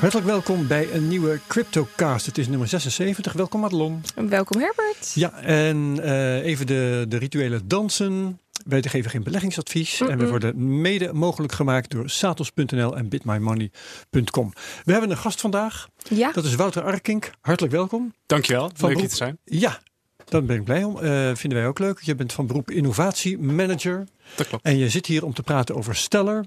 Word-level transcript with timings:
Hartelijk 0.00 0.26
welkom 0.26 0.66
bij 0.66 0.92
een 0.92 1.08
nieuwe 1.08 1.40
CryptoCast. 1.46 2.26
Het 2.26 2.38
is 2.38 2.48
nummer 2.48 2.68
76. 2.68 3.32
Welkom 3.32 3.60
Madelon. 3.60 4.02
Welkom 4.14 4.60
Herbert. 4.60 5.12
Ja, 5.14 5.40
en 5.40 5.98
uh, 5.98 6.44
even 6.44 6.66
de, 6.66 7.04
de 7.08 7.16
rituele 7.16 7.60
dansen. 7.66 8.40
Wij 8.66 8.82
geven 8.82 9.10
geen 9.10 9.22
beleggingsadvies. 9.22 10.00
En 10.00 10.18
we 10.18 10.28
worden 10.28 10.80
mede 10.80 11.12
mogelijk 11.12 11.52
gemaakt 11.52 11.90
door 11.90 12.10
satos.nl 12.10 12.96
en 12.96 13.08
bitmymoney.com. 13.08 14.52
We 14.84 14.92
hebben 14.92 15.10
een 15.10 15.16
gast 15.16 15.40
vandaag. 15.40 15.88
Ja. 16.08 16.32
Dat 16.32 16.44
is 16.44 16.54
Wouter 16.54 16.82
Arkink. 16.82 17.30
Hartelijk 17.40 17.74
welkom. 17.74 18.14
Dankjewel. 18.26 18.70
Van 18.74 18.88
Leuk 18.88 18.98
hier 18.98 19.08
te 19.08 19.16
zijn. 19.16 19.38
Ja, 19.44 19.80
daar 20.24 20.44
ben 20.44 20.56
ik 20.56 20.64
blij 20.64 20.84
om. 20.84 20.96
Uh, 20.96 21.30
vinden 21.34 21.58
wij 21.58 21.68
ook 21.68 21.78
leuk. 21.78 22.00
Je 22.00 22.14
bent 22.14 22.32
van 22.32 22.46
beroep 22.46 22.70
innovatiemanager. 22.70 24.06
Dat 24.36 24.48
klopt. 24.48 24.64
En 24.64 24.78
je 24.78 24.88
zit 24.88 25.06
hier 25.06 25.24
om 25.24 25.34
te 25.34 25.42
praten 25.42 25.74
over 25.74 25.96
Stellar. 25.96 26.44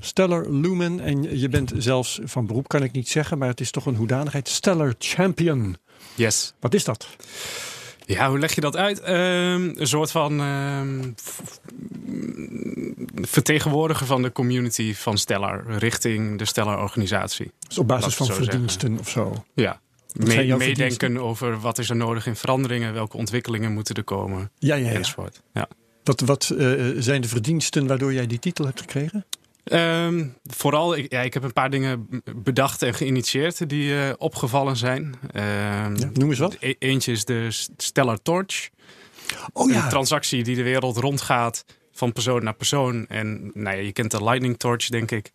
Stellar 0.00 0.50
Lumen. 0.50 1.00
En 1.00 1.38
je 1.38 1.48
bent 1.48 1.72
zelfs 1.76 2.20
van 2.24 2.46
beroep, 2.46 2.68
kan 2.68 2.82
ik 2.82 2.92
niet 2.92 3.08
zeggen, 3.08 3.38
maar 3.38 3.48
het 3.48 3.60
is 3.60 3.70
toch 3.70 3.86
een 3.86 3.96
hoedanigheid. 3.96 4.48
Stellar 4.48 4.94
Champion. 4.98 5.76
Yes. 6.14 6.54
Wat 6.60 6.74
is 6.74 6.84
dat? 6.84 7.08
Ja, 8.06 8.28
hoe 8.28 8.38
leg 8.38 8.54
je 8.54 8.60
dat 8.60 8.76
uit? 8.76 9.08
Um, 9.08 9.72
een 9.76 9.86
soort 9.86 10.10
van 10.10 10.40
um, 10.40 11.14
vertegenwoordiger 13.14 14.06
van 14.06 14.22
de 14.22 14.32
community 14.32 14.94
van 14.94 15.18
Stellar 15.18 15.64
richting 15.66 16.38
de 16.38 16.44
Stellar-organisatie. 16.44 17.50
Dus 17.68 17.78
op 17.78 17.88
basis 17.88 18.14
van 18.14 18.26
verdiensten 18.26 18.80
zeggen. 18.80 18.98
of 18.98 19.08
zo? 19.08 19.44
Ja. 19.54 19.80
Me 20.12 20.56
meedenken 20.56 21.18
over 21.18 21.60
wat 21.60 21.78
is 21.78 21.90
er 21.90 21.96
nodig 21.96 22.26
in 22.26 22.36
veranderingen, 22.36 22.92
welke 22.92 23.16
ontwikkelingen 23.16 23.72
moeten 23.72 23.94
er 23.94 24.04
komen, 24.04 24.50
ja, 24.58 24.74
ja, 24.74 24.90
ja. 24.90 24.96
enzovoort. 24.96 25.42
Ja. 25.52 25.68
Wat, 26.04 26.20
wat 26.20 26.52
uh, 26.52 26.90
zijn 26.98 27.20
de 27.20 27.28
verdiensten 27.28 27.86
waardoor 27.86 28.12
jij 28.12 28.26
die 28.26 28.38
titel 28.38 28.64
hebt 28.64 28.80
gekregen? 28.80 29.24
Um, 29.64 30.36
vooral, 30.44 30.96
ik, 30.96 31.12
ja, 31.12 31.20
ik 31.20 31.34
heb 31.34 31.42
een 31.42 31.52
paar 31.52 31.70
dingen 31.70 32.22
bedacht 32.36 32.82
en 32.82 32.94
geïnitieerd 32.94 33.68
die 33.68 33.92
uh, 33.92 34.12
opgevallen 34.18 34.76
zijn. 34.76 35.02
Um, 35.02 35.12
ja, 35.32 36.10
noem 36.12 36.28
eens 36.28 36.38
wat. 36.38 36.56
E 36.60 36.74
eentje 36.78 37.12
is 37.12 37.24
de 37.24 37.48
Stellar 37.76 38.22
Torch. 38.22 38.68
Oh, 39.52 39.70
ja. 39.70 39.82
Een 39.82 39.88
transactie 39.88 40.42
die 40.42 40.56
de 40.56 40.62
wereld 40.62 40.96
rondgaat 40.96 41.64
van 41.92 42.12
persoon 42.12 42.44
naar 42.44 42.54
persoon. 42.54 43.06
En 43.06 43.50
nou 43.54 43.76
ja, 43.76 43.82
je 43.82 43.92
kent 43.92 44.10
de 44.10 44.24
Lightning 44.24 44.58
Torch, 44.58 44.88
denk 44.88 45.10
ik. 45.10 45.32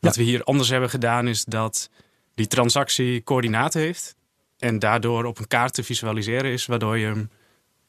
Wat 0.00 0.16
we 0.16 0.22
hier 0.22 0.44
anders 0.44 0.68
hebben 0.68 0.90
gedaan 0.90 1.28
is 1.28 1.44
dat 1.44 1.90
die 2.34 2.46
transactie 2.46 3.22
coördinaten 3.22 3.80
heeft. 3.80 4.14
En 4.58 4.78
daardoor 4.78 5.24
op 5.24 5.38
een 5.38 5.46
kaart 5.46 5.74
te 5.74 5.84
visualiseren 5.84 6.50
is, 6.50 6.66
waardoor 6.66 6.98
je 6.98 7.06
hem 7.06 7.30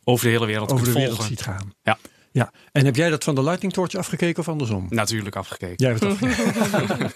over 0.03 0.25
de 0.25 0.31
hele 0.31 0.45
wereld 0.45 0.71
over 0.71 0.83
kunt 0.83 0.95
de 0.95 1.01
volgen. 1.01 1.17
wereld 1.17 1.37
ziet 1.37 1.41
gaan. 1.41 1.73
Ja. 1.83 1.97
Ja, 2.33 2.51
en 2.71 2.85
heb 2.85 2.95
jij 2.95 3.09
dat 3.09 3.23
van 3.23 3.35
de 3.35 3.43
Lightning 3.43 3.73
Torch 3.73 3.95
afgekeken 3.95 4.39
of 4.39 4.47
andersom? 4.47 4.85
Natuurlijk 4.89 5.35
afgekeken. 5.35 5.75
Jij 5.77 5.89
hebt 5.89 6.03
het 6.03 6.11
afgekeken. 6.73 7.11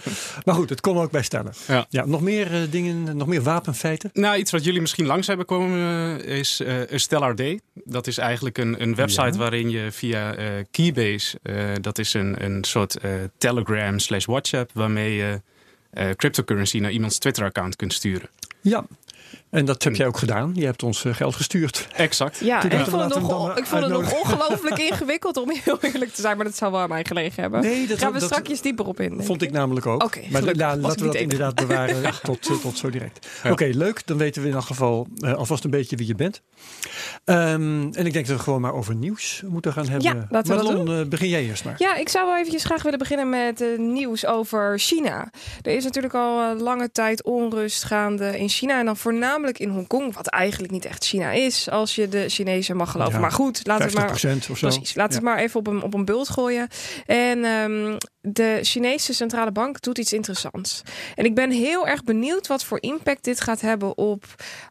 maar 0.46 0.56
goed, 0.56 0.70
het 0.70 0.82
kon 0.82 0.98
ook 0.98 1.12
bij 1.12 1.22
stellen. 1.22 1.54
Ja. 1.68 1.86
ja 1.90 2.06
nog 2.06 2.22
meer 2.22 2.62
uh, 2.62 2.72
dingen, 2.72 3.18
nog 3.18 3.28
meer 3.28 3.42
wapenfeiten? 3.42 4.10
Nou, 4.14 4.38
iets 4.38 4.52
wat 4.52 4.64
jullie 4.64 4.82
misschien 4.82 5.06
langs 5.06 5.28
hebben 5.28 5.46
komen 5.46 5.80
uh, 5.80 6.38
is 6.38 6.62
uh, 6.62 6.82
Stellar 6.92 7.36
Day. 7.36 7.60
Dat 7.74 8.08
is 8.08 8.18
eigenlijk 8.18 8.58
een, 8.58 8.82
een 8.82 8.96
website 8.96 9.32
ja. 9.32 9.38
waarin 9.38 9.70
je 9.70 9.92
via 9.92 10.36
Keybase, 10.72 11.40
dat 11.82 11.98
is 11.98 12.14
een, 12.14 12.44
een 12.44 12.64
soort 12.64 12.98
Telegram 13.38 14.00
slash 14.00 14.26
WhatsApp, 14.26 14.72
waarmee 14.74 15.16
je 15.16 15.42
cryptocurrency 16.16 16.80
naar 16.80 16.92
iemands 16.92 17.18
Twitter-account 17.18 17.76
kunt 17.76 17.94
sturen. 17.94 18.30
Ja, 18.62 18.86
en 19.50 19.66
dat 19.66 19.84
heb 19.84 19.96
jij 19.96 20.08
ook 20.08 20.18
gedaan. 20.18 20.52
Je 20.54 20.66
hebt 20.66 20.84
ons 20.84 21.06
geld 21.08 21.36
gestuurd. 21.36 21.88
Exact. 21.96 22.40
Ja, 22.40 22.64
ik 22.64 22.86
vond, 22.86 23.14
het 23.14 23.22
nog, 23.22 23.58
ik 23.58 23.66
vond 23.66 23.84
het 23.84 23.92
nog 23.92 24.20
ongelooflijk 24.20 24.78
ingewikkeld 24.78 25.38
om 25.38 25.52
heel 25.64 25.78
eerlijk 25.82 26.14
te 26.14 26.22
zijn. 26.22 26.36
Maar 26.36 26.46
dat 26.46 26.56
zou 26.56 26.72
wel 26.72 26.82
aan 26.82 26.90
mij 26.90 27.06
gelegen 27.06 27.42
hebben. 27.42 27.62
Nee, 27.62 27.88
dat 27.88 27.98
gaan 27.98 28.14
we 28.14 28.20
dat, 28.20 28.30
strakjes 28.30 28.62
dieper 28.62 28.86
op 28.86 29.00
in. 29.00 29.24
Vond 29.24 29.42
ik, 29.42 29.52
namelijk 29.52 29.86
ook. 29.86 30.04
Okay, 30.04 30.28
maar 30.30 30.42
gelukkig, 30.42 30.76
laten 30.76 31.00
we 31.00 31.06
dat 31.06 31.16
inderdaad 31.16 31.56
bewaren 31.66 32.14
tot, 32.24 32.50
uh, 32.50 32.58
tot 32.58 32.78
zo 32.78 32.90
direct. 32.90 33.28
Ja. 33.44 33.52
Oké, 33.52 33.64
okay, 33.64 33.78
leuk. 33.78 34.08
Dan 34.08 34.18
weten 34.18 34.42
we 34.42 34.48
in 34.48 34.54
elk 34.54 34.64
geval 34.64 35.08
uh, 35.20 35.34
alvast 35.34 35.64
een 35.64 35.70
beetje 35.70 35.96
wie 35.96 36.08
je 36.08 36.16
bent. 36.16 36.42
Um, 37.26 37.94
en 37.94 38.06
ik 38.06 38.14
denk 38.14 38.28
dat 38.28 38.38
we 38.38 38.44
gewoon 38.44 38.62
maar 38.62 38.74
over 38.74 38.96
nieuws 38.96 39.42
moeten 39.46 39.74
gaan 39.74 39.88
hebben. 39.88 40.16
Ja, 40.16 40.28
laten 40.30 40.52
we 40.52 40.58
Madelon, 40.58 40.86
dat 40.86 40.96
doen. 40.96 41.04
Uh, 41.04 41.10
begin 41.10 41.30
jij 41.30 41.46
eerst 41.46 41.66
maar. 41.66 41.76
Ja, 41.78 41.96
ik 41.96 42.10
zou 42.10 42.26
wel 42.26 42.38
eventjes 42.38 42.64
graag 42.64 42.84
willen 42.84 43.00
beginnen 43.00 43.30
met 43.30 43.64
nieuws 43.78 44.26
over 44.26 44.80
China. 44.80 45.32
Er 45.62 45.76
is 45.76 45.84
natuurlijk 45.84 46.14
al 46.14 46.56
lange 46.56 46.92
tijd 46.92 47.24
onrust 47.24 47.84
gaande 47.84 48.40
in 48.40 48.50
China. 48.50 48.80
En 48.80 48.86
dan 48.86 48.98
voornamelijk 49.08 49.60
in 49.60 49.70
Hongkong. 49.70 50.14
Wat 50.14 50.28
eigenlijk 50.28 50.72
niet 50.72 50.86
echt 50.86 51.06
China 51.06 51.32
is, 51.32 51.70
als 51.70 51.96
je 51.96 52.08
de 52.08 52.30
Chinezen 52.30 52.76
mag 52.76 52.92
geloven. 52.92 53.14
Ja, 53.14 53.20
maar 53.20 53.32
goed, 53.32 53.62
laten 53.64 53.90
we 53.90 53.96
maar. 53.96 54.12
Of 54.12 54.18
zo. 54.18 54.38
Precies, 54.54 54.96
laten 54.96 55.22
we 55.22 55.28
het 55.28 55.36
maar 55.36 55.38
even 55.44 55.60
op 55.60 55.68
een, 55.68 55.82
op 55.82 55.94
een 55.94 56.06
beeld 56.06 56.30
gooien. 56.30 56.68
En 57.06 57.46
um, 57.46 57.98
de 58.22 58.60
Chinese 58.62 59.14
centrale 59.14 59.52
bank 59.52 59.82
doet 59.82 59.98
iets 59.98 60.14
interessants. 60.14 60.82
En 61.16 61.26
ik 61.26 61.36
ben 61.36 61.52
heel 61.52 61.88
erg 61.88 62.04
benieuwd 62.04 62.48
wat 62.48 62.64
voor 62.64 62.82
impact 62.82 63.24
dit 63.24 63.42
gaat 63.42 63.62
hebben 63.62 63.98
op 63.98 64.24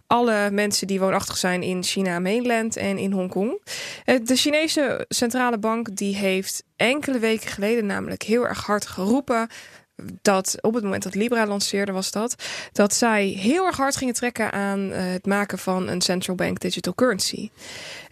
alle 0.07 0.51
mensen 0.51 0.87
die 0.87 1.01
woonachtig 1.01 1.37
zijn 1.37 1.63
in 1.63 1.83
China 1.83 2.19
mainland 2.19 2.77
en 2.77 2.99
in 2.99 3.13
Hongkong. 3.13 3.63
De 4.05 4.37
Chinese 4.37 5.05
centrale 5.09 5.59
bank 5.59 5.97
die 5.97 6.17
heeft 6.17 6.65
enkele 6.77 7.19
weken 7.19 7.51
geleden 7.51 7.87
namelijk 7.87 8.23
heel 8.23 8.47
erg 8.47 8.65
hard 8.67 8.87
geroepen 8.87 9.49
dat 10.23 10.57
op 10.61 10.75
het 10.75 10.83
moment 10.83 11.03
dat 11.03 11.15
Libra 11.15 11.47
lanceerde 11.47 11.93
was 11.93 12.11
dat, 12.11 12.35
dat 12.73 12.95
zij 12.95 13.27
heel 13.27 13.67
erg 13.67 13.77
hard 13.77 13.97
gingen 13.97 14.15
trekken 14.15 14.53
aan 14.53 14.81
uh, 14.81 14.97
het 14.97 15.27
maken 15.27 15.59
van 15.59 15.89
een 15.89 16.01
central 16.01 16.37
bank 16.37 16.61
digital 16.61 16.95
currency. 16.95 17.51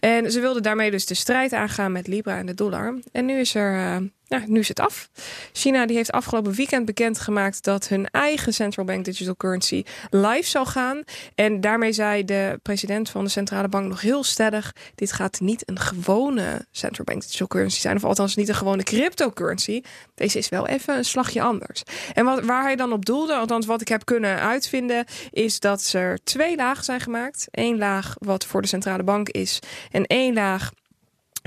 En 0.05 0.31
ze 0.31 0.39
wilden 0.39 0.63
daarmee 0.63 0.91
dus 0.91 1.05
de 1.05 1.13
strijd 1.13 1.53
aangaan 1.53 1.91
met 1.91 2.07
Libra 2.07 2.37
en 2.37 2.45
de 2.45 2.53
dollar. 2.53 2.99
En 3.11 3.25
nu 3.25 3.39
is 3.39 3.55
er, 3.55 3.73
uh, 3.73 4.07
ja, 4.27 4.41
nu 4.47 4.59
is 4.59 4.67
het 4.67 4.79
af. 4.79 5.09
China 5.53 5.85
die 5.85 5.95
heeft 5.95 6.11
afgelopen 6.11 6.53
weekend 6.53 6.85
bekendgemaakt 6.85 7.63
dat 7.63 7.87
hun 7.87 8.07
eigen 8.11 8.53
central 8.53 8.85
bank 8.85 9.05
digital 9.05 9.35
currency 9.35 9.83
live 10.09 10.49
zal 10.49 10.65
gaan. 10.65 11.03
En 11.35 11.61
daarmee 11.61 11.91
zei 11.91 12.25
de 12.25 12.59
president 12.61 13.09
van 13.09 13.23
de 13.23 13.29
centrale 13.29 13.67
bank 13.67 13.87
nog 13.87 14.01
heel 14.01 14.23
stellig: 14.23 14.75
dit 14.95 15.11
gaat 15.11 15.39
niet 15.39 15.69
een 15.69 15.79
gewone 15.79 16.65
central 16.71 17.05
bank 17.05 17.21
digital 17.21 17.47
currency 17.47 17.79
zijn, 17.79 17.95
of 17.95 18.03
althans 18.03 18.35
niet 18.35 18.49
een 18.49 18.55
gewone 18.55 18.83
cryptocurrency. 18.83 19.81
Deze 20.15 20.37
is 20.37 20.49
wel 20.49 20.67
even 20.67 20.97
een 20.97 21.05
slagje 21.05 21.41
anders. 21.41 21.83
En 22.13 22.25
wat, 22.25 22.45
waar 22.45 22.63
hij 22.63 22.75
dan 22.75 22.91
op 22.91 23.05
doelde, 23.05 23.35
althans 23.35 23.65
wat 23.65 23.81
ik 23.81 23.87
heb 23.87 24.05
kunnen 24.05 24.39
uitvinden, 24.39 25.05
is 25.31 25.59
dat 25.59 25.91
er 25.93 26.19
twee 26.23 26.55
lagen 26.55 26.83
zijn 26.83 26.99
gemaakt. 26.99 27.47
Eén 27.51 27.77
laag 27.77 28.15
wat 28.19 28.45
voor 28.45 28.61
de 28.61 28.67
centrale 28.67 29.03
bank 29.03 29.29
is 29.29 29.59
en 29.95 30.05
één 30.05 30.33
laag 30.33 30.71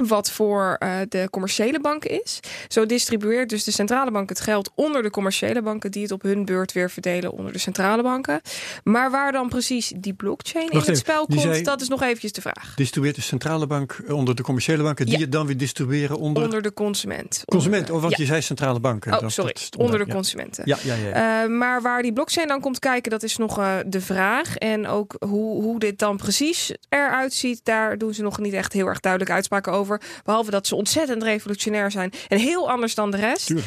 wat 0.06 0.30
voor 0.30 0.76
uh, 0.82 0.96
de 1.08 1.28
commerciële 1.30 1.80
banken 1.80 2.22
is. 2.22 2.40
Zo 2.68 2.86
distribueert 2.86 3.48
dus 3.48 3.64
de 3.64 3.70
centrale 3.70 4.10
bank 4.10 4.28
het 4.28 4.40
geld 4.40 4.70
onder 4.74 5.02
de 5.02 5.10
commerciële 5.10 5.62
banken, 5.62 5.90
die 5.90 6.02
het 6.02 6.12
op 6.12 6.22
hun 6.22 6.44
beurt 6.44 6.72
weer 6.72 6.90
verdelen 6.90 7.32
onder 7.32 7.52
de 7.52 7.58
centrale 7.58 8.02
banken. 8.02 8.40
Maar 8.84 9.10
waar 9.10 9.32
dan 9.32 9.48
precies 9.48 9.92
die 9.96 10.14
blockchain 10.14 10.68
Wacht 10.72 10.86
in 10.86 10.92
het 10.92 11.00
spel 11.00 11.26
komt, 11.26 11.40
zei- 11.40 11.62
dat 11.62 11.80
is 11.80 11.88
nog 11.88 12.02
eventjes 12.02 12.32
de 12.32 12.40
vraag. 12.40 12.72
Distribueert 12.74 13.16
de 13.16 13.22
centrale 13.22 13.66
bank 13.66 14.00
onder 14.08 14.34
de 14.34 14.42
commerciële 14.42 14.82
banken, 14.82 15.04
die 15.06 15.14
Ja. 15.14 15.20
het 15.20 15.32
dan 15.32 15.46
weer 15.46 15.56
distribueren 15.56 16.18
onder, 16.18 16.42
Onder 16.42 16.62
de 16.62 16.72
consument. 16.72 17.42
consument. 17.44 17.82
Onder 17.86 18.00
want 18.02 18.14
de- 18.16 18.22
je 18.22 18.28
zei 18.28 18.42
centrale 18.42 18.80
banken. 18.80 19.10
Dat- 19.10 19.22
Oh, 19.22 19.28
sorry. 19.28 19.52
dat 19.52 19.62
is 19.62 19.68
onder 19.78 19.98
de 19.98 20.04
ja. 20.06 20.12
consumenten. 20.14 20.62
Ja, 20.66 20.76
ja, 20.82 20.94
ja. 20.94 21.08
ja. 21.08 21.42
Uh, 21.44 21.50
maar 21.58 21.82
waar 21.82 22.02
die 22.02 22.12
blockchain 22.12 22.48
dan 22.48 22.60
komt 22.60 22.78
kijken, 22.78 23.10
dat 23.10 23.22
is 23.22 23.36
nog 23.36 23.58
uh, 23.58 23.74
de 23.86 24.00
vraag. 24.00 24.56
En 24.56 24.86
ook 24.86 25.14
hoe, 25.18 25.62
hoe 25.62 25.78
dit 25.78 25.98
dan 25.98 26.16
precies 26.16 26.72
eruit 26.88 27.32
ziet, 27.32 27.60
daar 27.64 27.98
doen 27.98 28.14
ze 28.14 28.22
nog 28.22 28.38
niet 28.38 28.52
echt 28.52 28.72
heel 28.72 28.86
erg 28.86 29.00
duidelijk 29.00 29.32
uitspraken 29.32 29.72
over. 29.72 29.87
Behalve 30.24 30.50
dat 30.50 30.66
ze 30.66 30.74
ontzettend 30.74 31.22
revolutionair 31.22 31.90
zijn 31.90 32.12
en 32.28 32.38
heel 32.38 32.70
anders 32.70 32.94
dan 32.94 33.10
de 33.10 33.16
rest. 33.16 33.50
Uh, 33.50 33.60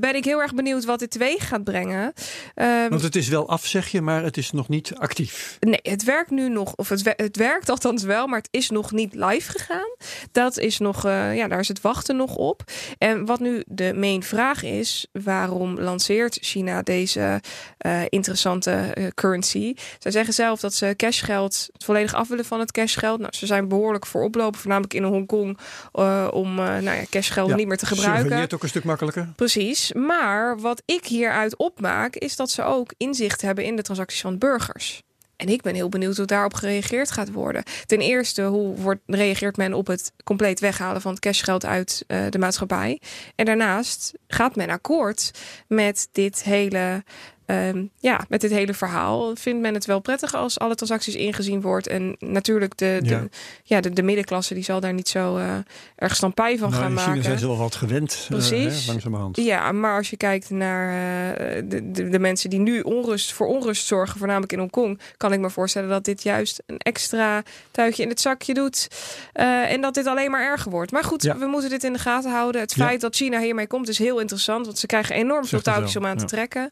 ben 0.00 0.14
ik 0.14 0.24
heel 0.24 0.40
erg 0.40 0.54
benieuwd 0.54 0.84
wat 0.84 0.98
dit 0.98 1.10
teweeg 1.10 1.48
gaat 1.48 1.64
brengen. 1.64 2.12
Um, 2.54 2.88
Want 2.88 3.02
het 3.02 3.16
is 3.16 3.28
wel 3.28 3.48
af, 3.48 3.66
zeg 3.66 3.88
je, 3.88 4.00
maar 4.00 4.22
het 4.22 4.36
is 4.36 4.50
nog 4.50 4.68
niet 4.68 4.94
actief. 4.94 5.56
Nee, 5.60 5.80
het 5.82 6.04
werkt 6.04 6.30
nu 6.30 6.48
nog, 6.48 6.74
of 6.74 6.88
het, 6.88 7.14
het 7.16 7.36
werkt 7.36 7.70
althans 7.70 8.02
wel, 8.02 8.26
maar 8.26 8.38
het 8.38 8.48
is 8.50 8.70
nog 8.70 8.92
niet 8.92 9.14
live 9.14 9.50
gegaan. 9.50 9.94
Dat 10.32 10.58
is 10.58 10.78
nog, 10.78 11.06
uh, 11.06 11.36
ja, 11.36 11.48
daar 11.48 11.60
is 11.60 11.68
het 11.68 11.80
wachten 11.80 12.16
nog 12.16 12.36
op. 12.36 12.62
En 12.98 13.24
wat 13.24 13.40
nu 13.40 13.62
de 13.66 13.94
main 13.94 14.22
vraag 14.22 14.62
is, 14.62 15.06
waarom 15.12 15.80
lanceert 15.80 16.38
China 16.40 16.82
deze 16.82 17.40
uh, 17.86 18.00
interessante 18.08 18.94
currency? 19.14 19.74
Zij 19.98 20.10
zeggen 20.10 20.34
zelf 20.34 20.60
dat 20.60 20.74
ze 20.74 20.94
cashgeld 20.96 21.68
volledig 21.72 22.14
af 22.14 22.28
willen 22.28 22.44
van 22.44 22.60
het 22.60 22.72
cashgeld. 22.72 23.20
Nou, 23.20 23.32
ze 23.34 23.46
zijn 23.46 23.68
behoorlijk 23.68 24.06
voor 24.06 24.22
oplopen, 24.22 24.60
voornamelijk 24.60 24.94
in 24.94 25.02
Hongkong, 25.02 25.45
uh, 25.94 26.28
om 26.30 26.54
nou 26.54 26.82
ja, 26.82 27.02
cashgeld 27.10 27.48
Ja, 27.48 27.56
niet 27.56 27.66
meer 27.66 27.76
te 27.76 27.86
gebruiken. 27.86 28.20
Surveilleert 28.20 28.54
ook 28.54 28.62
een 28.62 28.68
stuk 28.68 28.84
makkelijker. 28.84 29.32
Precies. 29.36 29.92
Maar 29.92 30.60
wat 30.60 30.82
ik 30.84 31.06
hieruit 31.06 31.56
opmaak, 31.56 32.16
is 32.16 32.36
dat 32.36 32.50
ze 32.50 32.62
ook 32.62 32.92
inzicht 32.96 33.42
hebben 33.42 33.64
in 33.64 33.76
de 33.76 33.82
transacties 33.82 34.20
van 34.20 34.38
burgers. 34.38 35.02
En 35.36 35.48
ik 35.48 35.62
ben 35.62 35.74
heel 35.74 35.88
benieuwd 35.88 36.16
hoe 36.16 36.26
daarop 36.26 36.54
gereageerd 36.54 37.10
gaat 37.10 37.32
worden. 37.32 37.62
Ten 37.86 38.00
eerste, 38.00 38.42
hoe 38.42 38.76
wordt, 38.76 39.00
reageert 39.06 39.56
men 39.56 39.74
op 39.74 39.86
het 39.86 40.12
compleet 40.24 40.60
weghalen 40.60 41.00
van 41.00 41.10
het 41.10 41.20
cashgeld 41.20 41.64
uit 41.64 42.04
uh, 42.08 42.26
de 42.30 42.38
maatschappij? 42.38 43.00
En 43.34 43.44
daarnaast 43.44 44.12
gaat 44.28 44.56
men 44.56 44.70
akkoord 44.70 45.30
met 45.68 46.08
dit 46.12 46.42
hele 46.42 47.04
ehm, 47.46 47.84
ja, 47.98 48.24
met 48.28 48.40
dit 48.40 48.50
hele 48.50 48.74
verhaal 48.74 49.36
vindt 49.36 49.60
men 49.60 49.74
het 49.74 49.84
wel 49.84 50.00
prettig 50.00 50.34
als 50.34 50.58
alle 50.58 50.74
transacties 50.74 51.14
ingezien 51.14 51.60
wordt. 51.60 51.86
En 51.86 52.16
natuurlijk 52.18 52.76
de, 52.78 52.98
de, 53.02 53.28
Ja. 53.64 53.80
de, 53.80 53.90
de 53.90 54.02
middenklasse 54.02 54.54
die 54.54 54.64
zal 54.64 54.80
daar 54.80 54.92
niet 54.92 55.08
zo 55.08 55.36
eh, 55.36 55.54
erg 55.96 56.16
stampij 56.16 56.58
van 56.58 56.70
Nou, 56.70 56.82
gaan 56.82 56.90
in 56.90 56.96
China 56.98 57.08
maken. 57.08 57.24
zijn 57.24 57.38
ze 57.38 57.46
wel 57.46 57.56
wat 57.56 57.74
gewend. 57.74 58.18
eh, 58.22 58.26
Precies. 58.28 58.84
hè, 58.84 58.90
langzamerhand. 58.92 59.36
Ja, 59.36 59.72
maar 59.72 59.96
als 59.96 60.10
je 60.10 60.16
kijkt 60.16 60.50
naar 60.50 60.88
eh, 60.88 61.62
de, 61.68 61.90
de, 61.90 62.08
de 62.08 62.18
mensen 62.18 62.50
die 62.50 62.58
nu 62.58 62.80
onrust 62.80 63.32
voor 63.32 63.46
onrust 63.46 63.86
zorgen, 63.86 64.18
voornamelijk 64.18 64.52
in 64.52 64.58
Hongkong, 64.58 65.00
kan 65.16 65.32
ik 65.32 65.40
me 65.40 65.50
voorstellen 65.50 65.88
dat 65.88 66.04
dit 66.04 66.22
juist 66.22 66.62
een 66.66 66.78
extra 66.78 67.42
tuigje 67.70 68.02
in 68.02 68.08
het 68.08 68.20
zakje 68.20 68.54
doet. 68.54 68.88
en 69.32 69.80
dat 69.80 69.94
dit 69.94 70.06
alleen 70.06 70.30
maar 70.30 70.42
erger 70.42 70.70
wordt. 70.70 70.92
Maar 70.92 71.04
goed, 71.04 71.22
Ja. 71.22 71.38
we 71.38 71.46
moeten 71.46 71.70
dit 71.70 71.84
in 71.84 71.92
de 71.92 71.98
gaten 71.98 72.30
houden. 72.30 72.60
Het 72.60 72.74
Ja. 72.74 72.84
feit 72.86 73.00
dat 73.00 73.16
China 73.16 73.40
hiermee 73.40 73.66
komt 73.66 73.88
is 73.88 73.98
heel 73.98 74.20
interessant, 74.20 74.66
want 74.66 74.78
ze 74.78 74.86
krijgen 74.86 75.14
enorm 75.14 75.44
veel 75.44 75.60
touwtjes 75.60 75.96
om 75.96 76.06
aan 76.06 76.16
te 76.16 76.24
trekken. 76.24 76.70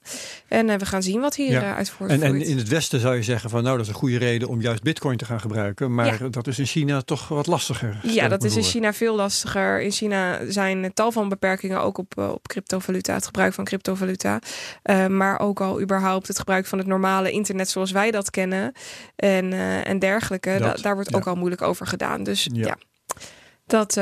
En 0.49 0.64
eh, 0.71 0.79
we 0.79 0.87
gaan 0.87 1.03
zien 1.03 1.21
wat 1.21 1.35
hier 1.37 1.51
Ja. 1.51 1.61
eh, 1.63 1.69
uit 1.77 1.89
En, 1.89 1.95
voortvloeit. 1.95 2.23
en 2.23 2.43
in 2.43 2.59
het 2.59 2.69
Westen 2.69 3.01
zou 3.01 3.15
je 3.17 3.23
zeggen 3.23 3.51
van 3.51 3.63
nou 3.63 3.77
dat 3.77 3.87
is 3.87 3.93
een 3.93 3.99
goede 3.99 4.19
reden 4.19 4.49
om 4.49 4.61
juist 4.61 4.83
bitcoin 4.83 5.17
te 5.17 5.25
gaan 5.25 5.41
gebruiken. 5.41 5.95
Maar 5.95 6.23
Ja. 6.23 6.29
dat 6.29 6.47
is 6.47 6.59
in 6.59 6.67
China 6.67 7.01
toch 7.01 7.29
wat 7.29 7.47
lastiger. 7.47 8.01
Ja, 8.03 8.29
dat 8.29 8.45
is 8.45 8.57
in. 8.57 8.63
China 8.63 8.93
veel 8.93 9.17
lastiger. 9.17 9.81
In 9.81 9.91
China 9.91 10.39
zijn 10.49 10.93
tal 10.95 11.13
van 11.13 11.29
beperkingen 11.29 11.81
ook 11.81 11.99
op, 11.99 12.19
eh, 12.19 12.31
op 12.31 12.49
cryptovaluta, 12.49 13.15
het 13.15 13.25
gebruik 13.25 13.53
van 13.55 13.65
cryptovaluta. 13.65 14.39
Maar 15.09 15.41
ook 15.41 15.61
al 15.61 15.81
überhaupt 15.81 16.29
het 16.29 16.39
gebruik 16.39 16.67
van 16.67 16.79
het 16.79 16.87
normale 16.87 17.31
internet 17.31 17.69
zoals 17.69 17.91
wij 17.91 18.11
dat 18.11 18.31
kennen 18.31 18.73
en, 19.17 19.53
en 19.85 19.99
dergelijke. 19.99 20.57
Dat, 20.59 20.77
Da- 20.77 20.83
daar 20.83 20.95
wordt 20.95 21.11
ja. 21.11 21.17
ook 21.17 21.27
al 21.27 21.35
moeilijk 21.35 21.63
over 21.63 21.87
gedaan. 21.87 22.23
Dus 22.23 22.49
ja, 22.53 22.77
dat, 23.67 23.99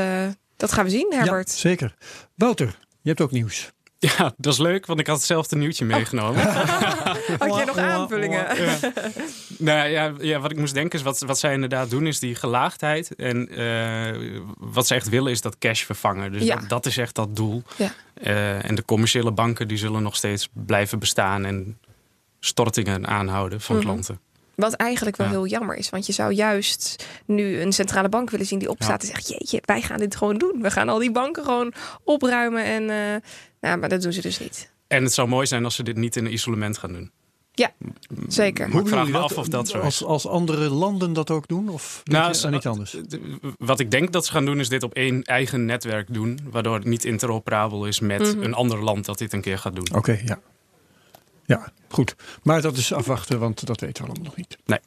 dat 0.56 0.72
gaan 0.72 0.84
we 0.84 0.90
zien, 0.90 1.12
Herbert. 1.14 1.50
Ja, 1.52 1.56
zeker. 1.56 1.94
Wouter, 2.34 2.78
je 3.00 3.08
hebt 3.08 3.20
ook 3.20 3.30
nieuws. 3.30 3.72
Ja, 4.18 4.32
dat 4.36 4.52
is 4.52 4.58
leuk, 4.58 4.86
want 4.86 5.00
ik 5.00 5.06
had 5.06 5.16
hetzelfde 5.16 5.56
nieuwtje 5.56 5.84
meegenomen. 5.84 6.42
Had 7.38 7.54
jij 7.54 7.64
nog 7.64 7.76
aanvullingen? 7.76 8.46
Nou 9.58 9.88
ja, 9.88 10.12
ja, 10.20 10.38
wat 10.40 10.50
ik 10.50 10.56
moest 10.56 10.74
denken 10.74 10.98
is 10.98 11.04
wat, 11.04 11.18
wat 11.20 11.38
zij 11.38 11.52
inderdaad 11.52 11.90
doen, 11.90 12.06
is 12.06 12.18
die 12.18 12.34
gelaagdheid. 12.34 13.14
En 13.14 13.48
eh, 13.48 14.40
wat 14.58 14.86
ze 14.86 14.94
echt 14.94 15.08
willen, 15.08 15.30
is 15.32 15.40
dat 15.40 15.58
cash 15.58 15.82
vervangen. 15.84 16.32
Dus 16.32 16.42
Ja. 16.42 16.56
dat, 16.56 16.68
dat 16.68 16.86
is 16.86 16.96
echt 16.96 17.14
dat 17.14 17.36
doel. 17.36 17.62
Ja. 17.76 17.92
Eh, 18.14 18.68
en 18.68 18.74
de 18.74 18.84
commerciële 18.84 19.32
banken 19.32 19.68
die 19.68 19.78
zullen 19.78 20.02
nog 20.02 20.16
steeds 20.16 20.48
blijven 20.52 20.98
bestaan 20.98 21.44
en 21.44 21.78
stortingen 22.40 23.06
aanhouden 23.06 23.60
van 23.60 23.76
Mhm. 23.76 23.84
klanten. 23.84 24.20
Wat 24.54 24.72
eigenlijk 24.72 25.16
wel 25.16 25.26
Ja. 25.26 25.32
heel 25.32 25.46
jammer 25.46 25.76
is. 25.76 25.90
Want 25.90 26.06
je 26.06 26.12
zou 26.12 26.32
juist 26.32 27.06
nu 27.26 27.60
een 27.60 27.72
centrale 27.72 28.08
bank 28.08 28.30
willen 28.30 28.46
zien 28.46 28.58
die 28.58 28.68
opstaat 28.70 29.00
en 29.02 29.06
zegt: 29.08 29.28
Jeetje, 29.28 29.62
wij 29.64 29.82
gaan 29.82 29.98
dit 29.98 30.16
gewoon 30.16 30.38
doen. 30.38 30.58
We 30.62 30.70
gaan 30.70 30.88
al 30.88 30.98
die 30.98 31.12
banken 31.12 31.44
gewoon 31.44 31.72
opruimen. 32.04 32.64
En, 32.64 32.90
eh, 32.90 33.20
nou, 33.62 33.78
maar 33.78 33.88
dat 33.88 34.02
doen 34.02 34.12
ze 34.12 34.20
dus 34.20 34.38
niet. 34.38 34.70
En 34.86 35.02
het 35.02 35.12
zou 35.12 35.28
mooi 35.28 35.46
zijn 35.46 35.64
als 35.64 35.74
ze 35.74 35.82
dit 35.82 35.96
niet 35.96 36.16
in 36.16 36.24
een 36.26 36.32
isolement 36.32 36.78
gaan 36.78 36.92
doen. 36.92 37.10
Zeker. 38.28 38.68
Maar 38.68 38.80
ik 38.82 38.88
vraag 38.88 39.08
me 39.08 39.18
af 39.18 39.38
of 39.38 39.48
dat 39.48 39.68
zo 39.68 39.78
is. 39.78 39.84
als, 39.84 40.04
als 40.04 40.26
andere 40.26 40.68
landen 40.70 41.12
dat 41.12 41.30
ook 41.30 41.48
doen? 41.48 41.68
Of 41.68 42.00
denk 42.04 42.34
je 42.34 42.50
iets 42.54 42.66
anders? 42.66 42.96
Wat 43.58 43.80
ik 43.80 43.90
denk 43.90 44.12
dat 44.12 44.26
ze 44.26 44.32
gaan 44.32 44.44
doen, 44.44 44.60
is 44.60 44.68
dit 44.68 44.82
op 44.82 44.94
één 44.94 45.22
eigen 45.22 45.64
netwerk 45.64 46.14
doen. 46.14 46.38
Waardoor 46.50 46.74
het 46.74 46.84
niet 46.84 47.04
interoperabel 47.04 47.86
is 47.86 48.00
met 48.00 48.20
Mhm. 48.34 48.42
een 48.42 48.54
ander 48.54 48.82
land 48.82 49.04
dat 49.04 49.18
dit 49.18 49.32
een 49.32 49.40
keer 49.40 49.58
gaat 49.58 49.74
doen. 49.74 49.86
Oké, 49.94 50.20
ja. 50.24 50.40
Ja, 51.44 51.72
goed. 51.88 52.14
Maar 52.42 52.62
dat 52.62 52.76
is 52.76 52.92
afwachten, 52.92 53.38
want 53.38 53.66
dat 53.66 53.80
weten 53.80 54.02
we 54.04 54.08
allemaal 54.10 54.26
nog 54.26 54.36
niet. 54.36 54.58
Nee. 54.64 54.78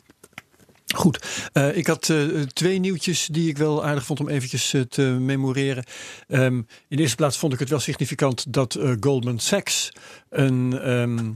Goed. 0.94 1.50
Eh, 1.54 1.78
ik 1.78 1.88
had 1.88 2.10
eh, 2.10 2.42
twee 2.42 2.80
nieuwtjes 2.80 3.28
die 3.32 3.50
ik 3.50 3.58
wel 3.58 3.86
aardig 3.86 4.06
vond 4.06 4.20
om 4.20 4.30
eventjes 4.30 4.74
eh, 4.74 4.82
te 4.82 5.02
memoreren. 5.02 5.84
Ehm, 6.28 6.56
in 6.56 6.66
de 6.88 6.98
eerste 6.98 7.16
plaats 7.16 7.38
vond 7.38 7.54
ik 7.54 7.60
het 7.60 7.70
wel 7.70 7.80
significant 7.80 8.54
dat 8.54 8.80
Goldman 9.00 9.40
Sachs 9.40 9.92
een... 10.30 10.80
ehm, 10.80 11.30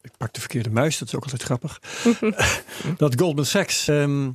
ik 0.00 0.16
pak 0.16 0.32
de 0.32 0.40
verkeerde 0.40 0.70
muis, 0.70 0.98
dat 0.98 1.08
is 1.08 1.14
ook 1.14 1.22
altijd 1.22 1.42
grappig. 1.42 1.80
dat 2.96 3.20
Goldman 3.20 3.44
Sachs 3.44 3.88
ehm, 3.88 4.30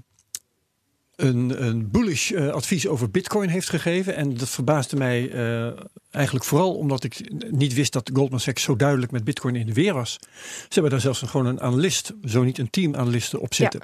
een, 1.15 1.65
een 1.65 1.91
bullish 1.91 2.33
advies 2.33 2.87
over 2.87 3.11
Bitcoin 3.11 3.49
heeft 3.49 3.69
gegeven. 3.69 4.15
En 4.15 4.37
dat 4.37 4.49
verbaasde 4.49 4.95
mij 4.95 5.31
eigenlijk 6.11 6.45
vooral 6.45 6.75
omdat 6.75 7.03
ik 7.03 7.31
niet 7.51 7.73
wist 7.73 7.93
dat 7.93 8.11
Goldman 8.13 8.39
Sachs 8.39 8.63
zo 8.63 8.75
duidelijk 8.75 9.11
met 9.11 9.23
Bitcoin 9.23 9.55
in 9.55 9.65
de 9.65 9.73
weer 9.73 9.93
was. 9.93 10.19
Ze 10.21 10.67
hebben 10.69 10.91
daar 10.91 11.01
zelfs 11.01 11.21
een, 11.21 11.27
gewoon 11.27 11.45
een 11.45 11.61
analist, 11.61 12.13
zo 12.25 12.43
niet 12.43 12.57
een 12.57 12.69
team 12.69 12.95
analisten 12.95 13.39
op 13.39 13.53
zitten. 13.53 13.81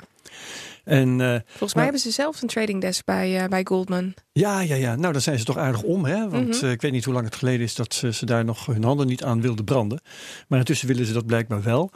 En 0.88 1.22
eh, 1.22 1.28
Volgens 1.28 1.60
mij 1.60 1.68
Maar- 1.74 1.84
hebben 1.84 2.02
ze 2.02 2.12
zelf 2.12 2.42
een 2.42 2.48
trading 2.48 2.82
desk 2.82 3.06
bij, 3.06 3.38
eh, 3.44 3.48
bij 3.48 3.62
Goldman. 3.66 4.14
ja, 4.32 4.62
ja, 4.62 4.76
ja, 4.76 4.96
nou 4.96 5.14
daar 5.14 5.22
zijn 5.22 5.40
ze 5.40 5.46
toch 5.46 5.58
aardig 5.58 5.82
om. 5.84 6.06
Hè? 6.06 6.30
Want 6.30 6.48
Mhm. 6.56 6.66
eh, 6.66 6.72
ik 6.72 6.82
weet 6.82 6.92
niet 6.92 7.06
hoe 7.06 7.14
lang 7.14 7.26
het 7.26 7.36
geleden 7.36 7.62
is 7.62 7.76
dat 7.76 7.94
ze, 7.94 8.14
ze 8.14 8.26
daar 8.26 8.46
nog 8.46 8.66
hun 8.66 8.84
handen 8.84 9.08
niet 9.08 9.24
aan 9.24 9.42
wilden 9.42 9.66
branden. 9.66 10.02
Maar 10.48 10.60
intussen 10.60 10.88
willen 10.88 11.06
ze 11.06 11.14
dat 11.14 11.26
blijkbaar 11.26 11.64
wel. 11.64 11.92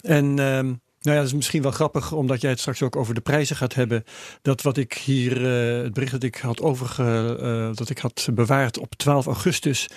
En 0.00 0.24
ehm, 0.24 0.64
nou 0.66 0.76
ja, 1.00 1.14
dat 1.14 1.24
is 1.26 1.32
misschien 1.34 1.62
wel 1.62 1.70
grappig, 1.70 2.12
omdat 2.12 2.40
jij 2.40 2.50
het 2.50 2.60
straks 2.60 2.82
ook 2.82 2.96
over 2.96 3.14
de 3.14 3.20
prijzen 3.20 3.56
gaat 3.56 3.74
hebben. 3.74 4.04
Dat 4.42 4.62
wat 4.62 4.76
ik 4.76 4.92
hier, 4.92 5.40
het 5.82 5.92
bericht 5.94 6.12
dat 6.12 6.22
ik 6.22 6.36
had 6.36 6.60
overge, 6.60 7.72
dat 7.74 7.90
ik 7.90 7.98
had 7.98 8.28
bewaard 8.34 8.78
op 8.78 8.94
12 8.94 9.26
augustus, 9.26 9.88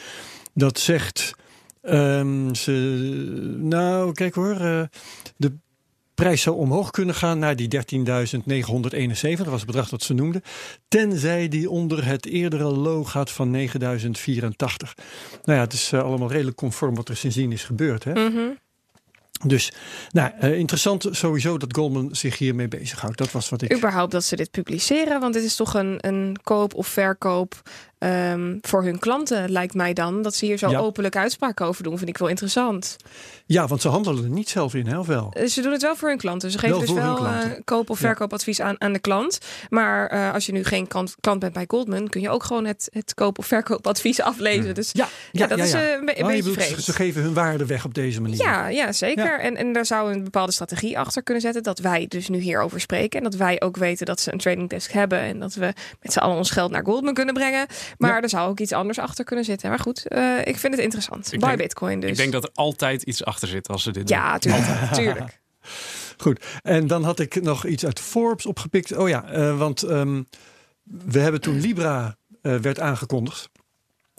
dat 0.54 0.80
zegt. 0.80 1.32
ehm, 1.82 2.54
ze, 2.54 2.72
nou, 3.60 4.12
kijk 4.12 4.36
hoor. 4.36 4.58
de 5.38 5.58
prijs 6.18 6.42
zou 6.42 6.56
omhoog 6.56 6.92
kunnen 6.92 7.16
gaan 7.16 7.40
naar 7.40 7.56
die 7.56 7.68
13.971. 7.68 9.38
Dat 9.38 9.46
was 9.46 9.58
het 9.58 9.66
bedrag 9.66 9.90
dat 9.90 10.04
ze 10.04 10.14
noemden. 10.14 10.42
Tenzij 10.88 11.48
die 11.48 11.70
onder 11.70 12.06
het 12.06 12.26
eerdere 12.26 12.64
low 12.64 13.08
gaat 13.08 13.32
van 13.32 13.52
9084. 13.52 14.96
Nou 15.44 15.58
ja, 15.58 15.64
het 15.64 15.74
is 15.74 15.92
eh, 15.92 16.04
allemaal 16.04 16.32
redelijk 16.32 16.58
conform 16.58 16.96
wat 16.96 17.10
er 17.10 17.18
sindsdien 17.18 17.52
is 17.52 17.64
gebeurd. 17.64 18.04
Hè? 18.04 18.14
Mhm. 18.14 18.50
Dus 19.46 19.74
nou, 20.12 20.32
eh, 20.40 20.58
interessant 20.58 21.08
sowieso 21.12 21.58
dat 21.58 21.76
Goldman 21.76 22.10
zich 22.12 22.38
hiermee 22.38 22.68
bezighoudt. 22.68 23.18
Dat 23.18 23.32
was 23.32 23.50
wat 23.50 23.62
ik. 23.62 23.74
Überhaupt 23.76 24.12
dat 24.12 24.24
ze 24.24 24.36
dit 24.36 24.52
publiceren, 24.52 25.20
want 25.20 25.34
dit 25.34 25.44
is 25.44 25.56
toch 25.56 25.74
een, 25.74 25.98
een 25.98 26.38
koop 26.44 26.74
of 26.74 26.88
verkoop 26.88 27.62
ehm, 28.00 28.58
voor 28.62 28.84
hun 28.84 29.00
klanten, 29.00 29.52
lijkt 29.52 29.74
mij 29.74 29.94
dan. 29.94 30.22
Dat 30.22 30.36
ze 30.36 30.46
hier 30.46 30.58
zo 30.58 30.70
Ja. 30.70 30.80
openlijk 30.80 31.16
uitspraken 31.16 31.66
over 31.66 31.84
doen, 31.84 31.98
vind 31.98 32.10
ik 32.10 32.18
wel 32.18 32.28
interessant. 32.28 32.96
Ja, 33.46 33.68
want 33.68 33.82
ze 33.82 33.88
handelen 33.88 34.24
er 34.24 34.30
niet 34.30 34.50
zelf 34.50 34.74
in, 34.74 34.88
hè, 34.88 35.00
of 35.00 35.08
wel? 35.08 35.32
Eh, 35.34 35.46
Ze 35.48 35.62
doen 35.62 35.72
het 35.72 35.82
wel 35.82 35.96
voor 35.96 36.10
hun 36.10 36.18
klanten. 36.18 36.52
Ze 36.52 36.58
geven 36.60 36.78
Wel 36.78 36.86
dus 36.86 36.96
wel 36.96 37.26
eh, 37.26 37.34
koop- 37.64 37.90
of 37.90 38.00
Ja. 38.02 38.08
verkoopadvies 38.08 38.62
aan, 38.62 38.82
aan 38.82 38.94
de 38.94 39.00
klant. 39.00 39.38
Maar 39.70 40.08
eh, 40.08 40.34
als 40.34 40.46
je 40.46 40.52
nu 40.52 40.64
geen 40.64 40.88
klant, 40.88 41.16
klant 41.20 41.40
bent 41.40 41.54
bij 41.54 41.66
Goldman, 41.68 42.08
kun 42.08 42.22
je 42.22 42.30
ook 42.30 42.44
gewoon 42.44 42.66
het, 42.66 42.88
het 42.92 43.14
koop- 43.14 43.38
of 43.38 43.46
verkoopadvies 43.46 44.22
aflezen. 44.22 44.76
Dus 44.76 44.90
Ja, 44.94 45.08
ja, 45.32 45.48
dat 45.48 45.58
is 45.60 45.74
een, 45.74 45.80
be- 46.06 46.20
een 46.20 46.26
Oh, 46.26 46.32
je 46.36 46.44
beetje 46.44 46.62
vreemd. 46.62 46.84
Ze 46.84 46.94
geven 46.94 47.22
hun 47.22 47.34
waarde 47.34 47.66
weg 47.66 47.86
op 47.86 47.94
deze 47.94 48.22
manier. 48.22 48.38
Ja, 48.38 48.68
ja 48.68 48.92
zeker. 48.92 49.40
En, 49.40 49.56
en 49.56 49.74
daar 49.74 49.86
zou 49.86 50.14
een 50.14 50.24
bepaalde 50.24 50.52
strategie 50.52 51.00
achter 51.00 51.24
kunnen 51.24 51.44
zetten. 51.44 51.64
Dat 51.64 51.80
wij 51.80 52.06
dus 52.08 52.30
nu 52.30 52.38
hierover 52.40 52.80
spreken. 52.80 53.18
En 53.18 53.24
dat 53.24 53.36
wij 53.36 53.62
ook 53.62 53.78
weten 53.78 54.06
dat 54.06 54.20
ze 54.20 54.32
een 54.32 54.38
trading 54.40 54.70
desk 54.70 54.92
hebben. 54.92 55.20
En 55.20 55.40
dat 55.40 55.54
we 55.54 55.74
met 56.02 56.14
z'n 56.14 56.20
allen 56.20 56.38
ons 56.38 56.50
geld 56.52 56.72
naar 56.72 56.84
Goldman 56.84 57.14
kunnen 57.14 57.34
brengen. 57.34 57.66
Maar 57.98 58.16
Ja. 58.16 58.22
er 58.22 58.30
zou 58.30 58.50
ook 58.50 58.60
iets 58.60 58.72
anders 58.72 59.00
achter 59.00 59.26
kunnen 59.26 59.46
zitten. 59.46 59.70
Maar 59.70 59.80
goed, 59.80 60.08
eh, 60.08 60.38
ik 60.44 60.58
vind 60.58 60.74
het 60.74 60.84
interessant. 60.84 61.34
Ik 61.34 61.40
denk- 61.40 61.58
Bitcoin 61.58 62.00
dus. 62.00 62.10
Ik 62.10 62.18
denk 62.18 62.32
dat 62.32 62.44
er 62.44 62.50
altijd 62.54 63.04
iets 63.04 63.26
achter 63.26 63.48
zit 63.48 63.68
als 63.68 63.84
ze 63.84 63.92
dit 63.92 64.08
doen. 64.08 64.18
Ja, 64.18 64.38
tuurlijk. 64.38 64.94
tuurlijk. 64.94 65.40
Goed. 66.18 66.46
En 66.64 66.88
dan 66.88 67.04
had 67.04 67.20
ik 67.20 67.42
nog 67.42 67.66
iets 67.66 67.86
uit 67.86 68.00
Forbes 68.00 68.46
opgepikt. 68.46 68.96
Oh 68.98 69.10
ja, 69.10 69.24
eh, 69.26 69.58
want 69.58 69.84
ehm, 69.84 70.24
we 70.84 71.20
hebben 71.20 71.42
toen 71.42 71.60
Libra 71.60 72.16
eh, 72.42 72.56
werd 72.56 72.80
aangekondigd. 72.80 73.50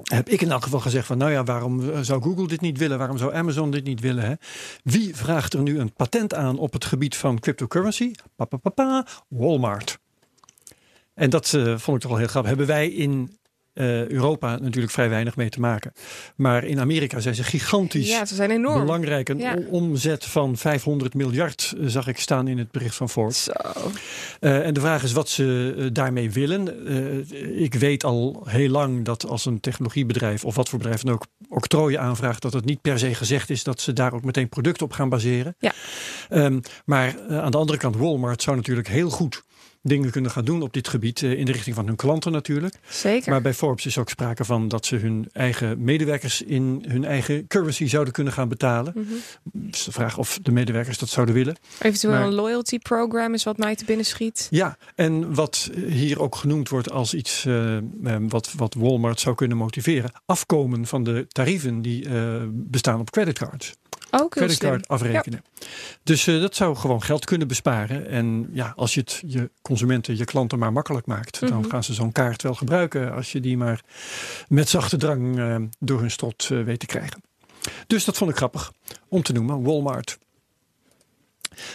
Heb 0.02 0.28
ik 0.28 0.40
in 0.40 0.50
elk 0.50 0.62
geval 0.62 0.80
gezegd 0.80 1.06
van, 1.06 1.18
nou 1.18 1.30
ja, 1.30 1.44
waarom 1.44 2.04
zou 2.04 2.22
Google 2.22 2.46
dit 2.46 2.60
niet 2.60 2.78
willen? 2.78 2.98
Waarom 2.98 3.18
zou 3.18 3.34
Amazon 3.34 3.70
dit 3.70 3.84
niet 3.84 4.00
willen? 4.00 4.24
Hè? 4.24 4.34
Wie 4.82 5.16
vraagt 5.16 5.52
er 5.52 5.60
nu 5.60 5.78
een 5.78 5.92
patent 5.92 6.34
aan 6.34 6.58
op 6.58 6.72
het 6.72 6.84
gebied 6.84 7.16
van 7.16 7.38
cryptocurrency? 7.38 8.12
Pa, 8.36 8.44
pa, 8.44 8.56
pa, 8.56 8.70
pa, 8.70 9.06
Walmart. 9.28 9.98
En 11.14 11.30
dat 11.30 11.48
vond 11.76 11.96
ik 11.96 12.00
toch 12.00 12.10
wel 12.10 12.16
heel 12.16 12.26
grappig. 12.28 12.48
Hebben 12.50 12.66
wij 12.66 12.88
in 12.88 13.37
eh, 13.78 14.08
Europa 14.08 14.58
natuurlijk 14.58 14.92
vrij 14.92 15.08
weinig 15.08 15.36
mee 15.36 15.48
te 15.48 15.60
maken. 15.60 15.92
Maar 16.36 16.64
in 16.64 16.80
Amerika 16.80 17.20
zijn 17.20 17.34
ze 17.34 17.42
gigantisch 17.44 18.08
Ja, 18.08 18.24
ze 18.24 18.34
zijn 18.34 18.50
enorm. 18.50 18.80
belangrijk. 18.80 19.28
Een 19.28 19.38
Ja. 19.38 19.56
omzet 19.70 20.24
van 20.24 20.56
500 20.56 21.14
miljard 21.14 21.74
eh, 21.80 21.86
zag 21.86 22.06
ik 22.08 22.18
staan 22.18 22.48
in 22.48 22.58
het 22.58 22.70
bericht 22.70 22.94
van 22.94 23.08
Forbes. 23.08 23.42
Zo. 23.44 23.52
Eh, 24.40 24.66
en 24.66 24.74
de 24.74 24.80
vraag 24.80 25.02
is 25.02 25.12
wat 25.12 25.28
ze 25.28 25.88
daarmee 25.92 26.30
willen. 26.30 26.86
Ik 27.62 27.74
weet 27.74 28.04
al 28.04 28.42
heel 28.48 28.68
lang 28.68 29.04
dat 29.04 29.26
als 29.26 29.44
een 29.44 29.60
technologiebedrijf 29.60 30.44
of 30.44 30.54
wat 30.54 30.68
voor 30.68 30.78
bedrijf 30.78 31.02
dan 31.02 31.14
ook 31.14 31.26
octrooien 31.48 32.00
aanvraagt, 32.00 32.42
dat 32.42 32.52
het 32.52 32.64
niet 32.64 32.80
per 32.80 32.98
se 32.98 33.14
gezegd 33.14 33.50
is 33.50 33.62
dat 33.64 33.80
ze 33.80 33.92
daar 33.92 34.12
ook 34.12 34.24
meteen 34.24 34.48
producten 34.48 34.84
op 34.86 34.92
gaan 34.92 35.08
baseren. 35.08 35.56
Ja. 35.58 35.72
Ehm, 36.28 36.60
maar 36.84 37.14
aan 37.30 37.50
de 37.50 37.56
andere 37.56 37.78
kant, 37.78 37.96
Walmart 37.96 38.42
zou 38.42 38.56
natuurlijk 38.56 38.88
heel 38.88 39.10
goed 39.10 39.42
dingen 39.82 40.10
kunnen 40.10 40.30
gaan 40.30 40.44
doen 40.44 40.62
op 40.62 40.72
dit 40.72 40.88
gebied 40.88 41.22
eh, 41.22 41.38
in 41.38 41.44
de 41.44 41.52
richting 41.52 41.74
van 41.76 41.86
hun 41.86 41.96
klanten 41.96 42.32
natuurlijk. 42.32 42.74
Zeker. 42.88 43.30
Maar 43.30 43.42
bij 43.42 43.54
Forbes 43.54 43.86
is 43.86 43.98
ook 43.98 44.08
sprake 44.08 44.44
van 44.44 44.68
dat 44.68 44.86
ze 44.86 44.96
hun 44.96 45.28
eigen 45.32 45.84
medewerkers 45.84 46.42
in 46.42 46.84
hun 46.88 47.04
eigen 47.04 47.46
currency 47.46 47.86
zouden 47.86 48.12
kunnen 48.12 48.32
gaan 48.32 48.48
betalen. 48.48 48.92
Mhm. 48.96 49.06
Dus 49.52 49.84
de 49.84 49.92
vraag 49.92 50.18
of 50.18 50.38
de 50.42 50.52
medewerkers 50.52 50.98
dat 50.98 51.08
zouden 51.08 51.34
willen. 51.34 51.56
Eventueel 51.80 52.12
Maar- 52.12 52.22
een 52.22 52.34
loyalty 52.34 52.78
program 52.78 53.34
is 53.34 53.44
wat 53.44 53.56
mij 53.58 53.74
te 53.76 53.84
binnen 53.84 54.06
schiet. 54.06 54.46
Ja, 54.50 54.76
en 54.94 55.34
wat 55.34 55.70
hier 55.88 56.20
ook 56.20 56.36
genoemd 56.36 56.68
wordt 56.68 56.90
als 56.90 57.14
iets 57.14 57.44
eh, 57.46 57.76
eh, 57.76 57.82
wat, 58.28 58.52
wat 58.56 58.74
Walmart 58.74 59.20
zou 59.20 59.34
kunnen 59.34 59.56
motiveren. 59.56 60.10
Afkomen 60.26 60.86
van 60.86 61.04
de 61.04 61.26
tarieven 61.28 61.82
die 61.82 62.06
bestaan 62.50 63.00
op 63.00 63.10
creditcards. 63.10 63.74
Ook 64.10 64.30
creditcard 64.30 64.88
afrekenen. 64.88 65.44
Dus 66.02 66.26
eh, 66.26 66.40
dat 66.40 66.54
zou 66.56 66.76
gewoon 66.76 67.02
geld 67.02 67.24
kunnen 67.24 67.48
besparen. 67.48 68.06
En 68.08 68.48
ja, 68.52 68.72
als 68.76 68.94
je 68.94 69.00
het 69.00 69.22
je 69.26 69.50
consumenten, 69.62 70.16
je 70.16 70.24
klanten 70.24 70.58
maar 70.58 70.72
makkelijk 70.72 71.06
maakt, 71.06 71.40
dan 71.40 71.58
Mhm. 71.60 71.68
gaan 71.68 71.84
ze 71.84 71.94
zo'n 71.94 72.12
kaart 72.12 72.42
wel 72.42 72.54
gebruiken 72.54 73.12
als 73.12 73.32
je 73.32 73.40
die 73.40 73.56
maar 73.56 73.80
met 74.48 74.68
zachte 74.68 74.96
drang 74.96 75.38
eh, 75.38 75.56
door 75.78 76.00
hun 76.00 76.10
strot 76.10 76.48
eh, 76.52 76.62
weet 76.62 76.78
te 76.80 76.86
krijgen. 76.86 77.22
Dus 77.86 78.04
dat 78.04 78.16
vond 78.16 78.30
ik 78.30 78.36
grappig 78.36 78.72
om 79.08 79.22
te 79.22 79.32
noemen, 79.32 79.62
Walmart. 79.62 80.18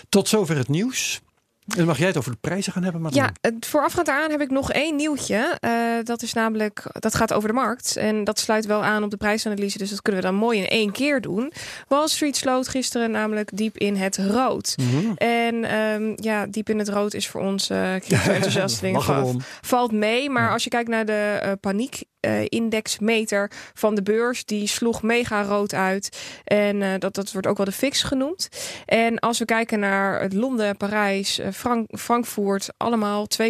Tot 0.10 0.28
zover 0.28 0.58
het 0.58 0.68
nieuws. 0.68 1.22
Dan 1.66 1.86
mag 1.86 1.98
jij 1.98 2.08
het 2.08 2.18
over 2.18 2.32
de 2.32 2.38
prijzen 2.42 2.74
gaan 2.74 2.84
hebben, 2.84 3.08
Ja, 3.10 3.32
voorafgaand 3.60 4.06
daaraan 4.08 4.32
heb 4.32 4.42
ik 4.42 4.50
nog 4.50 4.72
één 4.72 4.96
nieuwtje. 4.96 5.58
Eh, 5.60 5.72
dat 6.04 6.22
is 6.22 6.34
namelijk, 6.34 6.84
dat 7.00 7.16
gaat 7.16 7.34
over 7.34 7.48
de 7.48 7.54
markt. 7.56 7.96
En 7.98 8.24
dat 8.24 8.40
sluit 8.40 8.66
wel 8.66 8.84
aan 8.84 9.04
op 9.04 9.10
de 9.12 9.18
prijsanalyse. 9.18 9.78
Dus 9.78 9.90
dat 9.90 10.02
kunnen 10.02 10.22
we 10.22 10.28
dan 10.28 10.36
mooi 10.38 10.60
in 10.60 10.68
één 10.68 10.92
keer 10.92 11.22
doen. 11.22 11.54
Wall 11.88 12.08
Street 12.08 12.36
sloot 12.38 12.68
gisteren 12.68 13.12
namelijk 13.12 13.50
diep 13.58 13.78
in 13.78 13.96
het 13.96 14.18
rood. 14.18 14.76
Mhm. 14.78 15.14
En 15.16 15.64
ehm, 15.64 16.14
ja, 16.16 16.46
diep 16.48 16.70
in 16.70 16.80
het 16.80 16.90
rood 16.90 17.14
is 17.14 17.28
voor 17.28 17.42
ons 17.42 17.70
uh, 17.70 17.96
crypto-enthousiastelingen 17.96 19.00
Lachen 19.00 19.20
we 19.22 19.26
om. 19.28 19.42
valt 19.62 19.92
mee. 19.92 20.30
Maar 20.30 20.44
Ja. 20.44 20.52
als 20.54 20.64
je 20.64 20.70
kijkt 20.70 20.90
naar 20.90 21.06
de 21.06 21.40
eh 21.42 21.52
paniek-indexmeter 21.62 23.52
van 23.74 23.96
de 23.96 24.02
beurs, 24.04 24.46
die 24.46 24.68
sloeg 24.68 25.02
mega 25.02 25.44
rood 25.44 25.74
uit. 25.74 26.18
En 26.44 26.82
eh, 26.82 26.90
dat, 27.00 27.16
dat 27.16 27.32
wordt 27.32 27.48
ook 27.48 27.58
wel 27.58 27.66
de 27.66 27.72
fix 27.72 28.04
genoemd. 28.04 28.50
En 28.86 29.20
als 29.20 29.40
we 29.40 29.46
kijken 29.46 29.80
naar 29.80 30.22
het 30.22 30.34
Londen, 30.34 30.78
Parijs, 30.78 31.40
eh, 31.40 31.48
Frank 31.54 31.88
Frankfurt, 32.00 32.70
allemaal 32.78 33.28
2% 33.28 33.46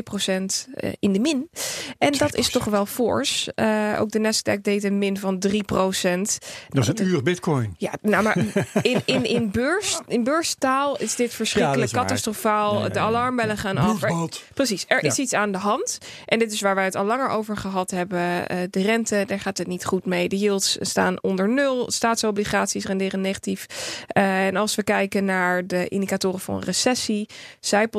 eh, 0.74 0.92
in 1.00 1.14
de 1.14 1.20
min. 1.20 1.50
En 1.98 2.12
dat 2.12 2.36
is 2.36 2.48
2%. 2.48 2.52
toch 2.52 2.66
wel 2.66 2.86
fors. 2.86 3.54
Eh, 3.54 3.98
ook 4.00 4.12
de 4.12 4.20
Nasdaq 4.20 4.62
deed 4.62 4.84
een 4.84 4.98
min 4.98 5.18
van 5.18 5.40
3%. 5.40 6.38
Dat 6.70 6.84
is 6.84 6.88
een 6.88 7.06
uur 7.06 7.24
bitcoin. 7.24 7.76
Ja, 7.78 7.94
nou 8.02 8.24
maar 8.24 8.38
in, 8.82 9.02
in, 9.06 9.26
in, 9.26 9.52
beurs, 9.52 10.00
in 10.08 10.24
beurstaal 10.24 10.98
is 10.98 11.16
dit 11.16 11.34
verschrikkelijk, 11.34 11.92
catastrofaal. 11.92 12.78
Ja, 12.78 12.84
ja, 12.84 12.90
De 12.90 13.00
alarmbellen 13.00 13.58
gaan 13.58 13.78
af. 13.78 14.04
Er-. 14.04 14.30
Precies, 14.54 14.86
er 14.88 15.04
is 15.04 15.18
iets 15.18 15.34
aan 15.34 15.52
de 15.52 15.58
hand. 15.58 15.98
En 16.26 16.40
dit 16.40 16.52
is 16.52 16.62
waar 16.62 16.76
wij 16.76 16.84
het 16.84 16.96
al 16.96 17.06
langer 17.06 17.30
over 17.30 17.58
gehad 17.58 17.92
hebben. 17.92 18.48
Eh, 18.48 18.58
de 18.70 18.82
rente, 18.82 19.24
daar 19.28 19.40
gaat 19.40 19.58
het 19.58 19.68
niet 19.68 19.86
goed 19.86 20.06
mee. 20.06 20.30
De 20.30 20.38
yields 20.38 20.78
staan 20.80 21.24
onder 21.24 21.50
nul. 21.50 21.92
Staatsobligaties 21.92 22.86
renderen 22.86 23.22
negatief. 23.22 23.66
En 24.08 24.56
als 24.56 24.76
we 24.76 24.84
kijken 24.84 25.26
naar 25.26 25.68
de 25.68 25.88
indicatoren 25.88 26.40
voor 26.40 26.56
een 26.56 26.64
recessie, 26.64 27.30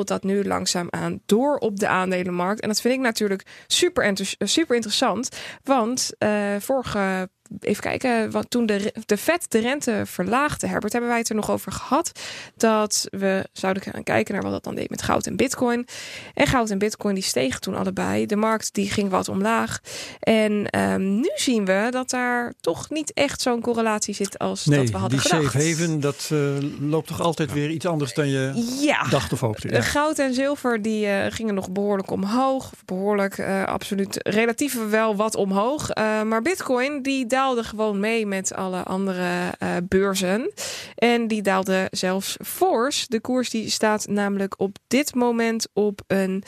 dat 0.03 0.23
nu 0.23 0.45
langzaam 0.45 0.87
aan 0.89 1.21
door 1.25 1.57
op 1.57 1.79
de 1.79 1.87
aandelenmarkt. 1.87 2.61
En 2.61 2.67
dat 2.67 2.81
vind 2.81 2.93
ik 2.93 2.99
natuurlijk 2.99 3.45
super, 3.67 4.03
eh, 4.03 4.47
super 4.47 4.75
interessant. 4.75 5.29
Want 5.63 6.11
eh, 6.17 6.55
vorige. 6.59 7.29
Even 7.59 7.81
kijken, 7.83 8.31
want 8.31 8.49
toen 8.49 8.65
de, 8.65 8.93
de 9.05 9.17
Fed 9.17 9.45
de 9.49 9.59
rente 9.59 10.01
verlaagde, 10.05 10.67
Herbert, 10.67 10.91
hebben 10.91 11.09
wij 11.09 11.19
het 11.19 11.29
er 11.29 11.35
nog 11.35 11.51
over 11.51 11.71
gehad. 11.71 12.11
Dat 12.57 13.07
we 13.11 13.43
zouden 13.53 13.83
gaan 13.83 14.03
kijken 14.03 14.33
naar 14.33 14.43
wat 14.43 14.51
dat 14.51 14.63
dan 14.63 14.75
deed 14.75 14.89
met 14.89 15.01
goud 15.01 15.25
en 15.27 15.35
bitcoin. 15.35 15.87
En 16.33 16.47
goud 16.47 16.69
en 16.69 16.77
bitcoin 16.77 17.13
die 17.15 17.23
stegen 17.23 17.61
toen 17.61 17.75
allebei. 17.75 18.25
De 18.25 18.35
markt 18.35 18.73
die 18.73 18.89
ging 18.89 19.09
wat 19.09 19.29
omlaag. 19.29 19.79
En 20.19 20.69
ehm, 20.69 21.15
nu 21.19 21.29
zien 21.35 21.65
we 21.65 21.87
dat 21.91 22.09
daar 22.09 22.53
toch 22.61 22.89
niet 22.89 23.13
echt 23.13 23.41
zo'n 23.41 23.61
correlatie 23.61 24.13
zit 24.13 24.39
als 24.39 24.65
Nee, 24.65 24.79
dat 24.79 24.89
we 24.89 24.97
hadden 24.97 25.19
die 25.19 25.29
gedacht. 25.29 25.51
safe 25.51 25.67
haven, 25.69 25.99
dat 25.99 26.29
eh, 26.31 26.39
loopt 26.79 27.07
toch 27.07 27.21
altijd 27.21 27.53
weer 27.53 27.69
iets 27.69 27.85
anders 27.85 28.13
dan 28.13 28.29
je 28.29 28.75
Ja. 28.81 29.03
dacht 29.03 29.33
of 29.33 29.39
hoopte. 29.39 29.67
De 29.67 29.73
Ja. 29.73 29.81
Goud 29.81 30.19
en 30.19 30.33
zilver 30.33 30.81
die 30.81 31.05
eh, 31.07 31.31
gingen 31.31 31.53
nog 31.55 31.69
behoorlijk 31.71 32.11
omhoog. 32.11 32.71
Behoorlijk, 32.85 33.37
eh, 33.37 33.63
absoluut 33.63 34.17
relatief 34.23 34.77
wel 34.89 35.15
wat 35.15 35.35
omhoog. 35.35 35.95
Maar 35.95 36.41
Bitcoin 36.41 37.01
die 37.01 37.25
daalde 37.35 37.63
gewoon 37.63 37.99
mee 37.99 38.25
met 38.25 38.53
alle 38.53 38.83
andere 38.83 39.51
eh, 39.59 39.69
beurzen. 39.83 40.51
En 40.95 41.27
die 41.27 41.41
daalde 41.41 41.87
zelfs 41.91 42.37
fors. 42.45 43.07
De 43.07 43.19
koers 43.19 43.49
die 43.49 43.69
staat 43.69 44.07
namelijk 44.07 44.53
op 44.57 44.77
dit 44.87 45.15
moment 45.15 45.67
op 45.73 46.01
een 46.07 46.43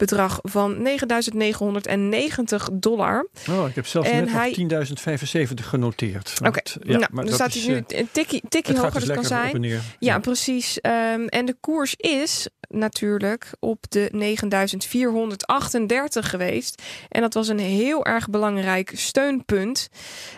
bedrag 0.00 0.38
van 0.42 0.86
9.990 0.86 0.90
dollar. 2.72 3.26
Oh, 3.50 3.68
ik 3.68 3.74
heb 3.74 3.86
zelfs 3.86 4.08
En 4.08 4.24
net 4.24 4.32
hij- 4.32 4.46
nog 4.48 4.56
10.075 4.56 5.68
genoteerd. 5.68 6.34
Oké, 6.44 6.60
ja, 6.82 6.98
nou, 6.98 7.06
maar 7.12 7.24
dan 7.24 7.34
staat 7.34 7.52
hij 7.54 7.66
nu 7.66 7.74
eh, 7.86 7.98
een 7.98 8.08
tikkie, 8.12 8.42
tikkie 8.48 8.76
hoger. 8.78 8.92
dus 8.98 9.04
Dat 9.04 9.14
kan 9.16 9.24
zijn. 9.24 9.60
neer. 9.60 9.80
Ja, 9.98 10.18
precies. 10.18 10.80
Ehm, 10.80 11.26
en 11.26 11.44
de 11.46 11.56
koers 11.60 11.94
is 11.96 12.48
natuurlijk 12.68 13.50
op 13.60 13.84
de 13.88 14.08
9438 14.12 16.30
geweest. 16.30 16.82
En 17.08 17.20
dat 17.20 17.34
was 17.34 17.48
een 17.48 17.58
heel 17.58 18.04
erg 18.04 18.28
belangrijk 18.30 18.92
steunpunt. 18.94 19.88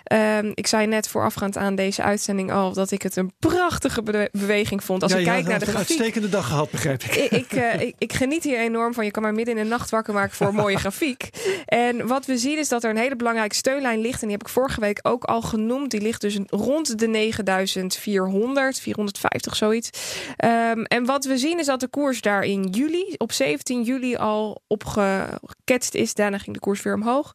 Ehm, 0.04 0.50
ik 0.54 0.66
zei 0.66 0.86
net 0.86 1.08
voorafgaand 1.08 1.56
aan 1.56 1.74
deze 1.74 2.02
uitzending 2.02 2.52
al 2.52 2.72
dat 2.72 2.90
ik 2.90 3.02
het 3.02 3.16
een 3.16 3.32
prachtige 3.38 4.02
bewe- 4.02 4.28
beweging 4.32 4.84
vond. 4.84 5.02
Als 5.02 5.12
ja, 5.12 5.18
ik 5.18 5.24
kijk 5.24 5.46
naar 5.46 5.58
de 5.58 5.66
een 5.66 5.72
grafiek. 5.72 5.88
uitstekende 5.98 6.28
dag 6.28 6.46
gehad, 6.46 6.70
begrijp 6.70 7.02
ik. 7.02 7.14
Ik, 7.14 7.30
ik, 7.30 7.52
eh, 7.52 7.80
ik, 7.80 7.94
ik 7.98 8.12
geniet 8.12 8.44
hier 8.44 8.58
enorm 8.58 8.94
van. 8.94 9.04
Je 9.04 9.10
kan 9.10 9.22
maar 9.22 9.34
midden 9.34 9.51
in 9.56 9.62
de 9.62 9.68
nacht 9.70 9.90
wakker 9.90 10.14
maken 10.14 10.36
voor 10.36 10.46
een 10.46 10.54
mooie 10.54 10.78
grafiek. 10.84 11.28
En 11.66 12.06
wat 12.06 12.26
we 12.26 12.38
zien 12.38 12.58
is 12.58 12.68
dat 12.68 12.84
er 12.84 12.90
een 12.90 12.96
hele 12.96 13.16
belangrijke 13.16 13.54
steunlijn 13.54 14.00
ligt. 14.00 14.20
En 14.20 14.28
die 14.28 14.36
heb 14.36 14.46
ik 14.46 14.52
vorige 14.52 14.80
week 14.80 14.98
ook 15.02 15.24
al 15.24 15.42
genoemd. 15.42 15.90
Die 15.90 16.00
ligt 16.00 16.20
dus 16.20 16.38
rond 16.46 16.98
de 16.98 17.06
9400, 17.06 18.80
450 18.80 19.56
zoiets. 19.56 19.90
Ehm, 20.36 20.82
en 20.82 21.04
wat 21.04 21.24
we 21.24 21.38
zien 21.38 21.58
is 21.58 21.66
dat 21.66 21.80
de 21.80 21.88
koers 21.88 22.20
daar 22.20 22.42
in 22.44 22.62
juli, 22.64 23.14
op 23.16 23.32
17 23.32 23.82
juli 23.82 24.16
al 24.16 24.62
opgeketst 24.66 25.94
is. 25.94 26.14
Daarna 26.14 26.38
ging 26.38 26.54
de 26.54 26.60
koers 26.60 26.82
weer 26.82 26.94
omhoog. 26.94 27.32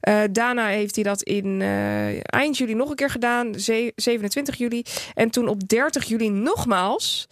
Eh, 0.00 0.20
daarna 0.30 0.66
heeft 0.66 0.94
hij 0.94 1.04
dat 1.04 1.22
in 1.22 1.60
eh, 1.62 2.32
eind 2.34 2.58
juli 2.58 2.74
nog 2.74 2.90
een 2.90 2.96
keer 2.96 3.10
gedaan. 3.10 3.54
Ze- 3.54 3.92
27 3.96 4.56
juli. 4.56 4.82
En 5.14 5.30
toen 5.30 5.48
op 5.48 5.68
30 5.68 6.04
juli 6.04 6.28
nogmaals. 6.30 7.26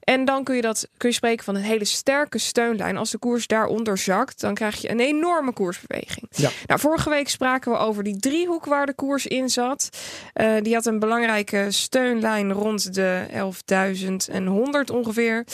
En 0.00 0.24
dan 0.24 0.44
kun 0.44 0.54
je, 0.56 0.62
dat, 0.62 0.88
kun 0.96 1.08
je 1.08 1.14
spreken 1.14 1.44
van 1.44 1.54
een 1.54 1.62
hele 1.62 1.84
sterke 1.84 2.38
steunlijn. 2.38 2.96
Als 2.96 3.10
de 3.10 3.18
koers 3.18 3.46
daaronder 3.46 3.79
zakt, 3.94 4.40
dan 4.40 4.54
krijg 4.54 4.80
je 4.80 4.90
een 4.90 5.00
enorme 5.00 5.52
koersbeweging. 5.52 6.26
Ja. 6.30 6.50
Nou, 6.66 6.80
vorige 6.80 7.10
week 7.10 7.28
spraken 7.28 7.72
we 7.72 7.78
over 7.78 8.02
die 8.02 8.16
driehoek 8.16 8.64
waar 8.64 8.86
de 8.86 8.94
koers 8.94 9.26
in 9.26 9.48
zat. 9.48 9.88
Eh, 10.32 10.52
die 10.62 10.74
had 10.74 10.86
een 10.86 10.98
belangrijke 10.98 11.66
steunlijn 11.68 12.52
rond 12.52 12.94
de 12.94 13.26
11.100 13.30 14.90
ongeveer. 14.92 15.44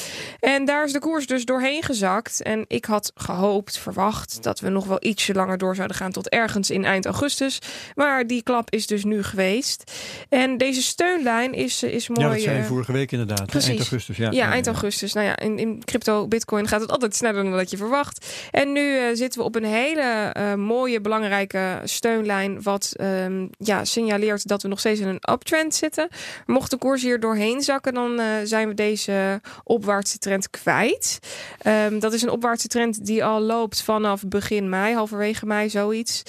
En 0.40 0.64
daar 0.64 0.85
is 0.85 0.92
de 0.92 0.99
koers 0.99 1.26
dus 1.26 1.45
doorheen 1.45 1.83
gezakt. 1.83 2.42
En 2.42 2.64
ik 2.68 2.85
had 2.85 3.12
gehoopt, 3.14 3.78
verwacht, 3.78 4.42
dat 4.42 4.61
we 4.61 4.68
nog 4.68 4.87
wel 4.87 4.99
ietsje 5.00 5.35
langer 5.35 5.59
door 5.59 5.75
zouden 5.75 5.97
gaan 5.97 6.12
tot 6.12 6.28
ergens 6.28 6.71
in 6.71 6.85
eind 6.85 7.04
augustus. 7.04 7.59
Maar 7.95 8.26
die 8.26 8.42
klap 8.42 8.71
is 8.71 8.87
dus 8.87 9.04
nu 9.04 9.23
geweest. 9.23 9.92
En 10.28 10.56
deze 10.56 10.83
steunlijn 10.83 11.52
is, 11.52 11.83
is 11.83 12.09
mooi. 12.09 12.21
Ja, 12.21 12.33
dat 12.33 12.40
zei 12.40 12.56
je 12.56 12.62
eh, 12.62 12.68
vorige 12.68 12.92
week 12.92 13.12
inderdaad. 13.12 13.47
precies. 13.47 13.68
Eind 13.68 13.80
augustus, 13.80 14.16
ja. 14.16 14.30
ja, 14.30 14.50
eind 14.50 14.66
augustus. 14.66 15.12
Nou 15.12 15.26
ja, 15.26 15.38
in, 15.38 15.59
in 15.59 15.85
crypto, 15.85 16.28
bitcoin 16.28 16.68
gaat 16.68 16.80
het 16.80 16.90
altijd 16.90 17.14
sneller 17.14 17.42
dan 17.42 17.52
dat 17.52 17.71
je 17.71 17.76
verwacht. 17.76 18.15
En 18.50 18.73
nu 18.73 18.99
eh, 18.99 19.04
zitten 19.12 19.40
we 19.40 19.46
op 19.46 19.54
een 19.54 19.64
hele 19.64 20.00
eh, 20.32 20.54
mooie, 20.54 21.00
belangrijke 21.00 21.80
steunlijn. 21.85 22.62
Wat 22.62 22.92
ehm, 22.96 23.46
ja, 23.58 23.85
signaleert 23.85 24.49
dat 24.49 24.62
we 24.62 24.68
nog 24.68 24.78
steeds 24.78 25.00
in 25.00 25.08
een 25.08 25.32
uptrend 25.32 25.75
zitten. 25.75 26.08
Mocht 26.46 26.70
de 26.70 26.76
koers 26.78 27.02
hier 27.02 27.20
doorheen 27.20 27.61
zakken, 27.62 27.94
dan 27.94 28.20
eh, 28.20 28.26
zijn 28.44 28.68
we 28.68 28.75
deze 28.75 29.40
opwaartse 29.64 30.18
trend 30.18 30.50
kwijt. 30.50 31.18
Ehm, 31.58 31.99
dat 31.99 32.12
is 32.12 32.23
een 32.23 32.30
opwaartse 32.30 32.68
trend 32.68 33.06
die 33.06 33.25
al 33.25 33.40
loopt 33.40 33.82
vanaf 33.82 34.23
begin 34.28 34.68
mei, 34.68 34.94
halverwege 34.94 35.46
mei, 35.46 35.70
zoiets. 35.70 36.23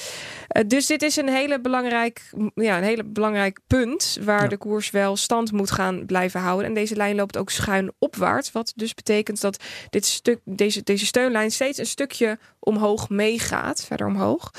Dus 0.67 0.85
dit 0.87 1.01
is 1.01 1.15
een 1.15 1.29
hele 1.29 1.61
belangrijk, 1.61 2.21
ja, 2.55 2.77
een 2.77 2.83
hele 2.83 3.03
belangrijk 3.03 3.59
punt 3.67 4.17
waar 4.21 4.41
Ja. 4.41 4.47
de 4.47 4.57
koers 4.57 4.89
wel 4.89 5.15
stand 5.15 5.51
moet 5.51 5.71
gaan 5.71 6.05
blijven 6.05 6.39
houden. 6.39 6.65
En 6.65 6.73
deze 6.73 6.95
lijn 6.95 7.15
loopt 7.15 7.37
ook 7.37 7.49
schuin 7.49 7.91
opwaarts, 7.99 8.51
wat 8.51 8.73
dus 8.75 8.93
betekent 8.93 9.41
dat 9.41 9.63
dit 9.89 10.05
stuk, 10.05 10.39
deze, 10.43 10.83
deze 10.83 11.05
steunlijn 11.05 11.51
steeds 11.51 11.66
een 11.75 11.85
stukje 11.85 12.37
omhoog 12.59 13.09
meegaat, 13.09 13.83
verder 13.85 14.07
omhoog. 14.07 14.51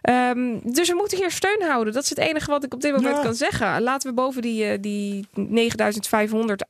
Ehm, 0.00 0.58
dus 0.62 0.88
we 0.88 0.94
moeten 0.94 1.18
hier 1.18 1.30
steun 1.30 1.62
houden. 1.62 1.92
Dat 1.92 2.02
is 2.02 2.08
het 2.08 2.18
enige 2.18 2.50
wat 2.50 2.64
ik 2.64 2.74
op 2.74 2.80
dit 2.80 2.92
moment 2.92 3.16
Ja. 3.16 3.22
kan 3.22 3.34
zeggen. 3.34 3.82
Laten 3.82 4.08
we 4.08 4.14
boven 4.14 4.42
die, 4.42 4.64
eh, 4.64 4.78
die 4.80 5.26
9500 5.34 6.64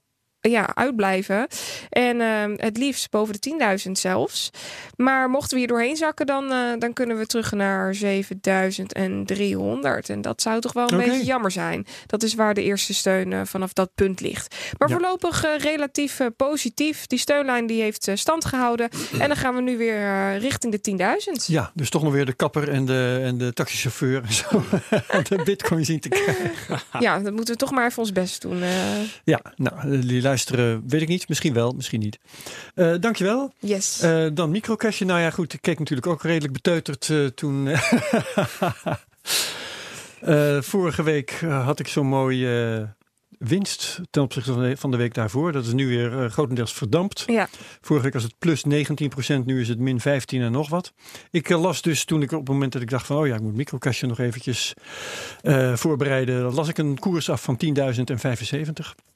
ja, 0.51 0.75
uitblijven. 0.75 1.47
En 1.91 2.21
ehm, 2.21 2.55
het 2.57 2.77
liefst 2.77 3.11
boven 3.11 3.35
de 3.41 3.77
10.000 3.85 3.91
zelfs. 3.93 4.51
Maar 4.97 5.31
mochten 5.31 5.51
we 5.51 5.59
hier 5.59 5.69
doorheen 5.69 5.97
zakken, 5.97 6.27
dan, 6.27 6.53
eh, 6.53 6.59
dan 6.79 6.93
kunnen 6.93 7.19
we 7.19 7.27
terug 7.27 7.53
naar 7.53 7.95
7300. 7.95 10.09
En 10.09 10.21
dat 10.21 10.43
zou 10.43 10.61
toch 10.61 10.73
wel 10.73 10.93
een 10.93 10.99
beetje 10.99 11.25
jammer 11.25 11.51
zijn. 11.51 11.87
Dat 12.07 12.23
is 12.23 12.35
waar 12.35 12.55
de 12.55 12.63
eerste 12.63 12.95
steun 12.95 13.33
eh, 13.33 13.41
vanaf 13.45 13.73
dat 13.73 13.91
punt 13.95 14.21
ligt. 14.21 14.57
Maar 14.79 14.89
Ja. 14.89 14.95
voorlopig 14.95 15.45
eh, 15.45 15.57
relatief 15.59 16.21
positief. 16.37 17.07
Die 17.07 17.19
steunlijn 17.19 17.67
die 17.67 17.83
heeft 17.83 18.09
stand 18.15 18.45
gehouden. 18.45 18.89
En 19.19 19.29
dan 19.29 19.37
gaan 19.37 19.55
we 19.55 19.61
nu 19.61 19.77
weer 19.77 20.37
richting 20.39 20.73
de 20.73 20.81
10.000. 20.81 21.47
Ja, 21.47 21.71
dus 21.75 21.91
toch 21.91 22.03
nog 22.03 22.13
weer 22.13 22.27
de 22.27 22.33
kapper 22.33 22.69
en 22.69 22.85
de, 22.85 23.21
en 23.25 23.39
de 23.39 23.53
taxichauffeur 23.53 24.23
en 24.23 24.33
zo. 24.33 24.63
de 25.29 25.41
bitcoin 25.45 25.85
zien 25.85 26.01
te 26.01 26.09
krijgen. 26.09 26.51
Ja, 27.01 27.19
dan 27.19 27.35
moeten 27.35 27.55
we 27.55 27.61
toch 27.61 27.71
maar 27.71 27.87
even 27.87 27.99
ons 27.99 28.13
best 28.13 28.43
doen. 28.43 28.63
Ja, 29.25 29.41
nou, 29.57 29.99
die 30.07 30.21
luisteren, 30.33 30.83
weet 30.87 31.03
ik 31.03 31.09
niet. 31.09 31.29
Misschien 31.29 31.53
wel, 31.53 31.73
misschien 31.73 32.01
niet. 32.01 32.19
Eh 32.75 32.95
dankjewel. 33.01 33.53
yes. 33.59 34.01
Eh, 34.01 34.27
dan 34.35 34.51
microcashje. 34.51 35.05
Nou 35.05 35.21
ja, 35.21 35.31
goed. 35.31 35.53
Ik 35.53 35.63
keek 35.63 35.79
natuurlijk 35.79 36.07
ook 36.07 36.23
redelijk 36.23 36.53
beteuterd 36.53 37.09
eh, 37.11 37.27
toen. 37.27 37.69
vorige 40.61 41.03
week 41.03 41.31
had 41.41 41.79
ik 41.79 41.89
zo'n 41.89 42.07
mooi 42.07 42.47
eh, 42.47 42.83
winst 43.49 44.01
ten 44.11 44.23
opzichte 44.23 44.53
van 44.53 44.63
de, 44.63 44.77
van 44.77 44.91
de 44.91 44.97
week 44.97 45.15
daarvoor. 45.15 45.53
Dat 45.53 45.65
is 45.65 45.73
nu 45.73 45.89
weer 45.89 46.13
uh, 46.13 46.31
grotendeels 46.31 46.73
verdampt. 46.73 47.25
Ja. 47.27 47.49
Vorige 47.81 48.05
week 48.05 48.15
was 48.15 48.23
het 48.23 48.35
plus 48.39 48.65
19%, 48.65 49.45
nu 49.45 49.61
is 49.61 49.69
het 49.69 49.79
min 49.79 50.01
15 50.01 50.43
en 50.43 50.53
nog 50.53 50.69
wat. 50.69 50.93
Ik 51.31 51.49
uh, 51.49 51.61
las 51.61 51.83
dus 51.83 52.05
toen 52.05 52.23
ik 52.23 52.33
op 52.33 52.39
het 52.39 52.49
moment 52.49 52.73
dat 52.73 52.83
ik 52.83 52.91
dacht 52.91 53.07
van... 53.07 53.17
oh 53.17 53.27
ja, 53.27 53.35
ik 53.35 53.41
moet 53.41 53.55
microkastje 53.55 54.07
nog 54.07 54.19
eventjes 54.19 54.75
uh, 55.43 55.77
voorbereiden... 55.77 56.55
las 56.55 56.69
ik 56.69 56.79
een 56.79 56.99
koers 56.99 57.31
af 57.31 57.43
van 57.43 57.61
10.075. 57.65 59.12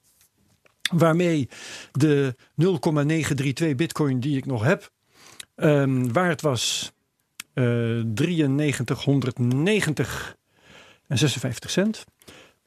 Waarmee 0.91 1.49
de 1.91 2.35
0,932 2.55 3.75
bitcoin 3.75 4.19
die 4.19 4.37
ik 4.37 4.45
nog 4.45 4.63
heb... 4.63 4.91
Um, 5.55 6.13
waard 6.13 6.41
was 6.41 6.91
9390 7.53 10.35
en 11.07 11.17
56 11.17 11.69
cent. 11.69 12.05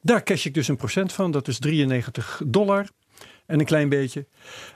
Daar 0.02 0.22
cash 0.22 0.46
ik 0.46 0.54
dus 0.54 0.68
een 0.68 0.76
procent 0.76 1.12
van. 1.12 1.30
Dat 1.30 1.48
is 1.48 1.58
93 1.58 2.42
dollar 2.46 2.88
en 3.46 3.58
een 3.58 3.64
klein 3.64 3.88
beetje. 3.88 4.26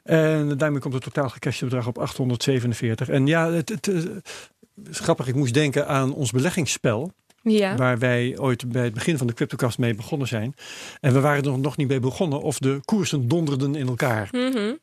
En 0.03 0.59
daarmee 0.59 0.81
komt 0.81 0.95
het 0.95 1.03
totaal 1.03 1.29
gecashte 1.29 1.65
bedrag 1.65 1.87
op 1.87 1.99
847. 1.99 3.09
En 3.09 3.27
ja, 3.27 3.51
het, 3.51 3.69
het, 3.69 3.87
het, 3.87 4.51
is 4.91 4.99
grappig. 4.99 5.27
Ik 5.27 5.35
moest 5.35 5.55
denken 5.55 5.89
aan 5.89 6.15
ons 6.15 6.31
beleggingsspel. 6.31 7.13
Ja. 7.45 7.77
Waar 7.77 7.99
wij 7.99 8.39
ooit 8.39 8.69
bij 8.73 8.85
het 8.85 8.95
begin 8.95 9.19
van 9.19 9.27
de 9.27 9.33
CryptoCast 9.33 9.79
mee 9.79 9.95
begonnen 9.95 10.29
zijn. 10.29 10.55
En 11.01 11.13
we 11.13 11.21
waren 11.21 11.45
er 11.45 11.59
nog 11.59 11.77
niet 11.77 11.89
bij 11.89 12.01
begonnen 12.01 12.43
of 12.43 12.59
de 12.59 12.81
koersen 12.85 13.29
donderden 13.29 13.75
in 13.75 13.89
elkaar. 13.89 14.29
Mm 14.31 14.53
-hmm. 14.53 14.79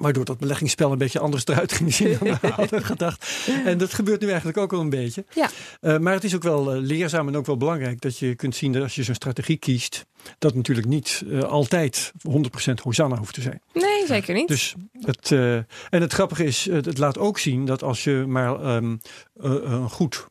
Waardoor 0.00 0.24
dat 0.24 0.38
beleggingsspel 0.38 0.92
een 0.92 0.98
beetje 0.98 1.18
anders 1.18 1.46
eruit 1.46 1.72
ging 1.72 1.94
zien 1.94 2.16
dan 2.18 2.38
we 2.40 2.48
hadden 2.56 2.84
gedacht. 2.84 3.48
En 3.64 3.78
dat 3.78 3.94
gebeurt 3.94 4.20
nu 4.20 4.28
eigenlijk 4.28 4.58
ook 4.58 4.70
wel 4.70 4.80
een 4.80 4.90
beetje. 4.90 5.24
Ja. 5.34 5.50
Uh, 5.80 5.98
maar 5.98 6.12
het 6.12 6.24
is 6.24 6.34
ook 6.34 6.42
wel 6.42 6.76
uh, 6.76 6.82
leerzaam 6.82 7.28
en 7.28 7.36
ook 7.36 7.46
wel 7.46 7.56
belangrijk 7.56 8.00
dat 8.00 8.18
je 8.18 8.34
kunt 8.34 8.56
zien 8.56 8.72
dat 8.72 8.82
als 8.82 8.94
je 8.94 9.02
zo'n 9.02 9.14
strategie 9.14 9.56
kiest, 9.56 10.06
dat 10.38 10.54
natuurlijk 10.54 10.86
niet 10.86 11.22
uh, 11.26 11.42
altijd 11.42 12.12
100% 12.28 12.32
Hosanna 12.82 13.16
hoeft 13.16 13.34
te 13.34 13.40
zijn. 13.40 13.60
Nee, 13.72 14.06
zeker 14.06 14.34
niet. 14.34 14.48
Dus 14.48 14.74
het, 15.00 15.30
en 15.90 16.00
het 16.00 16.12
grappige 16.12 16.44
is, 16.44 16.64
het, 16.70 16.84
het, 16.84 16.98
laat 16.98 17.18
ook 17.18 17.38
zien 17.38 17.64
dat 17.64 17.82
als 17.82 18.04
je 18.04 18.24
maar 18.26 18.74
um, 18.74 19.00
een 19.34 19.90
goed 19.90 20.26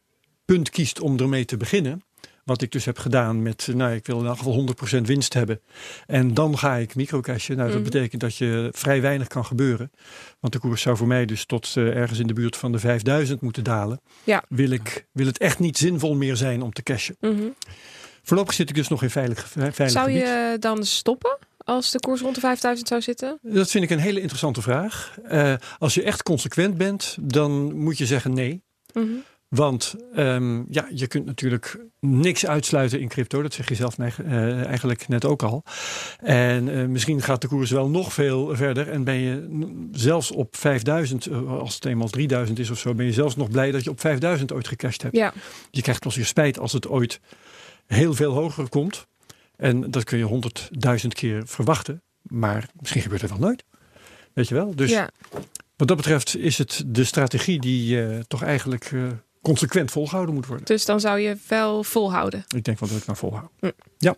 punt 0.53 0.69
kiest 0.69 0.99
om 0.99 1.19
ermee 1.19 1.45
te 1.45 1.57
beginnen, 1.57 2.01
wat 2.43 2.61
ik 2.61 2.71
dus 2.71 2.85
heb 2.85 2.97
gedaan 2.97 3.41
met, 3.41 3.67
nou, 3.73 3.93
ik 3.93 4.05
wil 4.05 4.19
in 4.19 4.25
elk 4.25 4.37
geval 4.37 4.53
100% 4.53 5.01
winst 5.07 5.33
hebben. 5.33 5.61
En 6.05 6.33
dan 6.33 6.57
ga 6.57 6.75
ik 6.75 6.95
microcashen. 6.95 7.55
Nou, 7.57 7.67
dat 7.71 7.81
Mhm. 7.81 7.89
betekent 7.91 8.21
dat 8.21 8.35
je 8.35 8.69
vrij 8.71 9.01
weinig 9.01 9.27
kan 9.27 9.45
gebeuren. 9.45 9.91
Want 10.39 10.53
de 10.53 10.59
koers 10.59 10.81
zou 10.81 10.97
voor 10.97 11.07
mij 11.07 11.25
dus 11.25 11.45
tot 11.45 11.75
uh, 11.77 11.95
ergens 11.95 12.19
in 12.19 12.27
de 12.27 12.33
buurt 12.33 12.55
van 12.57 12.71
de 12.71 12.79
5000 12.79 13.41
moeten 13.41 13.63
dalen. 13.63 14.01
Ja. 14.23 14.43
Wil, 14.49 14.69
ik, 14.69 15.07
wil 15.11 15.25
het 15.25 15.37
echt 15.37 15.59
niet 15.59 15.77
zinvol 15.77 16.15
meer 16.15 16.35
zijn 16.35 16.61
om 16.61 16.73
te 16.73 16.83
cashen. 16.83 17.15
Mm 17.19 17.37
-hmm. 17.37 17.55
Voorlopig 18.23 18.53
zit 18.53 18.69
ik 18.69 18.75
dus 18.75 18.87
nog 18.87 19.03
in 19.03 19.09
veilig, 19.09 19.47
veilig 19.49 19.75
Zou 19.91 20.05
gebied. 20.11 20.21
je 20.21 20.55
dan 20.59 20.85
stoppen 20.85 21.37
als 21.57 21.91
de 21.91 21.99
koers 21.99 22.21
rond 22.21 22.35
de 22.35 22.41
5000 22.41 22.87
zou 22.87 23.01
zitten? 23.01 23.39
Dat 23.41 23.71
vind 23.71 23.83
ik 23.83 23.89
een 23.89 23.99
hele 23.99 24.19
interessante 24.19 24.61
vraag. 24.61 25.17
Uh, 25.31 25.53
als 25.77 25.93
je 25.93 26.03
echt 26.03 26.23
consequent 26.23 26.77
bent, 26.77 27.17
dan 27.21 27.75
moet 27.75 27.97
je 27.97 28.05
zeggen 28.05 28.33
nee. 28.33 28.61
Mm 28.93 29.03
-hmm. 29.03 29.23
Want 29.49 29.95
um, 30.15 30.65
ja, 30.69 30.87
je 30.93 31.07
kunt 31.07 31.25
natuurlijk 31.25 31.85
niks 31.99 32.45
uitsluiten 32.45 32.99
in 32.99 33.07
crypto. 33.07 33.41
Dat 33.41 33.53
zeg 33.53 33.69
je 33.69 33.75
zelf 33.75 33.97
uh, 33.97 34.65
eigenlijk 34.65 35.07
net 35.07 35.25
ook 35.25 35.43
al. 35.43 35.63
En 36.19 36.67
uh, 36.67 36.85
misschien 36.85 37.21
gaat 37.21 37.41
de 37.41 37.47
koers 37.47 37.71
wel 37.71 37.89
nog 37.89 38.13
veel 38.13 38.55
verder. 38.55 38.89
En 38.89 39.03
ben 39.03 39.15
je 39.15 39.47
zelfs 39.91 40.31
op 40.31 40.55
5000, 40.55 41.25
uh, 41.25 41.59
als 41.59 41.75
het 41.75 41.85
eenmaal 41.85 42.07
3000 42.07 42.59
is 42.59 42.69
of 42.69 42.79
zo, 42.79 42.93
ben 42.93 43.05
je 43.05 43.13
zelfs 43.13 43.35
nog 43.35 43.49
blij 43.49 43.71
dat 43.71 43.83
je 43.83 43.89
op 43.89 43.99
5000 43.99 44.51
ooit 44.51 44.67
gecashed 44.67 45.01
hebt. 45.01 45.15
Ja. 45.15 45.33
Je 45.71 45.81
krijgt 45.81 46.01
pas 46.01 46.15
weer 46.15 46.25
spijt 46.25 46.59
als 46.59 46.73
het 46.73 46.87
ooit 46.87 47.19
heel 47.85 48.13
veel 48.13 48.33
hoger 48.33 48.69
komt. 48.69 49.07
En 49.55 49.91
dat 49.91 50.03
kun 50.03 50.17
je 50.17 50.51
100.000 51.01 51.07
keer 51.07 51.41
verwachten. 51.45 52.01
Maar 52.21 52.69
misschien 52.79 53.01
gebeurt 53.01 53.21
het 53.21 53.29
wel 53.29 53.39
nooit. 53.39 53.63
Weet 54.33 54.47
je 54.47 54.55
wel? 54.55 54.75
Dus 54.75 54.89
ja. 54.89 55.09
wat 55.75 55.87
dat 55.87 55.97
betreft 55.97 56.37
is 56.37 56.57
het 56.57 56.83
de 56.87 57.03
strategie 57.03 57.59
die 57.59 58.27
toch 58.27 58.43
eigenlijk 58.43 58.91
consequent 59.49 59.91
volgehouden 59.91 60.35
moet 60.35 60.45
worden. 60.45 60.65
Dus 60.65 60.85
dan 60.85 60.99
zou 60.99 61.19
je 61.19 61.37
wel 61.47 61.83
volhouden? 61.83 62.45
Ik 62.55 62.63
denk 62.63 62.79
wel 62.79 62.89
dat 62.89 62.97
ik 62.97 63.05
maar 63.05 63.17
volhoud. 63.17 63.49
Hm. 63.59 63.71
Ja. 63.97 64.15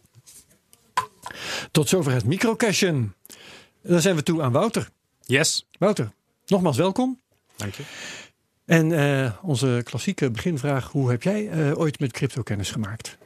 Tot 1.72 1.90
zover 1.90 2.12
het 2.12 2.26
microcashen. 2.26 3.16
Dan 3.84 4.02
zijn 4.02 4.16
we 4.16 4.24
toe 4.24 4.42
aan 4.42 4.52
Wouter. 4.52 4.90
Yes. 5.26 5.68
Wouter, 5.80 6.12
nogmaals 6.46 6.78
welkom. 6.78 7.20
Dank 7.56 7.74
je. 7.74 7.84
En 8.66 8.90
uh, 8.90 9.32
onze 9.42 9.82
klassieke 9.84 10.32
beginvraag. 10.32 10.92
Hoe 10.92 11.10
heb 11.10 11.24
jij 11.24 11.50
uh, 11.50 11.80
ooit 11.80 12.00
met 12.00 12.12
crypto 12.12 12.42
kennis 12.42 12.72
gemaakt? 12.72 13.18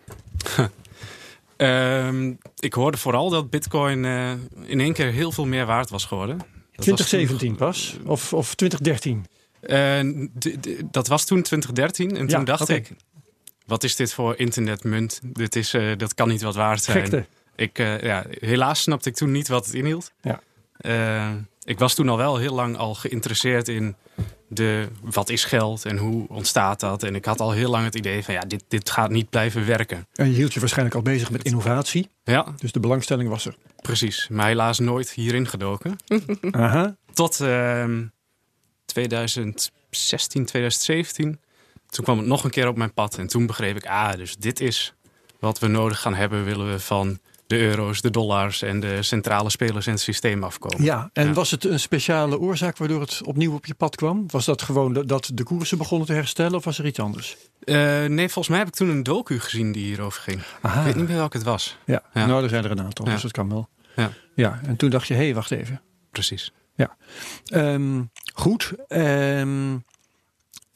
um, 1.58 2.38
ik 2.60 2.74
hoorde 2.74 2.98
vooral 2.98 3.30
dat 3.30 3.50
bitcoin 3.50 4.04
uh, 4.04 4.32
in 4.64 4.80
één 4.80 4.94
keer 4.94 5.12
heel 5.12 5.32
veel 5.32 5.46
meer 5.46 5.66
waard 5.66 5.90
was 5.90 6.06
geworden. 6.06 6.38
Dat 6.38 6.86
2017 6.86 7.58
was 7.58 7.58
pas? 7.58 7.98
Of, 8.06 8.34
of 8.34 8.56
2013? 8.56 9.26
Dat 10.92 11.08
was 11.08 11.26
toen 11.26 11.42
2013 11.42 12.18
en 12.18 12.28
toen 12.28 12.40
ja, 12.40 12.46
dacht 12.46 12.62
okay. 12.62 12.76
ik, 12.76 12.92
wat 13.66 13.84
is 13.84 13.96
dit 13.96 14.14
voor 14.14 14.38
internetmunt? 14.38 15.20
Dit 15.24 15.56
is, 15.56 15.74
uh, 15.74 15.98
dat 15.98 16.14
kan 16.14 16.28
niet 16.28 16.42
wat 16.42 16.56
waard 16.56 16.84
zijn. 16.84 16.98
Gekte. 16.98 17.26
Ik, 17.56 17.80
uh, 17.80 18.02
ja, 18.02 18.26
helaas 18.30 18.82
snapte 18.82 19.10
ik 19.10 19.16
toen 19.16 19.32
niet 19.32 19.48
wat 19.48 19.66
het 19.66 19.74
inhield. 19.74 20.12
Ja. 20.22 20.42
Uh, 20.82 21.32
ik 21.64 21.80
was 21.80 21.96
toen 21.96 22.10
al 22.10 22.18
wel 22.18 22.38
heel 22.38 22.54
lang 22.54 22.78
al 22.78 22.96
geïnteresseerd 22.96 23.68
in 23.68 23.96
de, 24.48 24.88
wat 25.02 25.30
is 25.30 25.44
geld 25.44 25.86
en 25.86 25.98
hoe 25.98 26.28
ontstaat 26.28 26.80
dat. 26.80 27.04
En 27.04 27.16
ik 27.16 27.26
had 27.26 27.40
al 27.40 27.52
heel 27.52 27.70
lang 27.70 27.86
het 27.86 27.96
idee 27.96 28.24
van 28.24 28.34
ja, 28.34 28.42
dit, 28.42 28.64
dit 28.68 28.90
gaat 28.90 29.10
niet 29.10 29.30
blijven 29.30 29.66
werken. 29.66 30.08
En 30.14 30.30
je 30.30 30.36
hield 30.36 30.54
je 30.54 30.60
waarschijnlijk 30.60 30.96
al 30.96 31.02
bezig 31.02 31.32
met 31.32 31.44
innovatie. 31.44 32.10
Ja. 32.24 32.54
Dus 32.58 32.72
de 32.72 32.80
belangstelling 32.80 33.30
was 33.30 33.46
er. 33.46 33.56
Precies, 33.82 34.28
maar 34.28 34.48
helaas 34.48 34.80
nooit 34.80 35.10
hierin 35.12 35.48
gedoken. 35.48 35.96
Aha. 36.52 36.96
Tot 37.14 37.40
uh, 37.40 37.86
2016, 38.96 40.46
2017. 40.46 41.40
Toen 41.90 42.04
kwam 42.04 42.18
het 42.18 42.28
nog 42.28 42.44
een 42.44 42.50
keer 42.50 42.68
op 42.68 42.78
mijn 42.78 42.94
pad. 42.94 43.18
En 43.18 43.28
toen 43.28 43.46
begreep 43.46 43.76
ik, 43.76 43.86
ah, 43.86 44.14
dus 44.14 44.36
dit 44.36 44.60
is 44.60 44.94
wat 45.40 45.60
we 45.60 45.68
nodig 45.68 46.02
gaan 46.02 46.16
hebben. 46.16 46.44
Willen 46.44 46.72
we 46.72 46.80
van 46.80 47.20
de 47.48 47.58
euro's, 47.60 48.02
de 48.02 48.10
dollars 48.10 48.62
en 48.62 48.80
de 48.80 49.04
centrale 49.04 49.50
spelers 49.50 49.88
in 49.88 49.94
het 49.94 50.02
systeem 50.02 50.44
afkomen. 50.44 50.84
Ja, 50.84 51.10
en 51.14 51.28
ja. 51.28 51.34
was 51.34 51.52
het 51.52 51.66
een 51.66 51.80
speciale 51.80 52.40
oorzaak 52.40 52.78
waardoor 52.78 53.02
het 53.02 53.22
opnieuw 53.24 53.54
op 53.54 53.66
je 53.66 53.74
pad 53.74 53.96
kwam? 53.96 54.26
Was 54.28 54.46
dat 54.46 54.62
gewoon 54.62 54.94
dat 54.94 55.32
de 55.34 55.44
koersen 55.44 55.78
begonnen 55.78 56.08
te 56.08 56.14
herstellen 56.14 56.56
of 56.58 56.64
was 56.64 56.80
er 56.80 56.86
iets 56.86 57.00
anders? 57.00 57.38
Uh, 57.64 57.76
nee, 58.06 58.30
volgens 58.30 58.48
mij 58.48 58.58
heb 58.58 58.68
ik 58.68 58.74
toen 58.74 58.90
een 58.90 59.04
docu 59.04 59.40
gezien 59.40 59.72
die 59.72 59.86
hierover 59.86 60.22
ging. 60.22 60.42
Aha. 60.62 60.80
Ik 60.80 60.86
weet 60.86 60.96
niet 60.96 61.08
meer 61.08 61.18
welke 61.18 61.38
het 61.38 61.46
was. 61.46 61.78
Ja, 61.86 62.04
ja. 62.14 62.26
nou 62.26 62.44
er 62.44 62.50
zijn 62.50 62.64
er 62.64 62.72
een 62.72 62.82
aantal, 62.82 63.06
ja. 63.06 63.12
dus 63.12 63.22
dat 63.22 63.32
kan 63.32 63.50
wel. 63.50 63.70
Ja. 63.96 64.12
ja, 64.36 64.60
en 64.66 64.76
toen 64.76 64.90
dacht 64.90 65.08
je, 65.08 65.14
hé, 65.14 65.24
hey, 65.24 65.34
wacht 65.34 65.52
even. 65.52 65.82
Precies. 66.12 66.52
Ja, 66.76 66.98
um, 67.54 68.10
goed. 68.34 68.74
Um, 68.88 69.84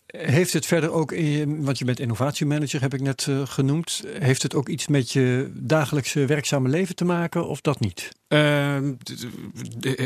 heeft 0.06 0.54
het 0.54 0.66
verder 0.66 0.92
ook, 0.92 1.12
in 1.12 1.64
want 1.64 1.78
je 1.78 1.86
bent 1.86 2.00
innovatiemanager, 2.00 2.82
heb 2.82 2.94
ik 2.94 3.02
net 3.02 3.26
uh, 3.30 3.42
genoemd. 3.46 4.04
Heeft 4.08 4.42
het 4.42 4.56
ook 4.56 4.70
iets 4.70 4.88
met 4.88 5.12
je 5.12 5.52
dagelijkse 5.54 6.26
werkzame 6.26 6.70
leven 6.70 6.96
te 6.96 7.06
maken 7.06 7.48
of 7.48 7.62
dat 7.62 7.80
niet? 7.80 8.10
Uh, 8.28 8.78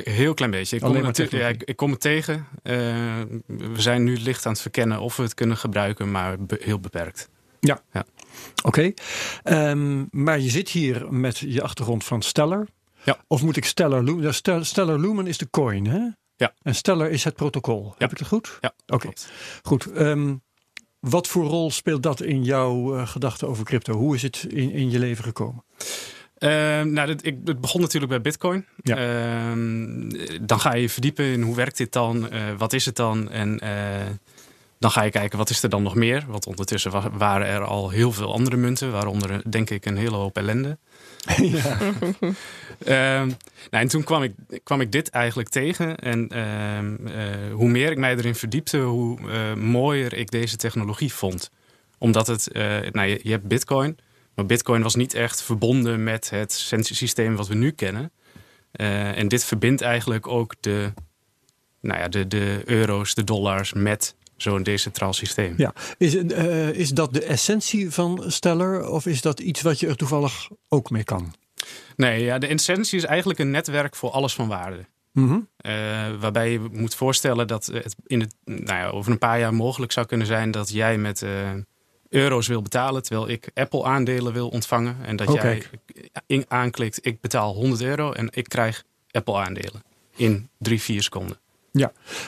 heel 0.03 0.33
klein 0.33 0.51
beetje. 0.51 0.75
Ik 0.75 0.81
kom, 0.81 0.95
het, 0.95 1.17
ja, 1.29 1.47
ik, 1.47 1.63
ik 1.63 1.75
kom 1.75 1.91
het 1.91 2.01
tegen. 2.01 2.35
Uh, 2.63 2.73
we 3.45 3.81
zijn 3.81 4.03
nu 4.03 4.17
licht 4.17 4.45
aan 4.45 4.51
het 4.51 4.61
verkennen 4.61 4.99
of 4.99 5.15
we 5.15 5.23
het 5.23 5.33
kunnen 5.33 5.57
gebruiken, 5.57 6.11
maar 6.11 6.39
be 6.39 6.59
heel 6.61 6.79
beperkt. 6.79 7.29
Ja, 7.59 7.81
ja. 7.91 8.05
oké. 8.63 8.93
Okay. 9.43 9.69
Um, 9.69 10.07
maar 10.11 10.39
je 10.39 10.49
zit 10.49 10.69
hier 10.69 11.13
met 11.13 11.37
je 11.37 11.61
achtergrond 11.61 12.03
van 12.03 12.21
Stellar. 12.21 12.67
Ja. 13.03 13.17
Of 13.27 13.41
moet 13.41 13.57
ik 13.57 13.65
Stellar 13.65 14.03
Lumen? 14.03 14.33
Stellar 14.65 14.99
Lumen 14.99 15.27
is 15.27 15.37
de 15.37 15.49
coin, 15.49 15.87
hè? 15.87 15.99
Ja. 16.35 16.53
En 16.61 16.75
Stellar 16.75 17.09
is 17.09 17.23
het 17.23 17.35
protocol. 17.35 17.83
Ja. 17.85 17.93
Heb 17.97 18.11
ik 18.11 18.17
het 18.17 18.27
goed? 18.27 18.57
Ja. 18.61 18.73
Oké. 18.85 18.93
Okay. 18.93 19.13
Goed. 19.61 19.99
Um, 19.99 20.41
wat 20.99 21.27
voor 21.27 21.45
rol 21.45 21.71
speelt 21.71 22.03
dat 22.03 22.21
in 22.21 22.43
jouw 22.43 22.97
uh, 22.97 23.07
gedachten 23.07 23.47
over 23.47 23.65
crypto? 23.65 23.93
Hoe 23.93 24.15
is 24.15 24.21
het 24.21 24.45
in, 24.49 24.71
in 24.71 24.91
je 24.91 24.99
leven 24.99 25.23
gekomen? 25.23 25.63
Uh, 26.39 26.49
nou, 26.81 27.07
dit, 27.07 27.25
ik, 27.25 27.37
het 27.45 27.61
begon 27.61 27.81
natuurlijk 27.81 28.11
bij 28.11 28.21
Bitcoin. 28.21 28.65
Ja. 28.81 28.97
Uh, 28.97 30.17
dan 30.41 30.59
ga 30.59 30.73
je 30.73 30.89
verdiepen 30.89 31.25
in 31.25 31.41
hoe 31.41 31.55
werkt 31.55 31.77
dit 31.77 31.91
dan? 31.91 32.33
Uh, 32.33 32.41
wat 32.57 32.73
is 32.73 32.85
het 32.85 32.95
dan? 32.95 33.29
En 33.29 33.59
uh, 33.63 33.69
dan 34.79 34.91
ga 34.91 35.01
je 35.01 35.11
kijken 35.11 35.37
wat 35.37 35.49
is 35.49 35.63
er 35.63 35.69
dan 35.69 35.83
nog 35.83 35.95
meer? 35.95 36.25
Want 36.27 36.45
ondertussen 36.45 36.91
wa 36.91 37.09
waren 37.11 37.47
er 37.47 37.63
al 37.63 37.89
heel 37.89 38.11
veel 38.11 38.33
andere 38.33 38.57
munten, 38.57 38.91
waaronder 38.91 39.51
denk 39.51 39.69
ik 39.69 39.85
een 39.85 39.97
hele 39.97 40.15
hoop 40.15 40.37
ellende. 40.37 40.77
Ja. 41.37 41.77
nou, 42.85 43.35
en 43.69 43.87
toen 43.87 44.03
kwam 44.03 44.23
ik, 44.23 44.33
kwam 44.63 44.81
ik 44.81 44.91
dit 44.91 45.09
eigenlijk 45.09 45.49
tegen. 45.49 45.97
En 45.97 46.29
uh, 46.33 47.53
hoe 47.53 47.69
meer 47.69 47.91
ik 47.91 47.97
mij 47.97 48.15
erin 48.15 48.35
verdiepte, 48.35 48.77
hoe 48.77 49.19
uh, 49.19 49.53
mooier 49.53 50.13
ik 50.13 50.31
deze 50.31 50.55
technologie 50.55 51.13
vond. 51.13 51.49
Omdat 51.97 52.27
het, 52.27 52.49
uh, 52.51 52.63
nou, 52.91 53.07
je, 53.07 53.19
je, 53.23 53.31
hebt 53.31 53.47
Bitcoin, 53.47 53.97
maar 54.35 54.45
Bitcoin 54.45 54.81
was 54.81 54.95
niet 54.95 55.13
echt 55.13 55.43
verbonden 55.43 56.03
met 56.03 56.29
het 56.29 56.51
systeem 56.81 57.35
wat 57.35 57.47
we 57.47 57.55
nu 57.55 57.71
kennen. 57.71 58.11
En 58.71 59.27
dit 59.27 59.43
verbindt 59.43 59.81
eigenlijk 59.81 60.27
ook 60.27 60.55
de, 60.59 60.93
nou 61.79 61.99
ja, 61.99 62.07
de, 62.07 62.27
de 62.27 62.61
euro's, 62.65 63.13
de 63.13 63.23
dollars 63.23 63.73
met 63.73 64.15
zo'n 64.43 64.63
decentraal 64.63 65.13
systeem. 65.13 65.53
Ja, 65.57 65.73
is, 65.97 66.15
uh, 66.15 66.69
is 66.69 66.89
dat 66.89 67.13
de 67.13 67.23
essentie 67.23 67.91
van 67.91 68.23
Stellar 68.27 68.89
of 68.89 69.05
is 69.05 69.21
dat 69.21 69.39
iets 69.39 69.61
wat 69.61 69.79
je 69.79 69.87
er 69.87 69.95
toevallig 69.95 70.49
ook 70.67 70.89
mee 70.89 71.03
kan? 71.03 71.33
Nee, 71.95 72.23
ja, 72.23 72.37
de 72.37 72.47
essentie 72.47 72.97
is 72.97 73.05
eigenlijk 73.05 73.39
een 73.39 73.51
netwerk 73.51 73.95
voor 73.95 74.09
alles 74.09 74.33
van 74.33 74.47
waarde. 74.47 74.85
Mhm. 75.11 75.39
Eh, 75.57 75.73
waarbij 76.19 76.51
je 76.51 76.59
moet 76.71 76.95
voorstellen 76.95 77.47
dat 77.47 77.65
het 77.65 77.95
in 78.05 78.19
het, 78.19 78.35
nou 78.45 78.65
ja, 78.65 78.87
over 78.87 79.11
een 79.11 79.17
paar 79.17 79.39
jaar 79.39 79.53
mogelijk 79.53 79.91
zou 79.91 80.05
kunnen 80.05 80.27
zijn 80.27 80.51
dat 80.51 80.69
jij 80.69 80.97
met 80.97 81.21
eh, 81.21 81.51
euro's 82.09 82.47
wil 82.47 82.61
betalen, 82.61 83.03
terwijl 83.03 83.29
ik 83.29 83.51
Apple 83.53 83.83
aandelen 83.83 84.33
wil 84.33 84.49
ontvangen. 84.49 84.97
En 85.05 85.15
dat 85.15 85.27
Oh, 85.27 85.35
jij 85.35 85.63
in, 86.25 86.45
aanklikt, 86.47 87.05
ik 87.05 87.21
betaal 87.21 87.53
100 87.53 87.81
euro 87.81 88.11
en 88.11 88.29
ik 88.31 88.49
krijg 88.49 88.83
Apple 89.11 89.35
aandelen 89.35 89.83
in 90.15 90.49
drie, 90.57 90.81
vier 90.81 91.03
seconden. 91.03 91.37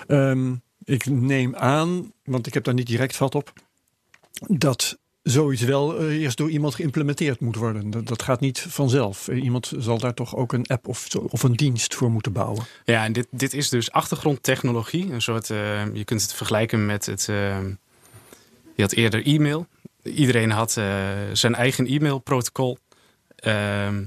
Ehm, 0.08 0.56
ik 0.86 1.06
neem 1.06 1.56
aan, 1.56 2.12
want 2.24 2.48
ik 2.48 2.54
heb 2.54 2.64
daar 2.64 2.74
niet 2.74 2.88
direct 2.88 3.16
vat 3.16 3.36
op, 3.36 3.54
dat 4.48 4.98
zoiets 5.24 5.62
wel 5.62 5.98
eh, 5.98 6.22
eerst 6.22 6.38
door 6.38 6.50
iemand 6.50 6.76
geïmplementeerd 6.76 7.40
moet 7.40 7.56
worden. 7.56 7.90
Dat, 7.90 8.08
dat 8.08 8.22
gaat 8.22 8.40
niet 8.40 8.60
vanzelf. 8.60 9.28
Eh, 9.28 9.44
Iemand 9.44 9.74
zal 9.78 9.98
daar 9.98 10.14
toch 10.14 10.36
ook 10.36 10.54
een 10.54 10.66
app 10.68 10.88
of, 10.88 11.16
of 11.16 11.44
een 11.44 11.56
dienst 11.56 11.96
voor 11.96 12.12
moeten 12.12 12.32
bouwen. 12.32 12.64
Ja, 12.84 13.04
en 13.04 13.14
dit, 13.14 13.28
dit 13.32 13.54
is 13.54 13.70
dus 13.70 13.92
achtergrondtechnologie. 13.92 15.12
Een 15.12 15.22
soort, 15.22 15.50
eh, 15.50 15.94
je 15.94 16.04
kunt 16.04 16.22
het 16.22 16.34
vergelijken 16.34 16.86
met 16.86 17.06
het. 17.06 17.26
je 18.76 18.82
had 18.82 18.92
eerder 18.92 19.26
e-mail. 19.26 19.68
Iedereen 20.04 20.52
had 20.52 20.72
zijn 21.34 21.56
eigen 21.56 21.86
e-mailprotocol. 21.86 22.78
Ehm 23.36 24.04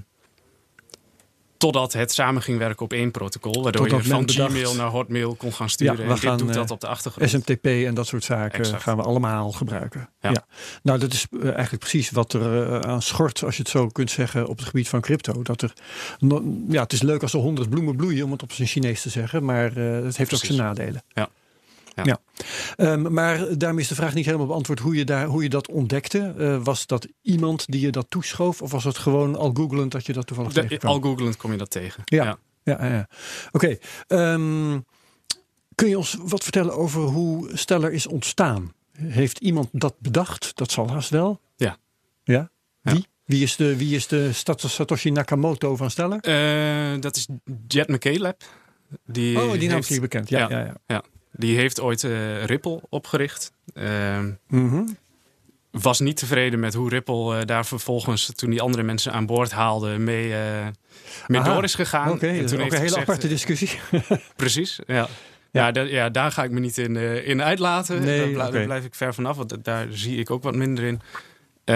totdat 1.59 1.93
het 1.93 2.13
samen 2.13 2.43
ging 2.43 2.59
werken 2.59 2.85
op 2.85 2.93
één 2.93 3.11
protocol. 3.11 3.63
Waardoor 3.63 3.83
Totdat 3.89 4.05
je 4.05 4.11
van 4.11 4.25
bedacht- 4.27 4.51
Gmail 4.53 4.75
naar 4.75 4.87
Hotmail 4.87 5.35
kon 5.35 5.53
gaan 5.53 5.69
sturen. 5.71 5.93
Ja, 5.95 5.99
we 6.03 6.09
en 6.09 6.31
dit 6.31 6.39
doet 6.39 6.49
eh, 6.49 6.55
dat 6.55 6.71
op 6.71 6.81
de 6.81 6.87
achtergrond. 6.87 7.31
SMTP 7.31 7.65
en 7.67 7.95
dat 7.95 8.07
soort 8.07 8.25
zaken 8.25 8.59
Exact. 8.59 8.83
gaan 8.83 8.97
we 8.97 9.03
allemaal 9.03 9.53
gebruiken. 9.53 10.09
Ja. 10.21 10.31
Ja. 10.31 10.47
Nou, 10.83 10.99
dat 10.99 11.13
is 11.13 11.27
eh, 11.31 11.43
eigenlijk 11.45 11.79
precies 11.79 12.11
wat 12.11 12.33
er 12.33 12.73
eh, 12.73 12.81
aan 12.91 13.03
schort, 13.03 13.45
als 13.45 13.57
je 13.57 13.63
het 13.63 13.71
zo 13.71 13.87
kunt 13.89 14.11
zeggen, 14.11 14.47
op 14.49 14.57
het 14.59 14.67
gebied 14.67 14.89
van 14.89 15.01
crypto. 15.01 15.43
Dat 15.43 15.63
er, 15.63 15.73
no- 16.19 16.45
ja, 16.69 16.83
het 16.83 16.93
is 16.93 17.03
leuk 17.03 17.23
als 17.23 17.33
er 17.33 17.41
honderd 17.41 17.71
bloemen 17.71 17.97
bloeien, 17.97 18.25
om 18.25 18.33
het 18.33 18.43
op 18.43 18.53
zijn 18.53 18.69
Chinees 18.69 19.03
te 19.03 19.11
zeggen, 19.11 19.45
maar 19.45 19.77
eh, 19.77 20.05
het 20.05 20.17
heeft 20.17 20.35
ook 20.35 20.45
zijn 20.45 20.59
nadelen. 20.59 21.03
Ja. 21.13 21.29
Ja. 22.05 22.19
Ehm, 22.77 23.13
maar 23.13 23.59
daarmee 23.59 23.83
is 23.83 23.89
de 23.89 23.95
vraag 23.95 24.15
niet 24.15 24.25
helemaal 24.25 24.47
beantwoord 24.47 24.79
hoe 24.79 24.95
je, 24.97 25.05
daar, 25.05 25.27
hoe 25.27 25.43
je 25.43 25.49
dat 25.49 25.69
ontdekte. 25.69 26.35
Eh, 26.39 26.59
was 26.63 26.87
dat 26.87 27.07
iemand 27.23 27.65
die 27.67 27.81
je 27.81 27.91
dat 27.91 28.07
toeschoof, 28.09 28.63
of 28.63 28.71
was 28.71 28.85
het 28.85 28.99
gewoon 28.99 29.37
al 29.37 29.51
googelend 29.55 29.93
dat 29.93 30.07
je 30.07 30.13
dat 30.13 30.27
toevallig 30.27 30.53
De- 30.53 30.61
tegenkwam? 30.61 30.93
al 30.93 31.01
googelend 31.01 31.37
kom 31.37 31.53
je 31.53 31.59
dat 31.59 31.71
tegen. 31.71 32.03
Ja. 32.05 32.25
ja. 32.25 32.39
Ja, 32.63 32.87
ja, 32.87 33.09
oké. 33.53 33.77
Ehm, 34.07 34.79
kun 35.75 35.89
je 35.89 35.97
ons 35.99 36.17
wat 36.23 36.43
vertellen 36.43 36.77
over 36.77 37.01
hoe 37.01 37.51
Stellar 37.57 37.93
is 37.93 38.07
ontstaan? 38.07 38.73
Heeft 38.93 39.39
iemand 39.39 39.69
dat 39.73 39.95
bedacht? 39.99 40.57
Dat 40.57 40.71
zal 40.71 40.91
haast 40.91 41.11
wel. 41.11 41.41
Ja. 41.57 41.77
Ja? 42.23 42.51
Wie? 42.81 43.07
Wie 43.25 43.43
is 43.43 43.57
de, 43.57 43.77
wie 43.77 43.95
is 43.95 44.07
de 44.07 44.33
Sat- 44.33 44.61
Satoshi 44.67 45.11
Nakamoto 45.11 45.77
van 45.77 45.91
Stellar? 45.91 46.19
Eh, 46.21 47.01
dat 47.01 47.17
is 47.17 47.29
Jet 47.69 47.89
McCaleb. 47.89 48.43
Die 49.07 49.41
oh, 49.43 49.53
die 49.53 49.69
naam 49.69 49.79
is 49.79 49.89
hier 49.89 50.01
bekend. 50.01 50.29
Ja, 50.29 50.39
ja. 50.51 50.59
Ja. 50.59 50.75
ja, 50.87 51.03
Die 51.39 51.57
heeft 51.57 51.81
ooit 51.81 52.05
eh, 52.05 52.45
Ripple 52.45 52.81
opgericht. 52.89 53.53
Ehm, 53.75 54.31
Mhm. 54.49 54.83
was 55.71 56.01
niet 56.01 56.17
tevreden 56.17 56.61
met 56.61 56.75
hoe 56.75 56.89
Ripple 56.89 57.39
eh, 57.39 57.45
daar 57.47 57.67
vervolgens, 57.67 58.33
toen 58.35 58.51
die 58.51 58.61
andere 58.63 58.83
mensen 58.83 59.13
aan 59.13 59.27
boord 59.27 59.51
haalde, 59.53 59.99
mee, 59.99 60.35
eh 60.35 60.67
mee 61.27 61.41
Aha. 61.41 61.53
door 61.55 61.65
is 61.65 61.75
gegaan. 61.75 62.11
Oké, 62.11 62.27
En 62.27 62.35
dat 62.35 62.45
is 62.45 62.51
toen 62.51 62.61
ook 62.61 62.67
een 62.67 62.73
hele 62.73 62.83
gezegd, 62.89 63.03
aparte 63.09 63.29
discussie. 63.29 63.71
Precies, 64.37 64.79
ja. 64.87 64.95
Ja. 64.95 65.09
Ja, 65.51 65.73
da- 65.73 65.81
ja, 65.83 66.09
daar 66.09 66.33
ga 66.33 66.45
ik 66.45 66.51
me 66.51 66.61
niet 66.61 66.79
in, 66.79 66.97
in 67.25 67.43
uitlaten. 67.43 68.03
Nee, 68.03 68.35
daar, 68.37 68.65
blijf 68.65 68.85
ik 68.85 68.95
ver 68.95 69.15
vanaf, 69.15 69.37
want 69.37 69.65
daar 69.65 69.87
zie 69.91 70.17
ik 70.19 70.31
ook 70.31 70.43
wat 70.43 70.55
minder 70.55 70.85
in. 70.85 71.01
Eh, 71.65 71.75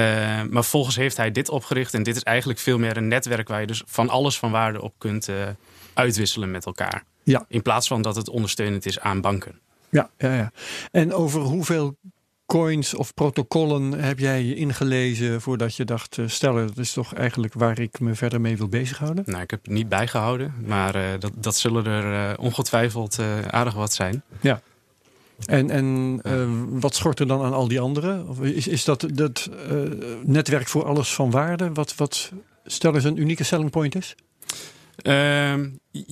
maar 0.50 0.64
volgens 0.64 0.96
heeft 0.96 1.16
hij 1.16 1.30
dit 1.30 1.48
opgericht. 1.48 1.94
En 1.94 2.02
dit 2.02 2.16
is 2.16 2.22
eigenlijk 2.22 2.58
veel 2.58 2.78
meer 2.78 2.96
een 2.96 3.08
netwerk 3.08 3.48
waar 3.48 3.60
je 3.60 3.66
dus 3.66 3.82
van 3.86 4.08
alles 4.08 4.38
van 4.38 4.50
waarde 4.50 4.82
op 4.82 4.94
kunt 4.98 5.28
uitwisselen 5.94 6.50
met 6.50 6.66
elkaar. 6.66 7.04
Ja. 7.22 7.44
In 7.48 7.62
plaats 7.62 7.88
van 7.88 8.02
dat 8.02 8.16
het 8.16 8.28
ondersteunend 8.28 8.86
is 8.86 9.00
aan 9.00 9.20
banken. 9.20 9.60
ja, 9.90 10.10
ja, 10.18 10.34
ja. 10.34 10.52
En 10.90 11.12
over 11.12 11.40
hoeveel 11.40 11.96
coins 12.46 12.94
of 12.94 13.14
protocollen 13.14 13.92
heb 13.92 14.18
jij 14.18 14.42
je 14.42 14.54
ingelezen 14.54 15.40
voordat 15.40 15.76
je 15.76 15.84
dacht, 15.84 16.18
eh, 16.18 16.28
Stellar, 16.28 16.66
dat 16.66 16.78
is 16.78 16.92
toch 16.92 17.14
eigenlijk 17.14 17.54
waar 17.54 17.78
ik 17.78 18.00
me 18.00 18.14
verder 18.14 18.40
mee 18.40 18.56
wil 18.56 18.68
bezighouden? 18.68 19.24
Nou, 19.26 19.42
ik 19.42 19.50
heb 19.50 19.62
het 19.62 19.72
niet 19.72 19.88
bijgehouden, 19.88 20.54
maar 20.66 20.94
eh, 20.94 21.02
dat, 21.18 21.32
dat 21.34 21.56
zullen 21.56 21.86
er 21.86 22.30
eh, 22.30 22.44
ongetwijfeld 22.44 23.18
aardig 23.50 23.74
wat 23.74 23.92
zijn. 23.92 24.22
En, 25.46 25.70
en 25.70 26.18
eh, 26.22 26.48
wat 26.68 26.94
schort 26.94 27.20
er 27.20 27.26
dan 27.26 27.42
aan 27.42 27.52
al 27.52 27.68
die 27.68 27.80
anderen? 27.80 28.28
Of 28.28 28.40
is, 28.40 28.68
is 28.68 28.84
dat 28.84 29.06
dat 29.14 29.50
netwerk 30.22 30.68
voor 30.68 30.84
alles 30.84 31.14
van 31.14 31.30
waarde? 31.30 31.72
Wat, 31.72 31.94
wat 31.94 32.32
stel 32.64 32.94
eens 32.94 33.04
een 33.04 33.20
unieke 33.20 33.44
selling 33.44 33.70
point 33.70 33.94
is? 33.94 34.14
Ehm, 34.96 35.68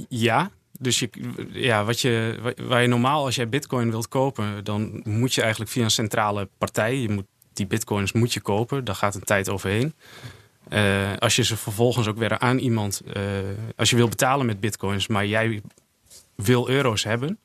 ja, 0.08 0.50
dus 0.80 0.98
je, 0.98 1.10
ja, 1.52 1.84
wat 1.84 2.00
je, 2.00 2.38
wa- 2.42 2.64
waar 2.64 2.82
je 2.82 2.88
normaal 2.88 3.24
als 3.24 3.34
jij 3.34 3.48
bitcoin 3.48 3.90
wilt 3.90 4.08
kopen, 4.08 4.64
dan 4.64 5.00
moet 5.04 5.34
je 5.34 5.40
eigenlijk 5.40 5.70
via 5.70 5.84
een 5.84 5.90
centrale 5.90 6.48
partij, 6.58 6.96
je 6.96 7.08
moet, 7.08 7.26
die 7.52 7.66
bitcoins 7.66 8.12
moet 8.12 8.32
je 8.32 8.40
kopen, 8.40 8.84
daar 8.84 8.94
gaat 8.94 9.14
een 9.14 9.24
tijd 9.24 9.48
overheen. 9.48 9.94
Eh, 10.68 11.16
als 11.18 11.36
je 11.36 11.44
ze 11.44 11.56
vervolgens 11.56 12.06
ook 12.06 12.18
weer 12.18 12.38
aan 12.38 12.58
iemand, 12.58 13.02
eh, 13.12 13.22
als 13.76 13.90
je 13.90 13.96
wil 13.96 14.08
betalen 14.08 14.46
met 14.46 14.60
bitcoins, 14.60 15.06
maar 15.06 15.26
jij 15.26 15.62
wil 16.34 16.68
euro's 16.68 17.04
hebben, 17.04 17.38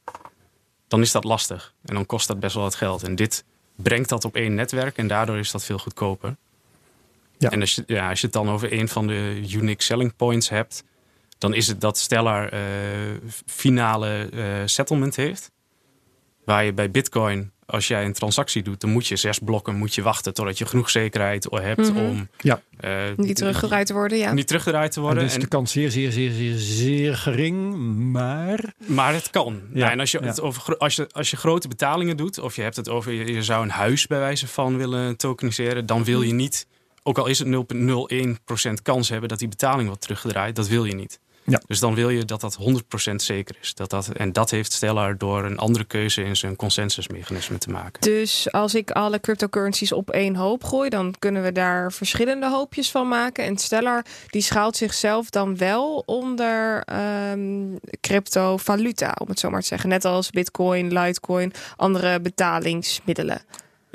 dan 0.87 1.01
is 1.01 1.11
dat 1.11 1.23
lastig. 1.23 1.73
En 1.85 1.93
dan 1.95 2.05
kost 2.05 2.27
dat 2.27 2.39
best 2.39 2.53
wel 2.53 2.63
wat 2.63 2.75
geld. 2.75 3.03
En 3.03 3.15
dit 3.15 3.43
brengt 3.75 4.09
dat 4.09 4.25
op 4.25 4.35
één 4.35 4.55
netwerk 4.55 4.97
en 4.97 5.07
daardoor 5.07 5.37
is 5.37 5.51
dat 5.51 5.63
veel 5.63 5.77
goedkoper. 5.77 6.35
Ja. 7.37 7.49
En 7.49 7.61
als 7.61 7.75
je, 7.75 7.83
ja, 7.87 8.09
als 8.09 8.19
je 8.19 8.25
het 8.25 8.35
dan 8.35 8.49
over 8.49 8.73
een 8.73 8.87
van 8.87 9.07
de 9.07 9.41
unique 9.51 9.83
selling 9.83 10.15
points 10.15 10.49
hebt, 10.49 10.83
dan 11.45 11.53
is 11.53 11.67
het 11.67 11.81
dat 11.81 11.97
Stellar 11.97 12.49
eh, 12.49 12.59
finale 13.45 14.29
eh, 14.33 14.43
settlement 14.65 15.15
heeft. 15.15 15.51
Waar 16.45 16.65
je 16.65 16.73
bij 16.73 16.91
Bitcoin, 16.91 17.51
als 17.65 17.87
jij 17.87 18.05
een 18.05 18.13
transactie 18.13 18.63
doet, 18.63 18.81
dan 18.81 18.89
moet 18.89 19.07
je 19.07 19.15
zes 19.15 19.39
blokken 19.39 19.75
moet 19.75 19.95
je 19.95 20.01
wachten 20.01 20.33
totdat 20.33 20.57
je 20.57 20.65
genoeg 20.65 20.89
zekerheid 20.89 21.47
hebt 21.51 21.89
Mhm. 21.93 21.97
om 21.97 22.27
Ja. 22.39 22.61
eh, 22.79 22.91
Niet 23.17 23.35
teruggedraaid 23.35 23.87
te 23.87 23.93
worden, 23.93 24.17
ja. 24.17 24.33
niet 24.33 24.47
teruggedraaid 24.47 24.91
te 24.91 24.99
En 24.99 25.05
worden. 25.05 25.23
dus 25.23 25.33
En- 25.33 25.39
de 25.39 25.47
kans 25.47 25.71
zeer, 25.71 25.91
zeer, 25.91 26.11
zeer, 26.11 26.31
zeer, 26.31 26.53
zeer 26.57 27.15
gering. 27.17 27.75
Maar 28.11 28.73
Maar 28.85 29.13
het 29.13 29.29
kan. 29.29 29.61
Ja, 29.73 29.85
Ja, 29.85 29.91
en 29.91 29.99
als 29.99 30.11
je, 30.11 30.19
ja. 30.21 30.25
het 30.27 30.41
over, 30.41 30.61
gro- 30.61 30.75
als, 30.77 30.95
je, 30.95 31.07
als 31.11 31.29
je 31.31 31.37
grote 31.37 31.67
betalingen 31.67 32.17
doet, 32.17 32.39
of 32.39 32.55
je 32.55 32.61
hebt 32.61 32.75
het 32.75 32.89
over 32.89 33.11
je, 33.11 33.33
je 33.33 33.43
zou 33.43 33.63
een 33.63 33.69
huis 33.69 34.07
bij 34.07 34.19
wijze 34.19 34.47
van 34.47 34.77
willen 34.77 35.17
tokeniseren, 35.17 35.85
dan 35.85 36.03
wil 36.03 36.21
je 36.21 36.33
niet, 36.33 36.67
ook 37.03 37.17
al 37.17 37.25
is 37.27 37.39
het 37.39 37.47
0,01% 37.47 38.81
kans 38.81 39.09
hebben 39.09 39.29
dat 39.29 39.39
die 39.39 39.47
betaling 39.47 39.87
wordt 39.87 40.01
teruggedraaid, 40.01 40.55
dat 40.55 40.67
wil 40.67 40.83
je 40.85 40.95
niet. 40.95 41.19
Ja. 41.45 41.61
Dus 41.67 41.79
dan 41.79 41.95
wil 41.95 42.09
je 42.09 42.25
dat 42.25 42.41
dat 42.41 42.57
100% 43.11 43.15
zeker 43.15 43.55
is. 43.61 43.73
Dat 43.73 43.89
dat, 43.89 44.07
en 44.07 44.33
dat 44.33 44.49
heeft 44.49 44.73
Stellar 44.73 45.17
door 45.17 45.43
een 45.43 45.57
andere 45.57 45.85
keuze 45.85 46.23
in 46.23 46.35
zijn 46.35 46.55
consensusmechanisme 46.55 47.57
te 47.57 47.69
maken. 47.69 48.01
Dus 48.01 48.51
als 48.51 48.75
ik 48.75 48.91
alle 48.91 49.19
cryptocurrencies 49.19 49.91
op 49.91 50.09
één 50.09 50.35
hoop 50.35 50.63
gooi, 50.63 50.89
dan 50.89 51.15
kunnen 51.19 51.43
we 51.43 51.51
daar 51.51 51.91
verschillende 51.91 52.49
hoopjes 52.49 52.91
van 52.91 53.07
maken. 53.07 53.43
En 53.43 53.57
Stellar 53.57 54.05
die 54.29 54.41
schuilt 54.41 54.77
zichzelf 54.77 55.29
dan 55.29 55.57
wel 55.57 56.03
onder 56.05 56.83
ehm 56.83 57.75
cryptovaluta, 58.01 59.15
om 59.17 59.27
het 59.27 59.39
zo 59.39 59.49
maar 59.49 59.61
te 59.61 59.67
zeggen. 59.67 59.89
Net 59.89 60.05
als 60.05 60.29
Bitcoin, 60.29 60.99
Litecoin, 60.99 61.53
andere 61.75 62.21
betalingsmiddelen. 62.21 63.41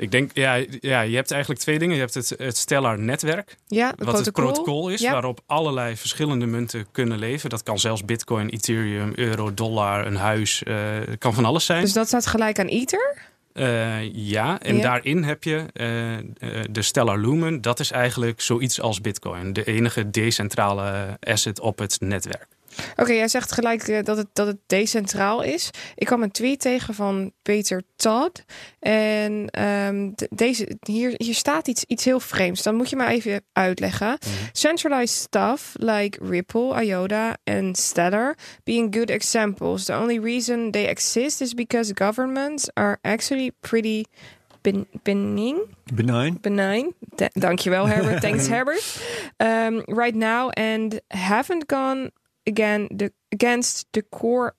Ik 0.01 0.11
denk, 0.11 0.31
ja, 0.33 0.53
ja, 0.79 1.01
je 1.01 1.15
hebt 1.15 1.31
eigenlijk 1.31 1.61
twee 1.61 1.79
dingen. 1.79 1.95
Je 1.95 2.01
hebt 2.01 2.13
het, 2.13 2.33
het 2.37 2.57
Stellar 2.57 2.99
netwerk, 2.99 3.57
Ja, 3.67 3.89
het 3.89 4.03
wat 4.03 4.17
het 4.25 4.31
protocol. 4.31 4.43
protocol 4.53 4.89
is, 4.89 5.01
Ja. 5.01 5.11
waarop 5.11 5.41
allerlei 5.45 5.95
verschillende 5.97 6.45
munten 6.45 6.85
kunnen 6.91 7.19
leven. 7.19 7.49
Dat 7.49 7.63
kan 7.63 7.79
zelfs 7.79 8.05
bitcoin, 8.05 8.49
ethereum, 8.49 9.11
euro, 9.15 9.53
dollar, 9.53 10.05
een 10.05 10.15
huis. 10.15 10.63
eh, 10.63 10.75
het 11.09 11.19
kan 11.19 11.33
van 11.33 11.45
alles 11.45 11.65
zijn. 11.65 11.81
Dus 11.81 11.93
dat 11.93 12.07
staat 12.07 12.25
gelijk 12.27 12.59
aan 12.59 12.67
Ether. 12.67 13.17
Eh, 13.53 14.13
ja, 14.13 14.59
en 14.59 14.75
Ja. 14.75 14.81
daarin 14.81 15.23
heb 15.23 15.43
je 15.43 15.65
eh, 15.73 16.57
de 16.71 16.81
Stellar 16.81 17.17
Lumen. 17.19 17.61
Dat 17.61 17.79
is 17.79 17.91
eigenlijk 17.91 18.41
zoiets 18.41 18.81
als 18.81 19.01
bitcoin. 19.01 19.53
De 19.53 19.63
enige 19.63 20.09
decentrale 20.09 21.17
asset 21.19 21.59
op 21.59 21.79
het 21.79 21.97
netwerk. 21.99 22.47
Oké, 22.95 23.11
jij 23.13 23.27
zegt 23.27 23.51
gelijk 23.51 23.87
eh, 23.87 24.03
dat, 24.03 24.17
het, 24.17 24.27
dat 24.33 24.47
het 24.47 24.57
decentraal 24.67 25.41
is. 25.41 25.69
Ik 25.95 26.05
kwam 26.05 26.23
een 26.23 26.31
tweet 26.31 26.59
tegen 26.59 26.93
van 26.93 27.31
Peter 27.41 27.83
Todd. 27.95 28.43
En 28.79 29.49
ehm, 29.49 30.09
de- 30.15 30.27
deze, 30.29 30.77
hier, 30.81 31.13
hier 31.17 31.35
staat 31.35 31.67
iets, 31.67 31.83
iets 31.87 32.05
heel 32.05 32.19
vreemds. 32.19 32.63
Dan 32.63 32.75
moet 32.75 32.89
je 32.89 32.95
maar 32.95 33.07
even 33.09 33.41
uitleggen. 33.53 34.17
Centralized 34.51 35.09
stuff 35.21 35.73
like 35.77 36.19
Ripple, 36.23 36.83
IOTA 36.83 37.37
en 37.43 37.75
Stellar 37.75 38.35
being 38.63 38.95
good 38.95 39.09
examples. 39.09 39.83
The 39.85 39.93
only 39.95 40.19
reason 40.19 40.71
they 40.71 40.85
exist 40.87 41.41
is 41.41 41.53
because 41.53 41.91
governments 41.93 42.69
are 42.73 42.97
actually 43.01 43.51
pretty 43.59 44.03
ben- 44.61 44.87
benign 45.03 45.55
benign. 45.93 46.37
benign. 46.41 46.93
Da- 47.15 47.29
dankjewel, 47.31 47.87
Herbert. 47.87 48.21
Thanks, 48.25 48.47
Herbert. 48.47 48.83
Um, 49.37 49.83
right 49.85 50.15
now 50.15 50.49
and 50.49 50.99
haven't 51.07 51.65
gone 51.67 52.11
again 52.43 52.87
the, 52.95 53.11
against 53.29 53.85
the 53.91 54.03
core 54.09 54.55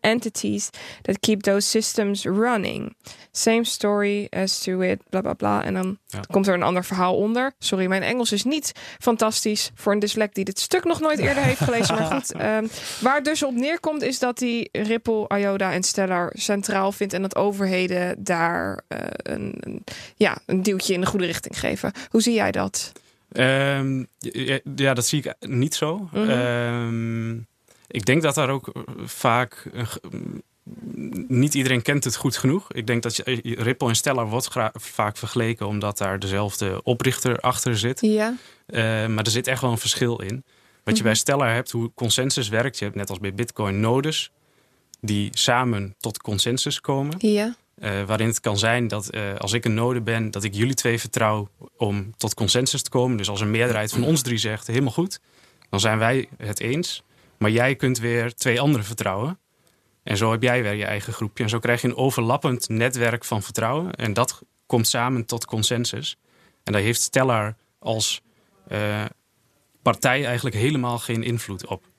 entities 0.00 0.70
that 1.02 1.20
keep 1.20 1.42
those 1.42 1.68
systems 1.70 2.24
running. 2.24 2.96
Same 3.32 3.64
story 3.64 4.26
as 4.30 4.58
to 4.58 4.80
it, 4.80 5.00
bla 5.10 5.20
bla 5.20 5.32
bla. 5.34 5.64
En 5.64 5.74
dan 5.74 5.98
Ja. 6.06 6.20
komt 6.30 6.46
er 6.46 6.54
een 6.54 6.62
ander 6.62 6.84
verhaal 6.84 7.16
onder. 7.16 7.52
Sorry, 7.58 7.86
mijn 7.86 8.02
Engels 8.02 8.32
is 8.32 8.44
niet 8.44 8.72
fantastisch 8.98 9.70
voor 9.74 9.92
een 9.92 9.98
dyslect 9.98 10.34
die 10.34 10.44
dit 10.44 10.58
stuk 10.60 10.84
nog 10.84 11.00
nooit 11.00 11.18
eerder 11.18 11.42
heeft 11.42 11.60
gelezen. 11.64 11.94
Maar 11.94 12.04
goed, 12.12 12.32
ehm, 12.40 12.66
waar 13.00 13.14
het 13.14 13.24
dus 13.24 13.42
op 13.42 13.54
neerkomt 13.54 14.02
is 14.02 14.18
dat 14.18 14.38
die 14.38 14.68
Ripple, 14.72 15.26
IOTA 15.38 15.72
en 15.72 15.82
Stellar 15.82 16.32
centraal 16.34 16.92
vindt 16.92 17.12
en 17.12 17.22
dat 17.22 17.36
overheden 17.36 18.24
daar 18.24 18.82
eh, 18.88 18.98
een, 19.16 19.54
een, 19.60 19.84
ja, 20.16 20.38
een 20.46 20.62
duwtje 20.62 20.94
in 20.94 21.00
de 21.00 21.06
goede 21.06 21.26
richting 21.26 21.58
geven. 21.60 21.92
Hoe 22.10 22.22
zie 22.22 22.34
jij 22.34 22.50
dat? 22.52 22.92
Ehm, 23.32 24.04
ja, 24.18 24.58
ja, 24.76 24.94
dat 24.94 25.06
zie 25.06 25.22
ik 25.22 25.48
niet 25.48 25.74
zo. 25.74 26.08
Mhm. 26.12 26.30
Ehm, 26.30 27.32
ik 27.86 28.04
denk 28.04 28.22
dat 28.22 28.34
daar 28.34 28.50
ook 28.50 28.68
eh, 28.68 28.82
vaak... 29.04 29.68
een 29.72 30.42
niet 31.28 31.54
iedereen 31.54 31.82
kent 31.82 32.04
het 32.04 32.16
goed 32.16 32.36
genoeg. 32.36 32.72
Ik 32.72 32.86
denk 32.86 33.02
dat 33.02 33.16
je, 33.16 33.40
Ripple 33.58 33.88
en 33.88 33.96
Stellar 33.96 34.28
wordt 34.28 34.48
vaak 34.74 35.16
vergeleken... 35.16 35.66
omdat 35.66 35.98
daar 35.98 36.18
dezelfde 36.18 36.82
oprichter 36.82 37.40
achter 37.40 37.78
zit. 37.78 38.00
Ja. 38.00 38.34
Eh, 38.66 39.06
maar 39.06 39.24
er 39.24 39.30
zit 39.30 39.46
echt 39.46 39.60
wel 39.60 39.70
een 39.70 39.78
verschil 39.78 40.20
in. 40.20 40.44
Wat 40.84 40.96
je 40.96 41.02
bij 41.02 41.14
Stellar 41.14 41.52
hebt, 41.52 41.70
hoe 41.70 41.90
consensus 41.94 42.48
werkt... 42.48 42.78
je 42.78 42.84
hebt 42.84 42.96
net 42.96 43.10
als 43.10 43.18
bij 43.18 43.34
Bitcoin 43.34 43.80
nodes... 43.80 44.30
die 45.00 45.28
samen 45.32 45.94
tot 45.98 46.22
consensus 46.22 46.80
komen. 46.80 47.14
Ja. 47.18 47.54
Eh, 47.74 48.02
waarin 48.02 48.26
het 48.26 48.40
kan 48.40 48.58
zijn 48.58 48.88
dat 48.88 49.10
eh, 49.10 49.34
als 49.38 49.52
ik 49.52 49.64
een 49.64 49.74
node 49.74 50.00
ben, 50.00 50.30
dat 50.30 50.44
ik 50.44 50.54
jullie 50.54 50.74
twee 50.74 50.98
vertrouw 50.98 51.48
om 51.76 52.16
tot 52.16 52.34
consensus 52.34 52.82
te 52.82 52.90
komen. 52.90 53.16
Dus 53.16 53.28
als 53.28 53.40
een 53.40 53.50
meerderheid 53.50 53.92
van 53.92 54.04
ons 54.04 54.22
drie 54.22 54.38
zegt 54.38 54.66
helemaal 54.66 54.92
goed, 54.92 55.20
dan 55.70 55.80
zijn 55.80 55.98
wij 55.98 56.28
het 56.36 56.60
eens. 56.60 57.02
Maar 57.38 57.50
jij 57.50 57.76
kunt 57.76 57.98
weer 57.98 58.34
twee 58.34 58.60
anderen 58.60 58.86
vertrouwen. 58.86 59.38
En 60.02 60.16
zo 60.16 60.30
heb 60.30 60.42
jij 60.42 60.62
weer 60.62 60.74
je 60.74 60.84
eigen 60.84 61.12
groepje. 61.12 61.44
En 61.44 61.50
zo 61.50 61.58
krijg 61.58 61.82
je 61.82 61.88
een 61.88 61.96
overlappend 61.96 62.68
netwerk 62.68 63.24
van 63.24 63.42
vertrouwen. 63.42 63.92
En 63.92 64.12
dat 64.12 64.42
komt 64.66 64.88
samen 64.88 65.24
tot 65.24 65.44
consensus. 65.44 66.16
En 66.64 66.72
daar 66.72 66.82
heeft 66.82 67.00
Stellar 67.00 67.56
als 67.78 68.22
eh, 68.68 69.04
partij 69.82 70.24
eigenlijk 70.24 70.56
helemaal 70.56 70.98
geen 70.98 71.22
invloed 71.22 71.66
op. 71.66 71.91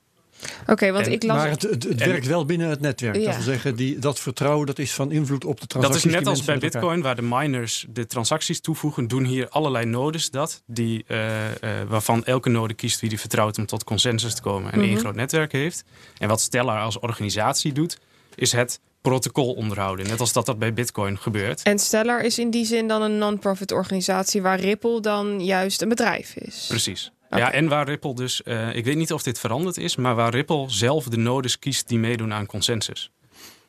Oké, 0.68 0.92
want 0.92 1.06
En- 1.06 1.12
ik 1.12 1.24
las... 1.24 1.38
Maar 1.38 1.50
het, 1.50 1.62
het, 1.62 1.84
het 1.84 2.02
En- 2.02 2.10
werkt 2.10 2.28
wel 2.28 2.46
binnen 2.46 2.70
het 2.70 2.80
netwerk. 2.82 3.16
Ja. 3.16 3.26
Dat 3.26 3.34
wil 3.36 3.44
zeggen, 3.44 3.76
die, 3.76 4.00
dat 4.00 4.20
vertrouwen 4.20 4.66
dat 4.66 4.80
is 4.80 4.94
van 4.94 5.12
invloed 5.12 5.46
op 5.46 5.54
de 5.54 5.60
Dat 5.60 5.70
transacties. 5.70 6.06
is 6.06 6.12
net 6.18 6.28
als 6.28 6.44
bij 6.44 6.58
Bitcoin, 6.58 7.02
waar 7.02 7.16
de 7.16 7.22
miners 7.22 7.86
de 7.90 8.06
transacties 8.08 8.62
toevoegen, 8.62 9.08
doen 9.08 9.24
hier 9.24 9.50
allerlei 9.50 9.86
nodes 9.86 10.30
dat, 10.30 10.62
die, 10.66 11.04
eh, 11.08 11.46
eh, 11.52 11.88
waarvan 11.88 12.26
elke 12.26 12.50
node 12.50 12.74
kiest 12.74 13.00
wie 13.00 13.10
die 13.10 13.20
vertrouwt 13.20 13.58
om 13.58 13.66
tot 13.66 13.84
consensus 13.84 14.34
te 14.36 14.42
komen 14.42 14.72
en 14.72 14.82
één 14.82 14.90
Mhm. 14.92 15.00
groot 15.00 15.16
netwerk 15.16 15.52
heeft. 15.52 15.84
En 16.18 16.28
wat 16.28 16.42
Stellar 16.42 16.80
als 16.82 17.00
organisatie 17.00 17.72
doet, 17.74 17.98
is 18.36 18.52
het 18.52 18.80
protocol 19.02 19.54
onderhouden. 19.54 20.08
Net 20.08 20.20
als 20.20 20.34
dat 20.34 20.46
dat 20.46 20.60
bij 20.60 20.74
Bitcoin 20.74 21.18
gebeurt. 21.18 21.62
En 21.64 21.80
Stellar 21.80 22.22
is 22.22 22.40
in 22.40 22.50
die 22.50 22.66
zin 22.66 22.88
dan 22.88 23.02
een 23.02 23.18
non-profit 23.18 23.72
organisatie 23.72 24.42
waar 24.42 24.60
Ripple 24.60 25.00
dan 25.02 25.46
juist 25.46 25.82
een 25.82 25.90
bedrijf 25.90 26.36
is. 26.36 26.66
Precies. 26.68 27.12
Ja, 27.38 27.52
en 27.52 27.68
waar 27.68 27.86
Ripple 27.88 28.16
dus, 28.16 28.44
eh, 28.44 28.76
ik 28.76 28.86
weet 28.86 28.96
niet 28.96 29.14
of 29.14 29.24
dit 29.24 29.40
veranderd 29.40 29.78
is, 29.78 29.96
maar 29.96 30.16
waar 30.16 30.32
Ripple 30.32 30.66
zelf 30.68 31.06
de 31.06 31.18
nodes 31.18 31.60
kiest 31.60 31.88
die 31.88 32.00
meedoen 32.00 32.34
aan 32.34 32.46
consensus. 32.46 33.12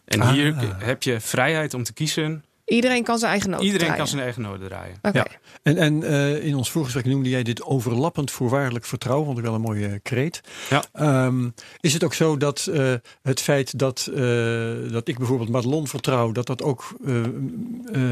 En 0.04 0.20
Ah. 0.20 0.30
hier 0.32 0.54
heb 0.78 1.02
je 1.02 1.20
vrijheid 1.20 1.74
om 1.74 1.82
te 1.82 1.92
kiezen. 1.92 2.44
Iedereen 2.64 3.02
kan 3.04 3.18
zijn 3.18 3.30
eigen 3.30 3.50
noot 3.50 3.60
Iedereen 3.60 3.78
draaien. 3.80 3.96
kan 3.98 4.08
zijn 4.08 4.22
eigen 4.22 4.42
node 4.42 4.66
draaien. 4.66 4.96
Ja. 5.12 5.26
En, 5.62 5.76
en 5.76 6.02
eh, 6.02 6.44
in 6.44 6.54
ons 6.54 6.70
voorgesprek 6.70 7.04
noemde 7.04 7.28
jij 7.28 7.42
dit 7.42 7.62
overlappend 7.62 8.30
voorwaardelijk 8.30 8.84
vertrouwen. 8.84 9.26
Vond 9.26 9.38
ik 9.38 9.44
wel 9.44 9.54
een 9.54 9.60
mooie 9.60 9.98
kreet. 10.02 10.40
Ja. 10.70 10.84
Ehm, 10.92 11.48
is 11.80 11.92
het 11.92 12.04
ook 12.04 12.14
zo 12.14 12.36
dat 12.36 12.66
eh, 12.66 12.92
het 13.22 13.40
feit 13.40 13.78
dat, 13.78 14.10
eh, 14.14 14.72
dat 14.90 15.08
ik 15.08 15.18
bijvoorbeeld 15.18 15.48
Madelon 15.50 15.86
vertrouw, 15.88 16.32
dat 16.32 16.46
dat 16.46 16.62
ook 16.62 16.96
eh, 17.06 17.24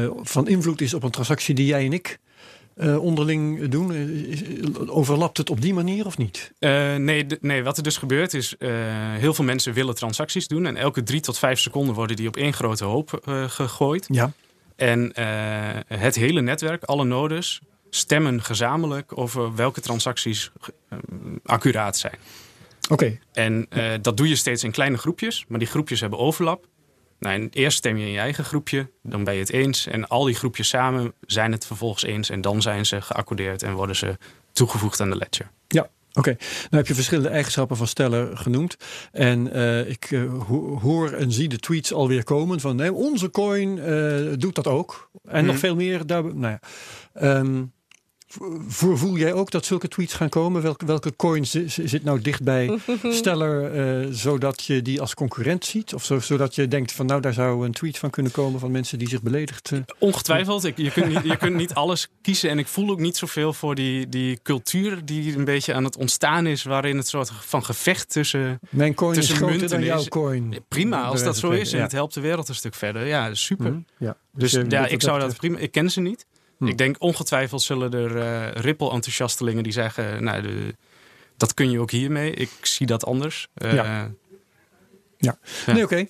eh, 0.03 0.11
van 0.21 0.47
invloed 0.47 0.81
is 0.81 0.93
op 0.93 1.03
een 1.03 1.11
transactie 1.11 1.55
die 1.55 1.65
jij 1.65 1.85
en 1.85 1.93
ik 1.93 2.17
eh, 2.75 3.03
onderling 3.03 3.67
doen? 3.67 3.93
Eh, 3.93 4.95
overlapt 4.95 5.37
het 5.37 5.49
op 5.49 5.61
die 5.61 5.73
manier 5.73 6.05
of 6.05 6.17
niet? 6.17 6.51
Eh, 6.59 6.95
nee, 6.95 7.25
nee, 7.41 7.63
wat 7.63 7.77
er 7.77 7.83
dus 7.83 7.97
gebeurt 7.97 8.33
is, 8.33 8.55
heel 9.17 9.33
veel 9.33 9.45
mensen 9.45 9.73
willen 9.73 9.95
transacties 9.95 10.47
doen. 10.47 10.65
En 10.65 10.75
elke 10.75 11.03
drie 11.03 11.21
tot 11.21 11.37
vijf 11.37 11.59
seconden 11.59 11.95
worden 11.95 12.15
die 12.15 12.27
op 12.27 12.35
één 12.35 12.53
grote 12.53 12.85
hoop 12.85 13.21
gegooid. 13.47 14.07
Ja. 14.11 14.31
En 14.75 15.11
het 15.87 16.15
hele 16.15 16.41
netwerk, 16.41 16.83
alle 16.83 17.03
nodes, 17.03 17.61
stemmen 17.89 18.41
gezamenlijk 18.41 19.17
over 19.17 19.55
welke 19.55 19.81
transacties 19.81 20.51
accuraat 21.43 21.97
zijn. 21.97 22.15
Oké. 22.89 23.19
En 23.33 23.67
dat 24.01 24.17
doe 24.17 24.27
je 24.27 24.35
steeds 24.35 24.63
in 24.63 24.71
kleine 24.71 24.97
groepjes, 24.97 25.45
maar 25.47 25.59
die 25.59 25.67
groepjes 25.67 25.99
hebben 25.99 26.19
overlap. 26.19 26.67
Nou, 27.23 27.47
eerst 27.51 27.77
stem 27.77 27.97
je 27.97 28.05
in 28.05 28.11
je 28.11 28.19
eigen 28.19 28.43
groepje, 28.43 28.89
dan 29.03 29.23
ben 29.23 29.33
je 29.33 29.39
het 29.39 29.51
eens. 29.51 29.87
En 29.87 30.07
al 30.07 30.23
die 30.23 30.35
groepjes 30.35 30.67
samen 30.67 31.13
zijn 31.21 31.51
het 31.51 31.65
vervolgens 31.65 32.03
eens. 32.03 32.29
En 32.29 32.41
dan 32.41 32.61
zijn 32.61 32.85
ze 32.85 33.01
geaccordeerd 33.01 33.63
en 33.63 33.73
worden 33.73 33.95
ze 33.95 34.17
toegevoegd 34.51 34.99
aan 34.99 35.09
de 35.09 35.15
ledger. 35.17 35.49
Ja, 35.67 35.89
oké. 36.13 36.29
Nou 36.39 36.69
heb 36.69 36.87
je 36.87 36.93
verschillende 36.93 37.29
eigenschappen 37.29 37.77
van 37.77 37.87
Stellar 37.87 38.37
genoemd. 38.37 38.77
En 39.11 39.51
eh, 39.53 39.89
ik 39.89 40.07
eh, 40.11 40.33
ho- 40.47 40.79
hoor 40.79 41.11
en 41.11 41.31
zie 41.31 41.47
de 41.49 41.57
tweets 41.59 41.93
alweer 41.93 42.23
komen 42.23 42.59
van 42.59 42.75
nee, 42.75 42.93
onze 42.93 43.29
coin 43.29 43.79
eh, 43.79 44.33
doet 44.37 44.55
dat 44.55 44.67
ook. 44.67 45.09
En 45.27 45.43
nog 45.45 45.53
Mhm. 45.55 45.63
veel 45.63 45.75
meer. 45.75 46.05
Daar, 46.05 46.23
nou 46.23 46.57
ja. 46.59 46.59
Ehm, 47.13 47.63
voel 48.67 49.17
jij 49.17 49.33
ook 49.33 49.51
dat 49.51 49.65
zulke 49.65 49.87
tweets 49.87 50.13
gaan 50.13 50.29
komen? 50.29 50.61
Welke, 50.61 50.85
welke 50.85 51.15
coin 51.15 51.45
zi- 51.45 51.67
zi- 51.69 51.87
zit 51.87 52.03
nou 52.03 52.21
dicht 52.21 52.43
bij 52.43 52.79
Stellar, 53.03 53.71
eh, 53.71 54.07
zodat 54.11 54.63
je 54.63 54.81
die 54.81 55.01
als 55.01 55.13
concurrent 55.13 55.65
ziet? 55.65 55.93
Of 55.93 56.05
zo, 56.05 56.19
zodat 56.19 56.55
je 56.55 56.67
denkt 56.67 56.91
van 56.91 57.05
nou, 57.05 57.21
daar 57.21 57.33
zou 57.33 57.65
een 57.65 57.71
tweet 57.71 57.97
van 57.97 58.09
kunnen 58.09 58.31
komen 58.31 58.59
van 58.59 58.71
mensen 58.71 58.99
die 58.99 59.07
zich 59.09 59.21
beledigd... 59.21 59.71
eh, 59.71 59.79
Ongetwijfeld. 59.99 60.63
Ik, 60.63 60.77
je, 60.77 60.91
kunt 60.91 61.07
niet, 61.07 61.23
je 61.23 61.37
kunt 61.37 61.55
niet 61.55 61.73
alles 61.73 62.07
kiezen. 62.21 62.49
En 62.49 62.59
ik 62.59 62.67
voel 62.67 62.89
ook 62.89 62.99
niet 62.99 63.17
zoveel 63.17 63.53
voor 63.53 63.75
die, 63.75 64.09
die 64.09 64.39
cultuur 64.43 65.05
die 65.05 65.37
een 65.37 65.45
beetje 65.45 65.73
aan 65.73 65.83
het 65.83 65.97
ontstaan 65.97 66.45
is. 66.45 66.63
Waarin 66.63 66.97
het 66.97 67.07
soort 67.07 67.31
van 67.39 67.63
gevecht 67.65 68.09
tussen. 68.09 68.59
mijn 68.69 68.93
coin 68.93 69.11
is 69.11 69.17
Tussen 69.17 69.35
groter 69.35 69.55
munten 69.59 69.77
dan 69.77 69.87
jouw 69.87 69.99
is- 69.99 70.07
coin. 70.07 70.55
Prima, 70.67 71.01
als 71.03 71.23
dat 71.23 71.37
zo 71.37 71.49
is. 71.49 71.73
En 71.73 71.81
het 71.81 71.91
helpt 71.91 72.13
de 72.13 72.21
wereld 72.21 72.49
een 72.49 72.55
stuk 72.55 72.75
verder. 72.75 73.07
Ja, 73.07 73.33
super. 73.33 73.71
Mhm, 73.71 73.79
ja. 73.97 74.17
Dus 74.35 74.53
eh, 74.53 74.63
ja, 74.69 74.85
ik 74.87 75.01
zou 75.01 75.19
dat 75.19 75.35
prima. 75.35 75.57
Ik 75.57 75.71
ken 75.71 75.91
ze 75.91 76.01
niet. 76.01 76.25
Hm. 76.63 76.69
Ik 76.71 76.77
denk 76.77 76.95
ongetwijfeld 76.99 77.61
zullen 77.61 77.91
er 77.93 78.17
eh 78.17 78.61
Ripple-enthousiastelingen 78.61 79.63
die 79.63 79.71
zeggen. 79.71 80.23
Nou, 80.23 80.41
de, 80.41 80.75
dat 81.37 81.53
kun 81.53 81.71
je 81.71 81.79
ook 81.79 81.91
hiermee. 81.91 82.31
Ik 82.31 82.51
zie 82.61 82.85
dat 82.85 83.05
anders. 83.05 83.47
Eh, 83.53 83.73
Ja. 83.73 84.11
Ja. 85.17 85.37
Nee, 85.65 85.83
oké. 85.83 86.05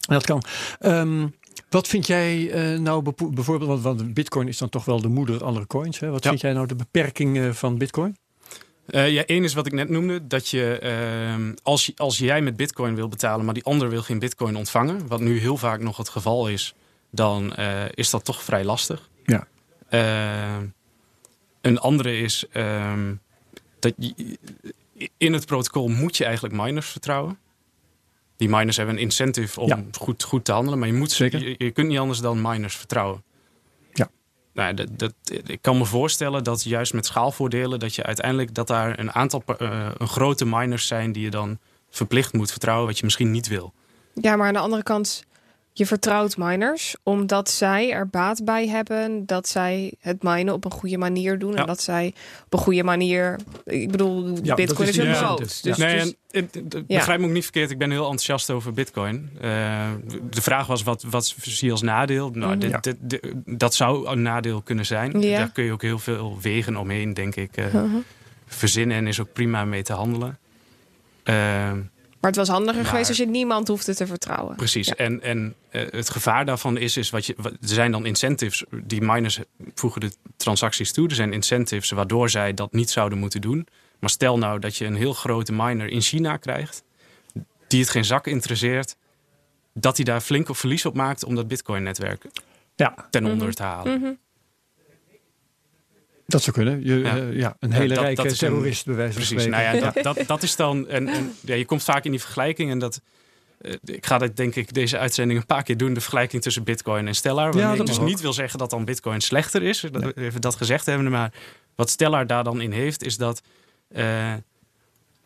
Dat 0.00 0.24
kan. 0.24 0.42
Ehm, 0.78 1.26
wat 1.70 1.88
vind 1.88 2.06
jij 2.06 2.50
eh, 2.50 2.78
nou 2.78 3.12
bijvoorbeeld, 3.30 3.82
want, 3.82 3.82
want 3.82 4.14
Bitcoin 4.14 4.48
is 4.48 4.58
dan 4.58 4.68
toch 4.68 4.84
wel 4.84 5.00
de 5.00 5.08
moeder 5.08 5.44
aller 5.44 5.66
coins. 5.66 5.98
Hè? 6.00 6.10
Wat 6.10 6.22
Ja. 6.24 6.28
vind 6.28 6.40
jij 6.42 6.52
nou 6.52 6.66
de 6.66 6.76
beperking 6.76 7.38
eh, 7.38 7.50
van 7.50 7.78
Bitcoin? 7.78 8.16
Eh, 8.86 9.10
ja, 9.10 9.24
één 9.24 9.44
is 9.44 9.54
wat 9.54 9.66
ik 9.66 9.72
net 9.72 9.88
noemde. 9.88 10.26
Dat 10.26 10.48
je, 10.48 10.78
ehm, 10.78 11.52
als, 11.62 11.92
als 11.96 12.18
jij 12.18 12.40
met 12.42 12.56
bitcoin 12.56 12.94
wil 12.94 13.08
betalen, 13.08 13.44
maar 13.44 13.54
die 13.54 13.64
ander 13.64 13.88
wil 13.88 14.02
geen 14.02 14.18
bitcoin 14.18 14.56
ontvangen. 14.56 15.06
Wat 15.06 15.20
nu 15.20 15.38
heel 15.38 15.56
vaak 15.56 15.80
nog 15.80 15.96
het 15.96 16.08
geval 16.08 16.48
is. 16.48 16.74
Dan 17.10 17.54
is 17.94 18.10
dat 18.10 18.24
toch 18.24 18.42
vrij 18.42 18.64
lastig. 18.64 19.08
Ja. 19.24 19.46
Eh, 19.88 20.56
een 21.60 21.78
andere 21.78 22.18
is 22.18 22.44
ehm, 22.52 23.14
dat 23.78 23.94
je, 23.98 24.38
in 25.16 25.32
het 25.32 25.46
protocol 25.46 25.88
moet 25.88 26.16
je 26.16 26.24
eigenlijk 26.24 26.54
miners 26.54 26.88
vertrouwen. 26.88 27.38
Die 28.36 28.48
miners 28.48 28.76
hebben 28.76 28.94
een 28.94 29.00
incentive 29.00 29.60
om 29.60 29.68
Ja. 29.68 29.84
goed, 29.98 30.22
goed 30.22 30.44
te 30.44 30.52
handelen. 30.52 30.78
Maar 30.78 30.88
je, 30.88 30.94
moet, 30.94 31.10
Zeker. 31.12 31.48
je, 31.48 31.54
je 31.58 31.70
kunt 31.70 31.88
niet 31.88 31.98
anders 31.98 32.18
dan 32.18 32.40
miners 32.42 32.76
vertrouwen. 32.76 33.22
Ja. 33.92 34.10
Nou, 34.52 34.74
dat, 34.74 34.98
dat, 34.98 35.14
ik 35.46 35.62
kan 35.62 35.78
me 35.78 35.84
voorstellen 35.84 36.44
dat 36.44 36.64
juist 36.64 36.94
met 36.94 37.06
schaalvoordelen... 37.06 37.78
dat 37.78 37.94
je 37.94 38.02
uiteindelijk 38.02 38.54
dat 38.54 38.66
daar 38.66 38.98
een 38.98 39.12
aantal 39.12 39.42
eh, 39.58 39.88
een 39.96 40.08
grote 40.08 40.46
miners 40.46 40.86
zijn... 40.86 41.12
die 41.12 41.22
je 41.22 41.30
dan 41.30 41.58
verplicht 41.90 42.32
moet 42.32 42.50
vertrouwen, 42.50 42.86
wat 42.86 42.98
je 42.98 43.04
misschien 43.04 43.30
niet 43.30 43.48
wil. 43.48 43.72
Ja, 44.14 44.36
maar 44.36 44.46
aan 44.46 44.52
de 44.52 44.58
andere 44.58 44.82
kant, 44.82 45.24
je 45.78 45.86
vertrouwt 45.86 46.36
miners 46.36 46.96
omdat 47.02 47.50
zij 47.50 47.90
er 47.92 48.08
baat 48.08 48.44
bij 48.44 48.68
hebben 48.68 49.26
dat 49.26 49.48
zij 49.48 49.92
het 50.00 50.22
minen 50.22 50.54
op 50.54 50.64
een 50.64 50.70
goede 50.70 50.98
manier 50.98 51.38
doen 51.38 51.52
Ja. 51.52 51.56
en 51.60 51.66
dat 51.66 51.82
zij 51.82 52.14
op 52.44 52.52
een 52.52 52.58
goede 52.58 52.82
manier. 52.82 53.36
Ik 53.64 53.90
bedoel, 53.90 54.38
Ja, 54.42 54.54
Bitcoin 54.54 54.88
is 54.88 54.98
is 54.98 55.04
een 55.04 55.12
brood. 55.12 55.40
incentive. 55.40 55.68
Dus, 55.68 55.76
nee, 55.76 56.00
dus- 56.02 56.14
en, 56.30 56.50
eh, 56.88 56.96
begrijp 56.96 57.20
me 57.20 57.26
ook 57.26 57.32
niet 57.32 57.42
verkeerd. 57.42 57.70
Ik 57.70 57.78
ben 57.78 57.90
heel 57.90 58.02
enthousiast 58.02 58.50
over 58.50 58.72
bitcoin. 58.72 59.30
Eh, 59.40 59.90
de 60.30 60.42
vraag 60.42 60.66
was, 60.66 60.82
wat, 60.82 61.02
wat 61.02 61.34
zie 61.42 61.66
je 61.66 61.72
als 61.72 61.82
nadeel? 61.82 62.30
Nou, 62.30 62.50
Mhm. 62.50 62.58
dit, 62.60 62.70
Ja. 62.70 62.78
dit- 62.80 62.96
dit- 63.00 63.32
dat 63.44 63.74
zou 63.74 64.06
een 64.08 64.22
nadeel 64.22 64.62
kunnen 64.62 64.86
zijn. 64.86 65.20
Ja. 65.20 65.38
Daar 65.38 65.50
kun 65.52 65.64
je 65.64 65.72
ook 65.72 65.82
heel 65.82 65.98
veel 65.98 66.38
wegen 66.40 66.76
omheen, 66.76 67.14
denk 67.14 67.36
ik, 67.36 67.56
eh, 67.56 67.64
Mhm. 67.74 67.86
verzinnen. 68.46 68.96
En 68.96 69.06
is 69.06 69.20
ook 69.20 69.32
prima 69.32 69.64
mee 69.64 69.82
te 69.82 69.92
handelen. 69.92 70.38
Maar 72.26 72.34
het 72.34 72.46
was 72.46 72.56
handiger 72.56 72.80
Maar- 72.82 72.90
geweest 72.90 73.08
als 73.08 73.18
je 73.18 73.26
niemand 73.26 73.68
hoefde 73.68 73.94
te 73.94 74.06
vertrouwen. 74.06 74.56
Precies. 74.56 74.86
Ja. 74.86 74.94
En, 74.94 75.22
en 75.22 75.54
eh, 75.70 75.82
het 75.90 76.10
gevaar 76.10 76.44
daarvan 76.44 76.76
is, 76.76 76.96
is 76.96 77.10
wat 77.10 77.26
je, 77.26 77.34
wat- 77.36 77.52
er 77.52 77.58
zijn 77.60 77.92
dan 77.92 78.06
incentives. 78.06 78.64
Die 78.84 79.00
miners 79.02 79.38
voegen 79.74 80.00
de 80.00 80.10
transacties 80.36 80.92
toe. 80.92 81.08
Er 81.08 81.14
zijn 81.14 81.32
incentives 81.32 81.90
waardoor 81.90 82.30
zij 82.30 82.54
dat 82.54 82.72
niet 82.72 82.90
zouden 82.90 83.18
moeten 83.18 83.40
doen. 83.40 83.66
Maar 83.98 84.10
stel 84.10 84.38
nou 84.38 84.58
dat 84.58 84.76
je 84.76 84.84
een 84.84 84.94
heel 84.94 85.12
grote 85.12 85.52
miner 85.52 85.88
in 85.88 86.00
China 86.00 86.36
krijgt. 86.36 86.82
Die 87.68 87.80
het 87.80 87.90
geen 87.90 88.04
zak 88.04 88.26
interesseert 88.26 88.96
dat 89.74 89.96
hij 89.96 90.04
daar 90.04 90.20
flink 90.20 90.48
op 90.48 90.56
verlies 90.56 90.84
op 90.86 90.94
maakt 90.94 91.24
om 91.24 91.34
dat 91.34 91.48
Bitcoin-netwerk 91.48 92.24
ja. 92.76 92.94
ten 93.10 93.26
onder 93.26 93.54
te 93.54 93.62
halen. 93.62 94.00
Mhm. 94.00 94.12
Dat 96.26 96.42
zou 96.42 96.56
kunnen. 96.56 96.84
Je, 96.84 96.94
Ja. 96.98 97.16
ja, 97.16 97.56
een 97.60 97.72
hele 97.72 97.94
dat- 97.94 98.02
rijke 98.02 98.22
dat 98.22 98.24
is 98.32 98.40
een- 98.40 98.48
terrorist 98.48 98.84
bij 98.86 98.94
wijze 98.94 99.12
van 99.12 99.22
Precies, 99.26 99.46
nou 99.50 99.62
ja, 99.62 99.90
dat, 99.92 100.04
dat, 100.04 100.26
dat 100.26 100.42
is 100.42 100.56
dan. 100.56 100.88
En, 100.88 101.08
en 101.08 101.34
ja, 101.40 101.54
je 101.54 101.64
komt 101.64 101.82
vaak 101.84 102.04
in 102.04 102.10
die 102.10 102.20
vergelijking. 102.20 102.70
En 102.70 102.78
dat. 102.78 103.00
eh, 103.60 103.72
ik 103.84 104.06
ga 104.06 104.18
dat 104.18 104.36
denk 104.36 104.54
ik 104.54 104.74
deze 104.74 104.98
uitzending 104.98 105.38
een 105.40 105.46
paar 105.46 105.62
keer 105.62 105.76
doen. 105.76 105.94
De 105.94 106.00
vergelijking 106.00 106.42
tussen 106.42 106.64
Bitcoin 106.64 107.06
en 107.06 107.14
Stellar. 107.14 107.56
Ja, 107.56 107.72
ik 107.72 107.86
dus 107.86 107.98
ook. 107.98 108.06
niet 108.06 108.20
wil 108.20 108.32
zeggen 108.32 108.58
dat 108.58 108.70
dan 108.70 108.84
Bitcoin 108.84 109.20
slechter 109.20 109.62
is. 109.62 109.80
Dat, 109.92 110.16
Even 110.16 110.40
dat 110.40 110.54
gezegd 110.54 110.86
hebben. 110.86 111.10
Maar 111.10 111.32
wat 111.74 111.90
Stellar 111.90 112.26
daar 112.26 112.44
dan 112.44 112.60
in 112.60 112.72
heeft, 112.72 113.02
is 113.04 113.16
dat. 113.16 113.42
eh, 113.88 114.34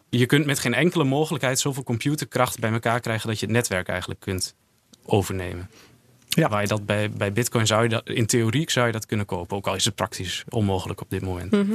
je 0.08 0.26
kunt 0.26 0.46
met 0.46 0.58
geen 0.58 0.74
enkele 0.74 1.04
mogelijkheid 1.04 1.58
zoveel 1.60 1.82
computerkracht 1.82 2.58
bij 2.58 2.72
elkaar 2.72 3.00
krijgen 3.00 3.28
dat 3.28 3.38
je 3.40 3.46
het 3.46 3.54
netwerk 3.54 3.88
eigenlijk 3.88 4.20
kunt 4.20 4.54
overnemen. 5.04 5.70
Ja. 6.36 6.48
Waar 6.48 6.60
je 6.62 6.68
dat 6.68 6.86
bij, 6.86 7.10
bij 7.10 7.32
Bitcoin 7.32 7.66
zou 7.66 7.82
je 7.82 7.88
dat, 7.88 8.08
in 8.08 8.26
theorie 8.26 8.70
zou 8.70 8.86
je 8.86 8.92
dat 8.92 9.06
kunnen 9.06 9.26
kopen. 9.26 9.56
Ook 9.56 9.66
al 9.66 9.74
is 9.74 9.84
het 9.84 9.94
praktisch 9.94 10.44
onmogelijk 10.48 11.00
op 11.00 11.10
dit 11.10 11.22
moment. 11.22 11.50
Mhm. 11.50 11.74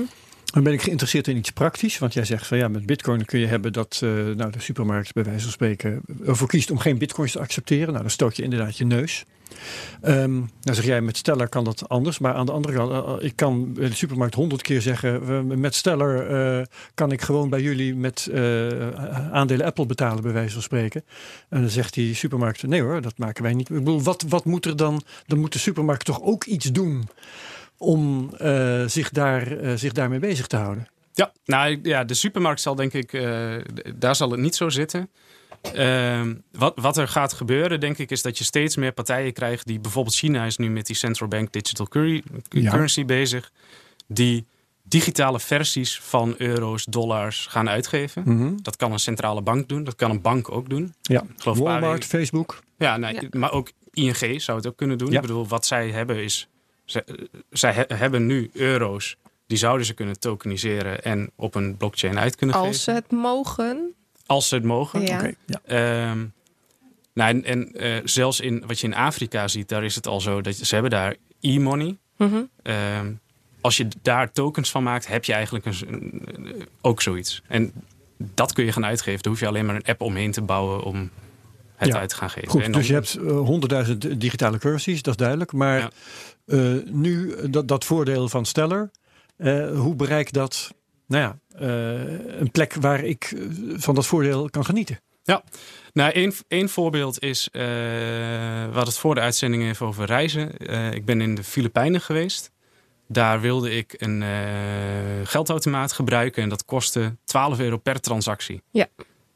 Dan 0.56 0.64
ben 0.64 0.74
ik 0.74 0.82
geïnteresseerd 0.82 1.28
in 1.28 1.38
iets 1.38 1.52
praktisch. 1.52 1.98
Want 1.98 2.14
jij 2.14 2.26
zegt 2.26 2.48
van 2.48 2.58
ja, 2.58 2.68
met 2.68 2.86
bitcoin 2.86 3.26
kun 3.26 3.40
je 3.40 3.48
hebben 3.48 3.74
dat 3.74 4.00
eh, 4.04 4.10
nou, 4.10 4.52
de 4.52 4.60
supermarkt 4.60 5.14
bij 5.14 5.24
wijze 5.24 5.42
van 5.42 5.52
spreken 5.52 6.02
ervoor 6.26 6.48
kiest 6.48 6.72
om 6.72 6.78
geen 6.78 6.98
bitcoins 6.98 7.32
te 7.32 7.40
accepteren. 7.40 7.88
Nou, 7.88 8.02
dan 8.02 8.10
stoot 8.10 8.36
je 8.36 8.44
inderdaad 8.44 8.78
je 8.78 8.86
neus. 8.86 9.26
Ehm 10.02 10.42
dan 10.62 10.76
zeg 10.76 10.86
jij 10.86 11.02
met 11.02 11.18
Stellar 11.18 11.50
kan 11.50 11.64
dat 11.64 11.90
anders. 11.90 12.20
Maar 12.20 12.34
aan 12.34 12.46
de 12.46 12.52
andere 12.52 12.74
kant, 12.76 12.92
eh, 12.92 13.26
ik 13.26 13.36
kan 13.36 13.74
de 13.74 13.94
supermarkt 13.94 14.36
honderd 14.36 14.62
keer 14.62 14.82
zeggen, 14.82 15.60
met 15.60 15.76
Stellar 15.76 16.28
eh, 16.28 16.66
kan 16.94 17.12
ik 17.12 17.22
gewoon 17.22 17.50
bij 17.50 17.62
jullie 17.62 17.96
met 17.96 18.30
eh, 18.34 18.90
aandelen 19.32 19.66
Apple 19.66 19.86
betalen 19.86 20.24
bij 20.24 20.34
wijze 20.34 20.54
van 20.54 20.62
spreken. 20.62 21.04
En 21.50 21.62
dan 21.62 21.70
zegt 21.70 21.94
die 21.94 22.16
supermarkt, 22.16 22.68
nee 22.68 22.82
hoor, 22.82 23.02
dat 23.02 23.18
maken 23.18 23.44
wij 23.44 23.54
niet. 23.54 23.70
Ik 23.70 23.76
bedoel, 23.76 24.02
wat, 24.02 24.26
wat 24.30 24.46
moet 24.46 24.66
er 24.66 24.76
dan? 24.76 25.02
Dan 25.28 25.40
moet 25.40 25.54
de 25.54 25.60
supermarkt 25.60 26.06
toch 26.06 26.22
ook 26.22 26.46
iets 26.46 26.72
doen 26.72 27.08
om 27.78 28.34
eh, 28.38 28.84
zich, 28.86 29.10
daar, 29.10 29.58
eh, 29.58 29.74
zich 29.76 29.92
daarmee 29.92 30.20
bezig 30.20 30.48
te 30.48 30.56
houden. 30.56 30.88
Ja, 31.14 31.32
nou 31.46 31.80
ja, 31.84 32.04
de 32.04 32.14
supermarkt 32.14 32.62
zal 32.62 32.76
denk 32.76 32.94
ik, 32.94 33.14
eh, 33.14 33.54
daar 33.96 34.16
zal 34.16 34.32
het 34.32 34.40
niet 34.40 34.56
zo 34.56 34.70
zitten. 34.70 35.10
Ehm, 35.74 36.34
wat, 36.52 36.74
wat 36.76 36.98
er 36.98 37.08
gaat 37.08 37.34
gebeuren, 37.34 37.80
denk 37.80 37.98
ik, 37.98 38.12
is 38.12 38.22
dat 38.22 38.38
je 38.38 38.44
steeds 38.44 38.76
meer 38.76 38.92
partijen 38.92 39.34
krijgt 39.34 39.68
die 39.68 39.80
bijvoorbeeld 39.80 40.16
China 40.16 40.46
is 40.46 40.58
nu 40.58 40.70
met 40.70 40.86
die 40.86 40.96
central 40.96 41.28
bank 41.30 41.52
digital 41.52 41.88
curry- 41.88 42.24
Ja. 42.50 42.70
currency 42.72 43.06
bezig, 43.06 43.52
die 44.08 44.46
digitale 44.84 45.40
versies 45.40 46.00
van 46.00 46.36
euro's, 46.38 46.86
dollars 46.86 47.46
gaan 47.46 47.70
uitgeven. 47.70 48.22
Mhm. 48.26 48.54
Dat 48.62 48.76
kan 48.76 48.92
een 48.92 49.00
centrale 49.00 49.42
bank 49.42 49.68
doen, 49.70 49.84
dat 49.84 49.96
kan 49.96 50.10
een 50.12 50.22
bank 50.22 50.52
ook 50.52 50.70
doen. 50.70 50.94
Ja, 51.02 51.22
Ik 51.22 51.28
geloof 51.42 51.58
Walmart, 51.58 51.82
Pari- 51.82 52.02
Facebook. 52.04 52.60
Ja, 52.78 52.98
nee, 52.98 53.14
Ja. 53.14 53.22
maar 53.32 53.52
ook 53.52 53.72
ING 53.94 54.42
zou 54.42 54.58
het 54.58 54.68
ook 54.68 54.78
kunnen 54.78 54.98
doen. 54.98 55.10
Ja. 55.10 55.16
Ik 55.16 55.22
bedoel, 55.22 55.48
wat 55.48 55.66
zij 55.66 55.90
hebben 55.90 56.24
is, 56.24 56.48
zij, 56.86 57.04
zij 57.50 57.72
he- 57.74 57.96
hebben 57.96 58.26
nu 58.26 58.50
euro's. 58.54 59.18
Die 59.48 59.58
zouden 59.58 59.86
ze 59.86 59.94
kunnen 59.94 60.20
tokeniseren 60.20 61.04
en 61.04 61.32
op 61.36 61.56
een 61.56 61.78
blockchain 61.78 62.20
uit 62.20 62.36
kunnen 62.36 62.56
Als 62.56 62.66
geven. 62.66 62.82
ze 62.82 62.92
het 62.92 63.12
mogen. 63.12 63.94
Als 64.26 64.48
ze 64.48 64.56
het 64.56 64.64
mogen. 64.64 65.02
Ja. 65.02 65.18
Oké, 65.18 65.34
ja. 65.46 65.62
Ehm, 65.66 66.26
nou, 67.14 67.30
en 67.30 67.44
en 67.44 67.72
eh, 67.74 68.02
zelfs 68.04 68.40
in 68.40 68.64
wat 68.68 68.80
je 68.80 68.88
in 68.88 68.96
Afrika 68.96 69.48
ziet, 69.48 69.70
daar 69.70 69.84
is 69.84 69.96
het 69.96 70.08
al 70.08 70.22
zo 70.22 70.42
dat 70.42 70.58
je- 70.58 70.66
ze 70.66 70.74
hebben 70.74 70.92
daar 70.92 71.16
e-money. 71.42 71.98
Mhm. 72.18 72.42
Ehm, 72.64 73.12
als 73.62 73.78
je 73.78 73.88
daar 74.02 74.32
tokens 74.32 74.72
van 74.72 74.84
maakt, 74.84 75.08
heb 75.08 75.26
je 75.26 75.34
eigenlijk 75.34 75.66
een, 75.66 75.76
een- 75.88 76.68
ook 76.82 77.02
zoiets. 77.02 77.42
En 77.48 77.72
dat 78.18 78.54
kun 78.54 78.66
je 78.66 78.72
gaan 78.72 78.86
uitgeven. 78.86 79.22
Daar 79.22 79.32
hoef 79.32 79.42
je 79.42 79.48
alleen 79.48 79.66
maar 79.66 79.76
een 79.76 79.86
app 79.86 80.02
omheen 80.02 80.32
te 80.32 80.42
bouwen 80.42 80.84
om 80.84 81.10
het 81.76 81.90
Ja, 81.90 82.00
uit 82.00 82.10
te 82.10 82.16
gaan 82.16 82.30
geven. 82.30 82.50
Goed, 82.50 82.62
En 82.64 82.72
dan- 82.72 82.80
dus 82.80 82.90
je 82.90 82.94
hebt 82.96 83.16
eh, 83.16 83.28
honderdduizend 83.38 84.20
digitale 84.22 84.58
currencies, 84.58 85.02
dat 85.02 85.14
is 85.14 85.20
duidelijk. 85.20 85.52
Maar 85.52 85.78
Ja. 85.80 85.90
Eh, 86.46 86.74
nu 86.86 87.32
eh, 87.32 87.46
dat, 87.50 87.68
dat 87.68 87.86
voordeel 87.86 88.30
van 88.30 88.46
Stellar, 88.46 88.92
eh, 89.38 89.80
hoe 89.80 89.96
bereik 89.96 90.28
ik 90.28 90.34
dat? 90.34 90.74
Nou 91.08 91.24
ja, 91.24 91.60
eh, 91.60 92.40
een 92.40 92.52
plek 92.52 92.74
waar 92.74 93.04
ik 93.04 93.34
van 93.76 93.96
dat 93.96 94.06
voordeel 94.06 94.50
kan 94.50 94.66
genieten. 94.66 95.00
Nou, 95.94 96.12
één, 96.12 96.34
één 96.48 96.70
voorbeeld 96.70 97.22
is, 97.22 97.50
eh 97.52 97.62
we 98.66 98.72
hadden 98.72 98.94
het 98.94 98.98
voor 98.98 99.16
de 99.16 99.22
uitzending 99.22 99.64
even 99.64 99.86
over 99.86 100.06
reizen. 100.06 100.58
Eh, 100.58 100.92
ik 100.92 101.06
ben 101.06 101.22
in 101.22 101.36
de 101.36 101.44
Filipijnen 101.44 102.02
geweest. 102.02 102.52
Daar 103.08 103.42
wilde 103.42 103.72
ik 103.72 103.94
een 103.98 104.24
eh, 104.24 104.30
geldautomaat 105.24 105.92
gebruiken 105.92 106.44
en 106.44 106.50
dat 106.50 106.66
kostte 106.66 107.16
12 107.26 107.60
euro 107.60 107.78
per 107.78 108.00
transactie. 108.02 108.62
Ja. 108.72 108.88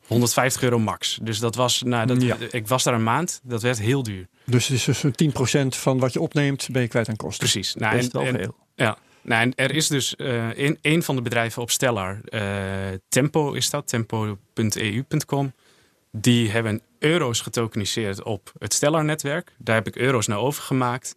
150 0.10 0.62
euro 0.64 0.80
max. 0.80 1.20
Dus 1.22 1.40
dat 1.40 1.56
was, 1.56 1.82
nou, 1.84 2.08
dat, 2.08 2.22
Ja. 2.22 2.38
ik 2.52 2.68
was 2.68 2.84
daar 2.84 2.94
een 2.94 3.04
maand. 3.04 3.40
Dat 3.44 3.62
werd 3.62 3.80
heel 3.80 4.04
duur. 4.04 4.28
Dus 4.46 4.68
het 4.68 4.78
is 4.78 4.84
dus 4.84 5.00
zo'n 5.00 5.16
10% 5.16 5.68
van 5.76 6.00
wat 6.00 6.14
je 6.14 6.22
opneemt, 6.22 6.68
ben 6.72 6.82
je 6.82 6.88
kwijt 6.88 7.10
aan 7.10 7.16
kosten. 7.16 7.40
Precies. 7.50 7.76
Nou, 7.76 7.96
Dat 7.96 8.04
is 8.04 8.12
wel 8.12 8.26
veel. 8.26 8.56
ja. 8.76 8.98
Nou, 9.22 9.42
en 9.42 9.56
er 9.56 9.76
is 9.76 9.88
dus 9.88 10.16
eh 10.16 10.58
een, 10.58 10.78
een 10.82 11.04
van 11.04 11.16
de 11.16 11.22
bedrijven 11.22 11.62
op 11.62 11.72
Stellar, 11.72 12.20
eh, 12.24 12.42
Tempo 13.10 13.52
is 13.54 13.70
dat, 13.70 13.88
tempo.eu.com. 13.88 15.54
Die 16.12 16.50
hebben 16.52 16.82
euro's 17.00 17.42
getokeniseerd 17.42 18.24
op 18.24 18.52
het 18.60 18.74
Stellar-netwerk. 18.74 19.54
Daar 19.58 19.76
heb 19.76 19.88
ik 19.88 19.96
euro's 19.96 20.28
naar 20.28 20.38
overgemaakt. 20.38 21.16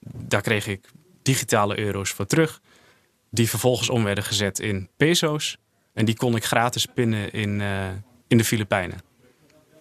Daar 0.00 0.40
kreeg 0.40 0.66
ik 0.66 0.90
digitale 1.22 1.78
euro's 1.78 2.10
voor 2.10 2.26
terug. 2.26 2.60
Die 3.30 3.48
vervolgens 3.48 3.88
om 3.90 4.04
werden 4.04 4.24
gezet 4.24 4.58
in 4.58 4.88
peso's. 4.96 5.56
En 5.94 6.04
die 6.04 6.16
kon 6.16 6.36
ik 6.36 6.44
gratis 6.44 6.86
pinnen 6.86 7.32
in, 7.32 7.60
eh, 7.60 7.88
in 8.28 8.38
de 8.38 8.44
Filipijnen. 8.44 9.00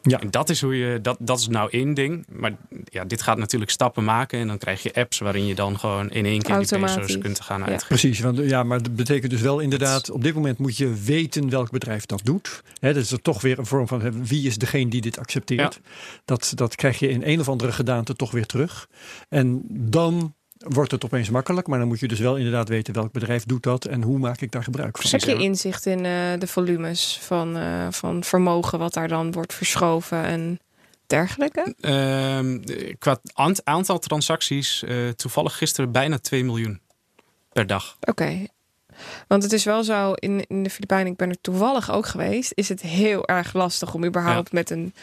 Ja. 0.08 0.20
En 0.20 0.32
dat 0.32 0.50
is, 0.50 0.62
hoe 0.62 0.78
je, 0.78 1.02
dat, 1.02 1.18
dat 1.20 1.40
is 1.40 1.48
nou 1.48 1.70
één 1.72 1.94
ding. 1.94 2.26
Maar 2.32 2.56
ja, 2.84 3.06
dit 3.06 3.22
gaat 3.22 3.38
natuurlijk 3.38 3.72
stappen 3.72 4.04
maken. 4.04 4.40
En 4.40 4.48
dan 4.48 4.58
krijg 4.58 4.84
je 4.84 4.94
apps 4.94 5.20
waarin 5.20 5.46
je 5.46 5.56
dan 5.56 5.80
gewoon 5.80 6.10
in 6.12 6.26
één 6.26 6.42
keer 6.42 6.60
die 6.60 6.80
peso's 6.80 7.18
kunt 7.18 7.42
gaan 7.42 7.60
Ja. 7.60 7.66
uitgeven. 7.66 7.88
Precies, 7.88 8.20
want 8.20 8.38
ja, 8.38 8.64
maar 8.64 8.82
dat 8.84 8.96
betekent 8.96 9.32
dus 9.32 9.42
wel 9.42 9.60
inderdaad, 9.60 10.10
op 10.12 10.24
dit 10.24 10.34
moment 10.34 10.58
moet 10.58 10.78
je 10.78 10.94
weten 10.94 11.50
welk 11.50 11.72
bedrijf 11.72 12.06
dat 12.06 12.22
doet. 12.24 12.62
Hè, 12.80 12.94
dat 12.94 13.04
is 13.04 13.12
er 13.12 13.22
toch 13.22 13.42
weer 13.42 13.60
een 13.60 13.66
vorm 13.66 13.88
van 13.88 14.26
wie 14.26 14.48
is 14.48 14.58
degene 14.58 14.90
die 14.90 15.02
dit 15.02 15.20
accepteert. 15.20 15.80
Dat, 16.26 16.52
dat 16.56 16.76
krijg 16.76 17.00
je 17.00 17.10
in 17.10 17.22
een 17.26 17.40
of 17.40 17.50
andere 17.50 17.72
gedaante 17.72 18.16
toch 18.16 18.32
weer 18.32 18.46
terug. 18.46 18.88
En 19.30 19.62
dan 19.70 20.36
wordt 20.68 20.92
het 20.92 21.06
opeens 21.06 21.30
makkelijk, 21.30 21.68
maar 21.68 21.80
dan 21.80 21.88
moet 21.88 22.00
je 22.00 22.08
dus 22.08 22.20
wel 22.20 22.36
inderdaad 22.36 22.70
weten 22.70 22.94
welk 22.94 23.12
bedrijf 23.12 23.46
doet 23.46 23.64
dat 23.64 23.86
en 23.86 24.02
hoe 24.02 24.18
maak 24.18 24.42
ik 24.42 24.52
daar 24.52 24.64
gebruik 24.64 24.98
van. 24.98 25.10
Precies. 25.10 25.28
Heb 25.28 25.38
je 25.38 25.44
inzicht 25.44 25.86
in 25.86 26.06
eh, 26.06 26.40
de 26.40 26.48
volumes 26.48 27.20
van, 27.22 27.58
eh, 27.58 27.88
van 27.90 28.24
vermogen 28.24 28.80
wat 28.80 28.94
daar 28.94 29.08
dan 29.08 29.32
wordt 29.32 29.54
verschoven 29.54 30.24
en 30.24 30.60
dergelijke? 31.08 31.76
Ehm, 31.80 32.60
qua 33.00 33.20
aant- 33.34 33.66
aantal 33.66 34.00
transacties, 34.00 34.84
eh, 34.84 35.10
toevallig 35.10 35.58
gisteren 35.58 35.92
bijna 35.92 36.18
2 36.18 36.44
miljoen 36.44 36.82
per 37.52 37.68
dag. 37.68 37.98
Oké. 38.00 38.48
Want 39.28 39.44
het 39.44 39.54
is 39.54 39.64
wel 39.64 39.84
zo, 39.84 40.14
in, 40.14 40.46
in 40.48 40.64
de 40.64 40.70
Filipijnen, 40.70 41.12
ik 41.12 41.18
ben 41.18 41.30
er 41.30 41.42
toevallig 41.42 41.92
ook 41.92 42.06
geweest, 42.06 42.52
is 42.56 42.70
het 42.70 42.82
heel 42.82 43.28
erg 43.28 43.54
lastig 43.54 43.94
om 43.94 44.06
überhaupt 44.06 44.52
met 44.52 44.70
een 44.70 44.94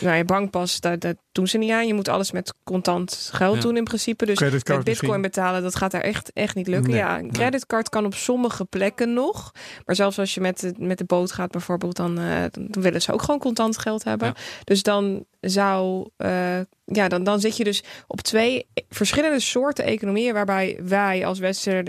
nou 0.00 0.16
ja, 0.16 0.24
bankpas, 0.24 0.80
dat, 0.80 1.00
dat 1.00 1.16
doen 1.32 1.46
ze 1.46 1.58
niet 1.58 1.70
aan. 1.70 1.86
Je 1.86 1.94
moet 1.94 2.08
alles 2.08 2.32
met 2.32 2.54
contant 2.64 3.30
geld 3.32 3.54
Ja. 3.54 3.60
doen 3.60 3.76
in 3.76 3.84
principe. 3.84 4.26
Dus 4.26 4.38
met 4.38 4.50
bitcoin 4.50 4.84
misschien. 4.84 5.20
betalen, 5.20 5.62
dat 5.62 5.74
gaat 5.76 5.90
daar 5.90 6.00
echt, 6.00 6.30
echt 6.32 6.54
niet 6.54 6.66
lukken. 6.66 6.90
Nee. 6.90 6.98
ja, 7.00 7.18
een 7.18 7.32
creditcard 7.32 7.88
kan 7.88 8.04
op 8.04 8.14
sommige 8.14 8.64
plekken 8.64 9.12
nog. 9.12 9.52
Maar 9.84 9.94
zelfs 9.94 10.18
als 10.18 10.34
je 10.34 10.40
met 10.40 10.60
de, 10.60 10.74
met 10.78 10.98
de 10.98 11.04
boot 11.04 11.32
gaat 11.32 11.50
bijvoorbeeld, 11.50 11.96
dan, 11.96 12.18
eh, 12.18 12.42
dan 12.52 12.82
willen 12.82 13.02
ze 13.02 13.12
ook 13.12 13.22
gewoon 13.22 13.40
contant 13.40 13.78
geld 13.78 14.04
hebben. 14.04 14.28
Ja. 14.28 14.34
Dus 14.64 14.82
dan 14.82 15.24
zou, 15.40 16.08
eh, 16.16 16.60
ja, 16.84 17.08
dan, 17.08 17.24
dan 17.24 17.40
zit 17.40 17.56
je 17.56 17.64
dus 17.64 17.82
op 18.06 18.20
twee 18.20 18.66
verschillende 18.88 19.40
soorten 19.40 19.84
economieën, 19.84 20.34
waarbij 20.34 20.78
wij 20.82 21.26
als 21.26 21.38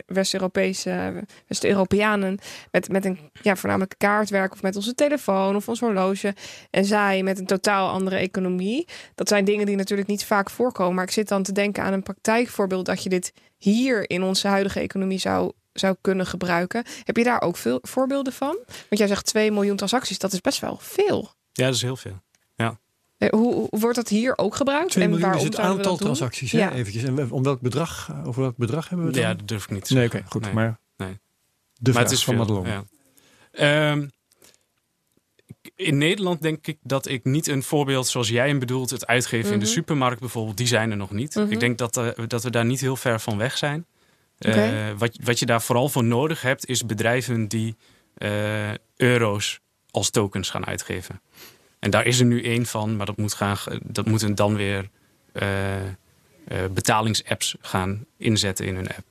West-Europese, 0.05 1.23
West-Europeanen 1.47 2.39
met, 2.71 2.89
met 2.89 3.05
een 3.05 3.19
ja, 3.41 3.55
voornamelijk 3.55 3.93
kaart 3.97 4.29
werken 4.29 4.53
of 4.53 4.61
met 4.61 4.75
onze 4.75 4.93
telefoon 4.95 5.55
of 5.55 5.67
ons 5.67 5.79
horloge. 5.79 6.35
En 6.69 6.85
zij 6.85 7.23
met 7.23 7.39
een 7.39 7.45
totaal 7.45 7.89
andere 7.89 8.15
economie. 8.15 8.87
Dat 9.15 9.27
zijn 9.27 9.45
dingen 9.45 9.65
die 9.65 9.75
natuurlijk 9.75 10.09
niet 10.09 10.25
vaak 10.25 10.49
voorkomen. 10.49 10.95
Maar 10.95 11.03
ik 11.03 11.11
zit 11.11 11.27
dan 11.27 11.43
te 11.43 11.51
denken 11.51 11.83
aan 11.83 11.93
een 11.93 12.03
praktijkvoorbeeld 12.03 12.85
dat 12.85 13.03
je 13.03 13.09
dit 13.09 13.33
hier 13.57 14.09
in 14.09 14.23
onze 14.23 14.47
huidige 14.47 14.79
economie 14.79 15.19
zou, 15.19 15.51
zou 15.73 15.95
kunnen 16.01 16.25
gebruiken. 16.25 16.83
Heb 17.03 17.17
je 17.17 17.23
daar 17.23 17.41
ook 17.41 17.57
veel 17.57 17.79
voorbeelden 17.81 18.33
van? 18.33 18.57
Want 18.65 18.97
jij 18.97 19.07
zegt 19.07 19.25
2 19.25 19.51
miljoen 19.51 19.75
transacties, 19.75 20.19
dat 20.19 20.33
is 20.33 20.41
best 20.41 20.59
wel 20.59 20.77
veel. 20.79 21.33
Ja, 21.51 21.65
dat 21.65 21.75
is 21.75 21.81
heel 21.81 21.95
veel. 21.95 22.21
Eh, 22.55 22.71
Hoe, 23.29 23.53
hoe 23.53 23.79
wordt 23.79 23.95
dat 23.95 24.07
hier 24.09 24.37
ook 24.37 24.55
gebruikt? 24.55 24.91
2 24.91 25.07
miljoen 25.07 25.25
is 25.25 25.31
waarom 25.33 25.45
het 25.49 25.59
aantal 25.59 25.97
transacties, 25.97 26.51
hè? 26.51 26.57
Ja. 26.57 26.71
eventjes. 26.73 27.03
En 27.03 27.15
we- 27.15 27.27
om 27.33 27.43
welk 27.43 27.61
bedrag, 27.61 28.11
over 28.25 28.41
welk 28.41 28.57
bedrag 28.57 28.89
hebben 28.89 29.07
we 29.07 29.11
het 29.13 29.21
Ja, 29.21 29.27
dan? 29.27 29.37
dat 29.37 29.47
durf 29.47 29.63
ik 29.63 29.69
niet 29.69 29.85
te 29.85 29.93
Nee, 29.93 30.05
oké, 30.05 30.23
goed. 30.29 30.41
Nee. 30.41 30.53
Maar 30.53 30.79
Nee. 30.97 31.09
de 31.09 31.17
maar 31.83 31.91
vraag 31.93 32.03
het 32.03 32.11
is 32.11 32.23
van 32.23 32.35
Madelon. 32.35 32.65
ja. 32.65 32.83
Ehm, 33.51 34.07
in 35.75 35.97
Nederland 35.97 36.41
denk 36.41 36.67
ik 36.67 36.77
dat 36.83 37.07
ik 37.07 37.23
niet 37.23 37.47
een 37.47 37.63
voorbeeld 37.63 38.07
zoals 38.07 38.29
jij 38.29 38.47
hem 38.47 38.59
bedoelt, 38.59 38.89
het 38.89 39.07
uitgeven 39.07 39.53
in 39.53 39.59
de 39.59 39.65
Mhm. 39.65 39.73
supermarkt 39.73 40.19
bijvoorbeeld, 40.19 40.57
die 40.57 40.67
zijn 40.67 40.91
er 40.91 40.97
nog 40.97 41.11
niet. 41.11 41.35
Mhm. 41.35 41.51
Ik 41.51 41.59
denk 41.59 41.77
dat, 41.77 41.97
eh, 41.97 42.07
dat 42.27 42.43
we 42.43 42.49
daar 42.49 42.65
niet 42.65 42.81
heel 42.81 42.95
ver 42.95 43.19
van 43.19 43.37
weg 43.37 43.57
zijn. 43.57 43.85
Eh, 44.37 44.89
wat, 44.97 45.17
wat 45.23 45.39
je 45.39 45.45
daar 45.45 45.61
vooral 45.61 45.89
voor 45.89 46.03
nodig 46.03 46.41
hebt, 46.41 46.67
is 46.67 46.85
bedrijven 46.85 47.47
die 47.47 47.75
eh, 48.17 48.71
euro's 48.95 49.59
als 49.91 50.09
tokens 50.09 50.49
gaan 50.49 50.65
uitgeven. 50.65 51.21
En 51.81 51.89
daar 51.89 52.05
is 52.05 52.19
er 52.19 52.25
nu 52.25 52.43
één 52.43 52.65
van, 52.65 52.95
maar 52.95 53.05
dat 53.05 53.17
moet, 53.17 53.33
gaan, 53.33 53.57
dat 53.83 54.05
moeten 54.05 54.35
dan 54.35 54.55
weer 54.55 54.89
uh, 55.33 55.47
uh, 55.81 55.87
betalingsapps 56.73 57.55
gaan 57.61 58.05
inzetten 58.17 58.65
in 58.65 58.75
hun 58.75 58.87
app. 58.87 59.03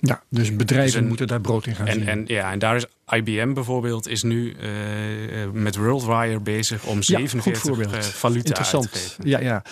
Ja, 0.00 0.22
dus 0.28 0.56
bedrijven 0.56 1.06
moeten 1.06 1.26
daar 1.26 1.40
brood 1.40 1.66
in 1.66 1.74
gaan 1.74 1.86
en, 1.86 1.94
zien. 1.94 2.08
En, 2.08 2.24
ja, 2.26 2.52
en 2.52 2.58
daar 2.58 2.76
is 2.76 2.86
IBM 3.08 3.52
bijvoorbeeld 3.52 4.08
is 4.08 4.22
nu 4.22 4.56
uh, 4.60 5.50
met 5.52 5.76
WorldWire 5.76 6.40
bezig 6.40 6.84
om 6.84 7.02
47 7.02 7.92
ja, 7.92 8.02
valuta 8.02 8.46
Interessant. 8.46 8.84
uit 8.84 8.92
te 8.92 8.98
geven. 8.98 9.28
Ja, 9.28 9.40
ja. 9.40 9.62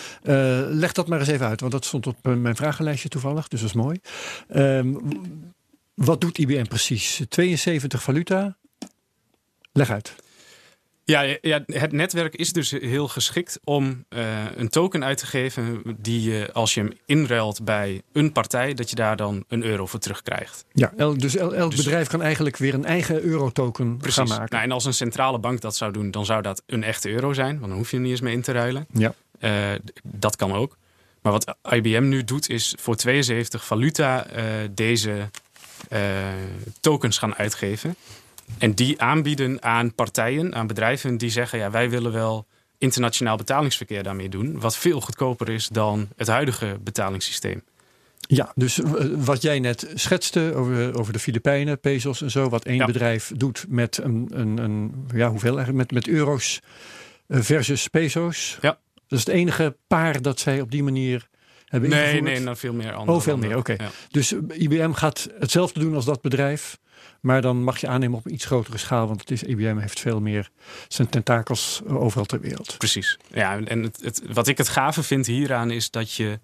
leg 0.69 0.91
dat 0.91 1.07
maar 1.07 1.19
eens 1.19 1.29
even 1.29 1.47
uit, 1.47 1.59
want 1.59 1.71
dat 1.71 1.85
stond 1.85 2.07
op 2.07 2.17
mijn 2.23 2.55
vragenlijstje 2.55 3.09
toevallig, 3.09 3.47
dus 3.47 3.59
dat 3.59 3.69
is 3.69 3.75
mooi. 3.75 3.99
Ehm, 4.47 4.93
wat 5.93 6.21
doet 6.21 6.37
IBM 6.37 6.65
precies? 6.65 7.21
72 7.29 8.03
valuta? 8.03 8.57
Leg 9.71 9.89
uit. 9.89 10.15
Ja, 11.07 11.37
ja, 11.41 11.63
het 11.65 11.91
netwerk 11.91 12.35
is 12.35 12.51
dus 12.51 12.71
heel 12.71 13.07
geschikt 13.07 13.59
om 13.63 14.05
uh, 14.09 14.45
een 14.55 14.69
token 14.69 15.03
uit 15.03 15.17
te 15.17 15.25
geven 15.25 15.81
die 15.97 16.29
je 16.29 16.49
als 16.53 16.73
je 16.73 16.79
hem 16.79 16.91
inruilt 17.05 17.63
bij 17.63 18.01
een 18.13 18.31
partij, 18.31 18.73
dat 18.73 18.89
je 18.89 18.95
daar 18.95 19.15
dan 19.15 19.43
een 19.47 19.63
euro 19.63 19.85
voor 19.85 19.99
terugkrijgt. 19.99 20.65
Ja, 20.71 20.91
dus 20.95 21.35
elk 21.35 21.71
dus, 21.71 21.83
bedrijf 21.83 22.07
kan 22.07 22.21
eigenlijk 22.21 22.57
weer 22.57 22.73
een 22.73 22.85
eigen 22.85 23.21
eurotoken 23.21 23.99
gaan 24.01 24.27
maken. 24.27 24.47
Nou, 24.49 24.63
en 24.63 24.71
als 24.71 24.85
een 24.85 24.93
centrale 24.93 25.39
bank 25.39 25.61
dat 25.61 25.75
zou 25.75 25.91
doen, 25.91 26.11
dan 26.11 26.25
zou 26.25 26.41
dat 26.41 26.63
een 26.65 26.83
echte 26.83 27.09
euro 27.09 27.33
zijn, 27.33 27.59
want 27.59 27.69
dan 27.69 27.77
hoef 27.77 27.91
je 27.91 27.97
er 27.97 28.01
niet 28.01 28.11
eens 28.11 28.21
mee 28.21 28.33
in 28.33 28.41
te 28.41 28.51
ruilen. 28.51 28.87
Ja. 28.93 29.13
Uh, 29.39 29.79
dat 30.03 30.35
kan 30.35 30.53
ook. 30.53 30.77
Maar 31.21 31.31
wat 31.31 31.55
IBM 31.69 32.07
nu 32.07 32.23
doet, 32.23 32.49
is 32.49 32.75
voor 32.79 32.95
72 32.95 33.65
valuta 33.65 34.35
uh, 34.35 34.43
deze 34.71 35.29
tokens 36.79 37.17
gaan 37.17 37.35
uitgeven. 37.35 37.95
En 38.57 38.73
die 38.73 39.01
aanbieden 39.01 39.63
aan 39.63 39.95
partijen, 39.95 40.55
aan 40.55 40.67
bedrijven 40.67 41.17
die 41.17 41.29
zeggen: 41.29 41.59
ja, 41.59 41.71
wij 41.71 41.89
willen 41.89 42.11
wel 42.11 42.47
internationaal 42.77 43.37
betalingsverkeer 43.37 44.03
daarmee 44.03 44.29
doen. 44.29 44.59
Wat 44.59 44.77
veel 44.77 45.01
goedkoper 45.01 45.49
is 45.49 45.67
dan 45.67 46.07
het 46.15 46.27
huidige 46.27 46.77
betalingssysteem. 46.81 47.63
Ja, 48.19 48.51
dus 48.55 48.79
wat 49.15 49.41
jij 49.41 49.59
net 49.59 49.91
schetste 49.93 50.53
over, 50.55 50.97
over 50.97 51.13
de 51.13 51.19
Filipijnen, 51.19 51.79
pesos 51.79 52.21
en 52.21 52.31
zo, 52.31 52.49
wat 52.49 52.65
één 52.65 52.85
bedrijf 52.85 53.31
doet 53.35 53.65
met 53.67 53.97
een, 53.97 54.27
een, 54.33 54.57
een, 54.57 55.05
ja, 55.13 55.29
hoeveel 55.29 55.55
eigenlijk, 55.55 55.77
met, 55.77 55.91
met 55.91 56.15
euro's 56.15 56.61
versus 57.27 57.87
peso's. 57.87 58.57
Ja. 58.61 58.79
Dat 59.07 59.19
is 59.19 59.25
het 59.25 59.35
enige 59.35 59.77
paar 59.87 60.21
dat 60.21 60.39
zij 60.39 60.61
op 60.61 60.71
die 60.71 60.83
manier 60.83 61.27
hebben 61.65 61.91
ingevoerd. 61.91 62.23
Nee, 62.23 62.33
nee, 62.33 62.39
nou 62.39 62.57
veel 62.57 62.73
meer 62.73 62.93
andere. 62.93 63.17
Oh, 63.17 63.23
veel 63.23 63.37
meer, 63.37 63.57
oké. 63.57 63.71
Ja. 63.77 63.89
Dus 64.11 64.33
IBM 64.49 64.91
gaat 64.91 65.29
hetzelfde 65.39 65.79
doen 65.79 65.95
als 65.95 66.05
dat 66.05 66.21
bedrijf. 66.21 66.77
Maar 67.21 67.41
dan 67.41 67.63
mag 67.63 67.77
je 67.77 67.87
aannemen 67.87 68.17
op 68.17 68.25
een 68.25 68.33
iets 68.33 68.45
grotere 68.45 68.77
schaal. 68.77 69.07
Want 69.07 69.19
het 69.19 69.31
is, 69.31 69.43
IBM 69.43 69.77
heeft 69.77 69.99
veel 69.99 70.21
meer 70.21 70.49
zijn 70.87 71.09
tentakels 71.09 71.81
overal 71.87 72.25
ter 72.25 72.39
wereld. 72.39 72.75
Precies. 72.77 73.17
Ja, 73.33 73.59
en 73.59 73.83
het, 73.83 73.99
het, 74.03 74.21
wat 74.33 74.47
ik 74.47 74.57
het 74.57 74.69
gave 74.69 75.03
vind 75.03 75.25
hieraan 75.25 75.71
is 75.71 75.91
dat 75.91 76.13
je... 76.13 76.39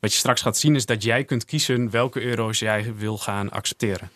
Wat 0.00 0.12
je 0.12 0.18
straks 0.18 0.42
gaat 0.42 0.58
zien 0.58 0.74
is 0.74 0.86
dat 0.86 1.02
jij 1.02 1.24
kunt 1.24 1.44
kiezen 1.44 1.90
welke 1.90 2.22
euro's 2.22 2.58
jij 2.58 2.94
wil 2.96 3.18
gaan 3.18 3.50
accepteren. 3.50 4.10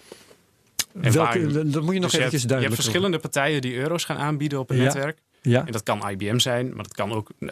En 1.00 1.12
welke, 1.12 1.50
waar, 1.50 1.70
dat 1.70 1.82
moet 1.82 1.94
je 1.94 2.00
nog 2.00 2.10
dus 2.10 2.18
eventjes 2.18 2.42
je 2.42 2.48
duidelijk 2.48 2.50
hebt, 2.50 2.62
je 2.62 2.68
hebt 2.68 2.74
verschillende 2.74 3.18
partijen 3.18 3.60
die 3.60 3.74
euro's 3.74 4.04
gaan 4.04 4.16
aanbieden 4.16 4.58
op 4.58 4.70
een 4.70 4.76
ja. 4.76 4.82
netwerk. 4.82 5.18
Ja. 5.48 5.66
En 5.66 5.72
dat 5.72 5.82
kan 5.82 6.10
IBM 6.10 6.38
zijn, 6.38 6.66
maar 6.74 6.82
dat 6.82 6.94
kan 6.94 7.12
ook 7.12 7.30
uh, 7.40 7.50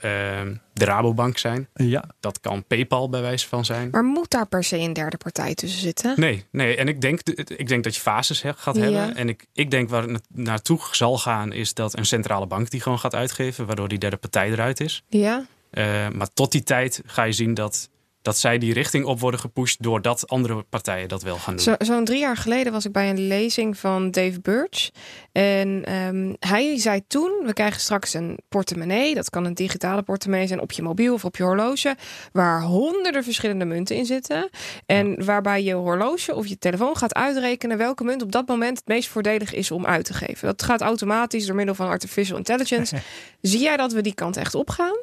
de 0.73 0.85
Rabobank 0.85 1.39
zijn. 1.39 1.69
Ja. 1.75 2.05
Dat 2.21 2.41
kan 2.41 2.65
PayPal 2.65 3.09
bij 3.09 3.21
wijze 3.21 3.49
van 3.49 3.65
zijn. 3.65 3.89
Maar 3.91 4.05
moet 4.05 4.31
daar 4.31 4.47
per 4.47 4.65
se 4.65 4.79
een 4.79 4.93
derde 4.93 5.17
partij 5.17 5.55
tussen 5.55 5.81
zitten? 5.81 6.15
Nee, 6.17 6.45
nee. 6.51 6.77
en 6.77 6.89
ik 6.89 7.01
denk, 7.01 7.21
ik 7.57 7.69
denk 7.69 7.85
dat 7.85 7.95
je 7.95 8.01
fases 8.01 8.43
gaat 8.57 8.77
hebben. 8.77 9.17
En 9.17 9.29
ik, 9.29 9.47
ik 9.53 9.71
denk 9.71 9.89
waar 9.89 10.03
het 10.03 10.27
naartoe 10.29 10.81
zal 10.91 11.19
gaan, 11.19 11.53
is 11.53 11.75
dat 11.75 11.99
een 11.99 12.07
centrale 12.07 12.47
bank 12.47 12.71
die 12.71 12.81
gewoon 12.81 12.99
gaat 12.99 13.15
uitgeven, 13.15 13.67
waardoor 13.67 13.89
die 13.89 13.99
derde 13.99 14.17
partij 14.17 14.51
eruit 14.51 14.81
is. 14.81 15.05
Ja. 15.09 15.47
Uh, 15.73 16.09
maar 16.09 16.33
tot 16.33 16.53
die 16.53 16.63
tijd 16.63 17.03
ga 17.07 17.23
je 17.23 17.33
zien 17.33 17.55
dat 17.55 17.91
dat 18.27 18.39
zij 18.39 18.59
die 18.59 18.73
richting 18.73 19.05
op 19.05 19.21
worden 19.21 19.41
gepusht 19.41 19.83
doordat 19.83 20.29
andere 20.29 20.63
partijen 20.63 21.09
dat 21.09 21.23
wel 21.23 21.37
gaan 21.37 21.57
doen. 21.57 21.65
Zo'n 21.65 21.87
zo 21.87 22.03
drie 22.03 22.19
jaar 22.19 22.37
geleden 22.37 22.73
was 22.73 22.85
ik 22.85 22.93
bij 22.93 23.11
een 23.11 23.27
lezing 23.27 23.79
van 23.79 24.11
Dave 24.11 24.41
Birch. 24.41 24.91
En 25.33 25.95
um, 25.95 26.37
hij 26.39 26.79
zei 26.79 27.01
toen, 27.07 27.43
we 27.45 27.53
krijgen 27.53 27.81
straks 27.81 28.15
een 28.15 28.39
portemonnee. 28.49 29.15
Dat 29.15 29.31
kan 29.31 29.45
een 29.45 29.55
digitale 29.55 30.03
portemonnee 30.03 30.47
zijn 30.47 30.61
op 30.61 30.73
je 30.73 30.83
mobiel 30.83 31.15
of 31.15 31.25
op 31.25 31.37
je 31.37 31.43
horloge. 31.43 31.97
Waar 32.33 32.63
honderden 32.63 33.25
verschillende 33.25 33.65
munten 33.65 33.97
in 33.97 34.07
zitten. 34.07 34.51
En 34.87 35.09
ja. 35.09 35.25
waarbij 35.25 35.63
je 35.63 35.75
horloge 35.75 36.35
of 36.35 36.47
je 36.47 36.59
telefoon 36.59 36.97
gaat 36.97 37.15
uitrekenen 37.15 37.79
welke 37.79 38.05
munt 38.05 38.23
op 38.23 38.33
dat 38.33 38.47
moment 38.47 38.79
het 38.79 38.89
meest 38.89 39.09
voordelig 39.09 39.55
is 39.55 39.71
om 39.71 39.87
uit 39.87 40.05
te 40.05 40.15
geven. 40.15 40.47
Dat 40.47 40.63
gaat 40.63 40.81
automatisch 40.81 41.47
door 41.47 41.57
middel 41.57 41.75
van 41.75 41.89
artificial 41.89 42.37
intelligence. 42.37 42.97
Zie 43.41 43.61
jij 43.61 43.77
dat 43.77 43.93
we 43.93 44.01
die 44.01 44.15
kant 44.15 44.37
echt 44.37 44.55
opgaan? 44.55 44.97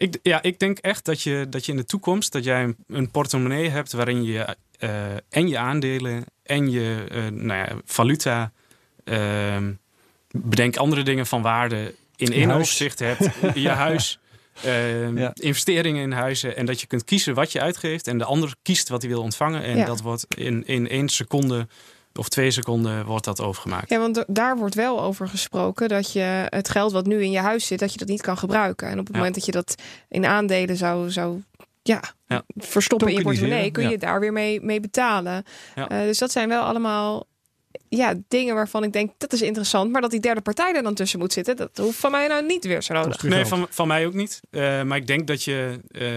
Ik, 0.00 0.18
ja, 0.22 0.42
ik 0.42 0.58
denk 0.58 0.78
echt 0.78 1.04
dat 1.04 1.22
je, 1.22 1.46
dat 1.48 1.66
je 1.66 1.72
in 1.72 1.78
de 1.78 1.84
toekomst 1.84 2.32
dat 2.32 2.44
jij 2.44 2.62
een, 2.62 2.76
een 2.88 3.10
portemonnee 3.10 3.68
hebt 3.68 3.92
waarin 3.92 4.22
je 4.22 4.56
uh, 4.80 4.90
en 5.28 5.48
je 5.48 5.58
aandelen 5.58 6.24
en 6.42 6.70
je 6.70 7.06
uh, 7.12 7.26
nou 7.26 7.58
ja, 7.58 7.68
valuta, 7.84 8.52
uh, 9.04 9.56
bedenk 10.30 10.76
andere 10.76 11.02
dingen 11.02 11.26
van 11.26 11.42
waarde 11.42 11.94
in 12.16 12.32
één 12.32 12.50
overzicht 12.50 12.98
hebt. 12.98 13.28
je 13.54 13.68
huis, 13.68 14.18
ja. 15.14 15.30
investeringen 15.34 16.02
in 16.02 16.12
huizen 16.12 16.56
en 16.56 16.66
dat 16.66 16.80
je 16.80 16.86
kunt 16.86 17.04
kiezen 17.04 17.34
wat 17.34 17.52
je 17.52 17.60
uitgeeft 17.60 18.06
en 18.06 18.18
de 18.18 18.24
ander 18.24 18.54
kiest 18.62 18.88
wat 18.88 19.02
hij 19.02 19.10
wil 19.10 19.22
ontvangen 19.22 19.62
en 19.62 19.76
Ja. 19.76 19.84
dat 19.84 20.00
wordt 20.00 20.26
in, 20.36 20.66
in 20.66 20.88
één 20.88 21.08
seconde 21.08 21.66
of 22.20 22.28
twee 22.28 22.50
seconden 22.50 23.04
wordt 23.06 23.24
dat 23.24 23.40
overgemaakt. 23.40 23.90
Ja, 23.90 23.98
want 23.98 24.24
daar 24.26 24.56
wordt 24.56 24.74
wel 24.74 25.02
over 25.02 25.28
gesproken 25.28 25.88
dat 25.88 26.12
je 26.12 26.46
het 26.48 26.68
geld 26.68 26.92
wat 26.92 27.06
nu 27.06 27.22
in 27.22 27.30
je 27.30 27.38
huis 27.38 27.66
zit, 27.66 27.78
dat 27.78 27.92
je 27.92 27.98
dat 27.98 28.08
niet 28.08 28.22
kan 28.22 28.38
gebruiken. 28.38 28.88
En 28.88 28.92
op 28.98 28.98
het 29.06 29.08
Ja. 29.08 29.16
moment 29.16 29.34
dat 29.34 29.44
je 29.44 29.52
dat 29.52 29.74
in 30.08 30.26
aandelen 30.26 30.76
zou, 30.76 31.10
zou 31.10 31.42
ja, 31.82 32.02
Ja. 32.26 32.42
verstoppen 32.56 33.08
in 33.08 33.14
je 33.14 33.22
portemonnee, 33.22 33.70
kun 33.70 33.82
je 33.84 33.90
ja. 33.90 33.96
daar 33.96 34.20
weer 34.20 34.32
mee, 34.32 34.60
mee 34.60 34.80
betalen. 34.80 35.44
Ja. 35.74 35.88
Eh, 35.88 36.00
dus 36.00 36.18
dat 36.18 36.32
zijn 36.32 36.48
wel 36.48 36.62
allemaal 36.62 37.26
ja, 37.88 38.14
dingen 38.28 38.54
waarvan 38.54 38.84
ik 38.84 38.92
denk 38.92 39.10
dat 39.18 39.32
is 39.32 39.42
interessant. 39.42 39.90
Maar 39.92 40.00
dat 40.00 40.10
die 40.10 40.20
derde 40.20 40.40
partij 40.40 40.74
er 40.74 40.82
dan 40.82 40.94
tussen 40.94 41.18
moet 41.18 41.32
zitten, 41.32 41.56
dat 41.56 41.76
hoeft 41.76 41.98
van 41.98 42.10
mij 42.10 42.26
nou 42.28 42.46
niet 42.46 42.64
weer 42.64 42.82
zo 42.82 42.94
nodig. 42.94 43.22
Nee, 43.22 43.44
van, 43.44 43.66
van 43.70 43.88
mij 43.88 44.06
ook 44.06 44.14
niet. 44.14 44.40
Eh, 44.50 44.82
maar 44.82 44.96
ik 44.96 45.06
denk 45.06 45.26
dat 45.26 45.44
je 45.44 45.80
eh, 45.88 46.08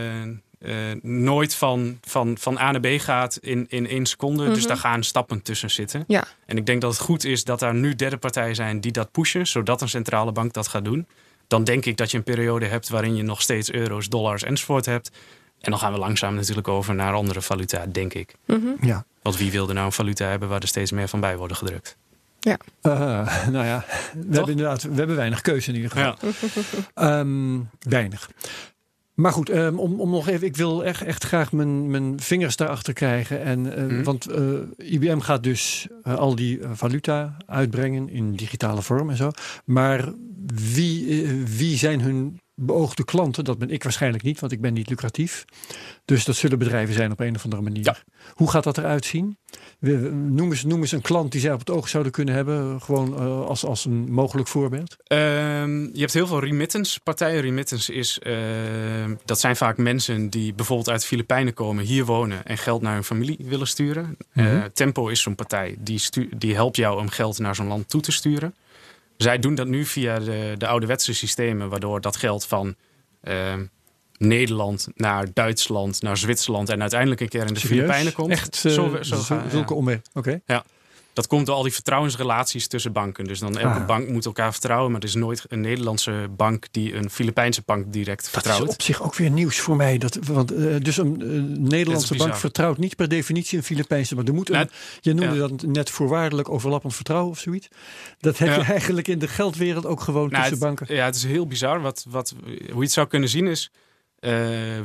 eh, 0.63 0.73
nooit 1.01 1.55
van, 1.55 1.97
van, 2.01 2.37
van 2.39 2.57
A 2.57 2.71
naar 2.71 2.79
B 2.79 2.87
gaat 3.01 3.37
in, 3.41 3.65
in 3.69 3.87
één 3.87 4.05
seconde. 4.05 4.45
Dus 4.49 4.57
Mhm. 4.59 4.67
daar 4.67 4.77
gaan 4.77 5.03
stappen 5.03 5.41
tussen 5.41 5.71
zitten. 5.71 6.03
Ja. 6.07 6.23
En 6.45 6.57
ik 6.57 6.65
denk 6.65 6.81
dat 6.81 6.91
het 6.91 7.01
goed 7.01 7.23
is 7.23 7.43
dat 7.43 7.59
daar 7.59 7.73
nu 7.73 7.95
derde 7.95 8.17
partijen 8.17 8.55
zijn 8.55 8.79
die 8.81 8.91
dat 8.91 9.11
pushen, 9.11 9.47
zodat 9.47 9.81
een 9.81 9.89
centrale 9.89 10.31
bank 10.31 10.53
dat 10.53 10.67
gaat 10.67 10.85
doen. 10.85 11.07
Dan 11.47 11.63
denk 11.63 11.85
ik 11.85 11.97
dat 11.97 12.11
je 12.11 12.17
een 12.17 12.23
periode 12.23 12.65
hebt 12.65 12.89
waarin 12.89 13.15
je 13.15 13.23
nog 13.23 13.41
steeds 13.41 13.71
euro's, 13.71 14.09
dollars 14.09 14.43
enzovoort 14.43 14.85
hebt. 14.85 15.11
En 15.61 15.71
dan 15.71 15.79
gaan 15.79 15.93
we 15.93 15.99
langzaam 15.99 16.35
natuurlijk 16.35 16.67
over 16.67 16.95
naar 16.95 17.13
andere 17.13 17.41
valuta, 17.41 17.85
denk 17.85 18.13
ik. 18.13 18.35
Mhm. 18.45 18.85
Ja. 18.85 19.05
Want 19.21 19.37
wie 19.37 19.51
wil 19.51 19.67
er 19.67 19.73
nou 19.73 19.85
een 19.85 19.91
valuta 19.91 20.25
hebben 20.27 20.49
waar 20.49 20.61
er 20.61 20.67
steeds 20.67 20.91
meer 20.91 21.07
van 21.07 21.19
bij 21.19 21.37
worden 21.37 21.57
gedrukt? 21.57 21.97
Uh, 22.47 22.53
nou 23.49 23.65
ja, 23.65 23.85
we 24.13 24.35
hebben 24.35 24.51
inderdaad 24.51 24.83
we 24.83 24.95
hebben 24.95 25.15
weinig 25.15 25.41
keuze 25.41 25.69
in 25.69 25.75
ieder 25.75 25.91
geval. 25.91 26.15
Ehm, 26.93 27.59
weinig. 27.79 28.29
Maar 29.13 29.31
goed, 29.31 29.49
ehm, 29.49 29.75
om, 29.75 29.99
om 29.99 30.09
nog 30.09 30.27
even, 30.27 30.47
ik 30.47 30.55
wil 30.57 30.85
echt, 30.85 31.01
echt 31.01 31.23
graag 31.23 31.51
mijn, 31.51 31.89
mijn 31.91 32.19
vingers 32.19 32.55
daarachter 32.55 32.93
krijgen. 32.93 33.41
En, 33.41 33.75
eh, 33.75 33.83
Mhm. 33.83 34.03
Want 34.03 34.25
eh, 34.27 34.43
IBM 34.77 35.19
gaat 35.19 35.43
dus 35.43 35.87
eh, 36.03 36.15
al 36.15 36.35
die 36.35 36.59
eh, 36.59 36.69
valuta 36.73 37.37
uitbrengen 37.45 38.09
in 38.09 38.35
digitale 38.35 38.81
vorm 38.81 39.09
en 39.09 39.17
zo. 39.17 39.31
Maar 39.65 40.13
wie, 40.73 41.25
wie 41.57 41.77
zijn 41.77 42.01
hun 42.01 42.39
beoogde 42.55 43.05
klanten? 43.05 43.43
Dat 43.43 43.57
ben 43.57 43.69
ik 43.69 43.83
waarschijnlijk 43.83 44.23
niet, 44.23 44.39
want 44.39 44.51
ik 44.51 44.61
ben 44.61 44.73
niet 44.73 44.89
lucratief. 44.89 45.45
Dus 46.05 46.25
dat 46.25 46.35
zullen 46.35 46.59
bedrijven 46.59 46.93
zijn 46.93 47.11
op 47.11 47.19
een 47.19 47.35
of 47.35 47.43
andere 47.43 47.61
manier. 47.61 47.83
Ja. 47.83 47.97
Hoe 48.33 48.49
gaat 48.49 48.63
dat 48.63 48.77
eruit 48.77 49.05
zien? 49.05 49.37
Noem 49.79 50.49
eens, 50.49 50.63
noem 50.63 50.81
eens 50.81 50.91
een 50.91 51.01
klant 51.01 51.31
die 51.31 51.41
zij 51.41 51.53
op 51.53 51.59
het 51.59 51.69
oog 51.69 51.89
zouden 51.89 52.11
kunnen 52.11 52.33
hebben. 52.33 52.81
Gewoon 52.81 53.19
eh, 53.19 53.45
als, 53.45 53.65
als 53.65 53.85
een 53.85 54.11
mogelijk 54.11 54.47
voorbeeld. 54.47 54.95
Ehm, 55.03 55.81
je 55.81 55.99
hebt 55.99 56.13
heel 56.13 56.27
veel 56.27 56.39
remittance 56.39 56.99
partijen. 56.99 57.41
Remittance 57.41 57.93
is, 57.93 58.19
ehm, 58.19 59.15
dat 59.25 59.39
zijn 59.39 59.55
vaak 59.55 59.77
mensen 59.77 60.29
die 60.29 60.53
bijvoorbeeld 60.53 60.89
uit 60.89 61.01
de 61.01 61.07
Filipijnen 61.07 61.53
komen, 61.53 61.85
hier 61.85 62.05
wonen 62.05 62.45
en 62.45 62.57
geld 62.57 62.81
naar 62.81 62.93
hun 62.93 63.03
familie 63.03 63.37
willen 63.39 63.67
sturen. 63.67 64.17
Mhm. 64.33 64.47
Eh, 64.47 64.63
Tempo 64.73 65.07
is 65.07 65.21
zo'n 65.21 65.35
partij 65.35 65.75
die, 65.79 66.01
die 66.37 66.53
helpt 66.53 66.75
jou 66.75 66.99
om 66.99 67.09
geld 67.09 67.39
naar 67.39 67.55
zo'n 67.55 67.67
land 67.67 67.89
toe 67.89 68.01
te 68.01 68.11
sturen. 68.11 68.55
Zij 69.17 69.39
doen 69.39 69.55
dat 69.55 69.67
nu 69.67 69.85
via 69.85 70.19
de, 70.19 70.55
de 70.57 70.67
ouderwetse 70.67 71.13
systemen, 71.13 71.69
waardoor 71.69 72.01
dat 72.01 72.15
geld 72.15 72.45
van 72.45 72.75
ehm, 73.21 73.65
Nederland 74.17 74.87
naar 74.95 75.27
Duitsland, 75.33 76.01
naar 76.01 76.17
Zwitserland 76.17 76.69
en 76.69 76.81
uiteindelijk 76.81 77.21
een 77.21 77.29
keer 77.29 77.45
in 77.47 77.53
de 77.53 77.59
Serieus? 77.59 77.77
Filipijnen 77.79 78.13
komt. 78.13 78.31
Echt 78.31 78.65
eh, 78.65 78.71
zo, 78.71 78.89
zo 78.91 79.01
zul- 79.01 79.17
gaan, 79.17 79.43
ja. 79.43 79.49
zulke 79.49 79.73
omweg. 79.73 79.99
Oké. 80.13 80.41
Dat 81.13 81.27
komt 81.27 81.45
door 81.45 81.55
al 81.55 81.63
die 81.63 81.73
vertrouwensrelaties 81.73 82.67
tussen 82.67 82.91
banken. 82.91 83.25
Dus 83.25 83.39
dan 83.39 83.57
elke 83.57 83.79
Ah. 83.79 83.85
bank 83.85 84.07
moet 84.07 84.25
elkaar 84.25 84.51
vertrouwen. 84.51 84.91
Maar 84.91 85.01
er 85.01 85.07
is 85.07 85.15
nooit 85.15 85.45
een 85.47 85.61
Nederlandse 85.61 86.27
bank 86.35 86.67
die 86.71 86.95
een 86.95 87.09
Filipijnse 87.09 87.61
bank 87.65 87.93
direct 87.93 88.21
Dat 88.21 88.29
vertrouwt. 88.31 88.67
is 88.67 88.73
op 88.73 88.81
zich 88.81 89.03
ook 89.03 89.15
weer 89.15 89.29
nieuws 89.29 89.59
voor 89.59 89.75
mij. 89.75 89.97
Dat, 89.97 90.15
want, 90.25 90.51
eh, 90.51 90.75
dus 90.81 90.97
een 90.97 91.21
eh, 91.21 91.27
Nederlandse 91.69 92.15
bank 92.15 92.35
vertrouwt 92.35 92.77
niet 92.77 92.95
per 92.95 93.07
definitie 93.09 93.57
een 93.57 93.63
Filipijnse 93.63 94.15
bank. 94.15 94.27
Er 94.27 94.33
moet 94.33 94.49
een, 94.49 94.55
Nou, 94.55 94.67
je 95.01 95.13
noemde 95.13 95.35
ja. 95.35 95.47
dat 95.47 95.61
net 95.61 95.89
voorwaardelijk 95.89 96.49
overlappend 96.49 96.95
vertrouwen 96.95 97.31
of 97.31 97.39
zoiets. 97.39 97.67
Dat 98.19 98.37
heb 98.37 98.47
Ja. 98.47 98.55
je 98.55 98.61
eigenlijk 98.63 99.07
in 99.07 99.19
de 99.19 99.27
geldwereld 99.27 99.85
ook 99.85 100.01
gewoon 100.01 100.29
Nou, 100.29 100.33
tussen 100.49 100.51
het, 100.51 100.59
banken. 100.77 100.95
Ja, 100.95 101.05
het 101.05 101.15
is 101.15 101.23
heel 101.23 101.47
bizar. 101.47 101.81
Wat, 101.81 102.05
wat, 102.09 102.33
hoe 102.45 102.75
je 102.77 102.81
het 102.81 102.91
zou 102.91 103.07
kunnen 103.07 103.29
zien 103.29 103.47
is... 103.47 103.71
eh, 104.19 104.31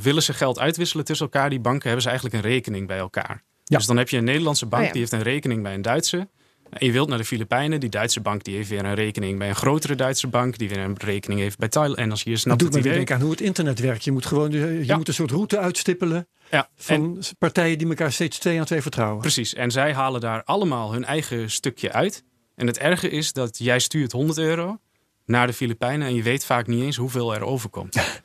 willen 0.00 0.22
ze 0.22 0.32
geld 0.32 0.58
uitwisselen 0.58 1.04
tussen 1.04 1.26
elkaar? 1.26 1.50
Die 1.50 1.60
banken 1.60 1.82
hebben 1.84 2.02
ze 2.02 2.08
eigenlijk 2.08 2.36
een 2.44 2.50
rekening 2.50 2.86
bij 2.86 2.98
elkaar. 2.98 3.42
Ja. 3.68 3.76
Dus 3.76 3.86
dan 3.86 3.96
heb 3.96 4.08
je 4.08 4.16
een 4.16 4.24
Nederlandse 4.24 4.66
bank 4.66 4.80
Oh 4.82 4.86
ja. 4.86 4.92
die 4.92 5.00
heeft 5.00 5.12
een 5.12 5.22
rekening 5.22 5.62
bij 5.62 5.74
een 5.74 5.82
Duitse. 5.82 6.28
En 6.70 6.86
je 6.86 6.92
wilt 6.92 7.08
naar 7.08 7.18
de 7.18 7.24
Filipijnen. 7.24 7.80
Die 7.80 7.88
Duitse 7.88 8.20
bank 8.20 8.44
die 8.44 8.56
heeft 8.56 8.68
weer 8.68 8.84
een 8.84 8.94
rekening 8.94 9.38
bij 9.38 9.48
een 9.48 9.54
grotere 9.54 9.94
Duitse 9.94 10.26
bank. 10.26 10.58
Die 10.58 10.68
weer 10.68 10.78
een 10.78 10.96
rekening 10.98 11.40
heeft 11.40 11.58
bij 11.58 11.68
Thailand. 11.68 11.98
En 11.98 12.10
als 12.10 12.22
je 12.22 12.30
Dat 12.42 12.58
doet 12.58 12.74
het 12.74 12.84
me 12.84 12.90
denken 12.92 13.14
aan 13.14 13.20
hoe 13.20 13.30
het 13.30 13.40
internet 13.40 13.78
werkt. 13.80 14.04
Je 14.04 14.12
moet 14.12 14.26
gewoon 14.26 14.50
je 14.50 14.80
Ja. 14.84 14.96
moet 14.96 15.08
een 15.08 15.14
soort 15.14 15.30
route 15.30 15.58
uitstippelen 15.58 16.28
Ja, 16.50 16.58
en, 16.58 16.68
van 16.76 17.22
partijen 17.38 17.78
die 17.78 17.88
elkaar 17.88 18.12
steeds 18.12 18.38
twee 18.38 18.58
aan 18.58 18.64
twee 18.64 18.82
vertrouwen. 18.82 19.20
precies. 19.20 19.54
En 19.54 19.70
zij 19.70 19.92
halen 19.92 20.20
daar 20.20 20.42
allemaal 20.44 20.92
hun 20.92 21.04
eigen 21.04 21.50
stukje 21.50 21.92
uit. 21.92 22.24
En 22.54 22.66
het 22.66 22.78
erge 22.78 23.08
is 23.10 23.32
dat 23.32 23.58
jij 23.58 23.78
stuurt 23.78 24.12
100 24.12 24.38
euro 24.38 24.78
naar 25.24 25.46
de 25.46 25.52
Filipijnen. 25.52 26.06
En 26.08 26.14
je 26.14 26.22
weet 26.22 26.44
vaak 26.44 26.66
niet 26.66 26.82
eens 26.82 26.96
hoeveel 26.96 27.34
er 27.34 27.42
overkomt. 27.42 27.96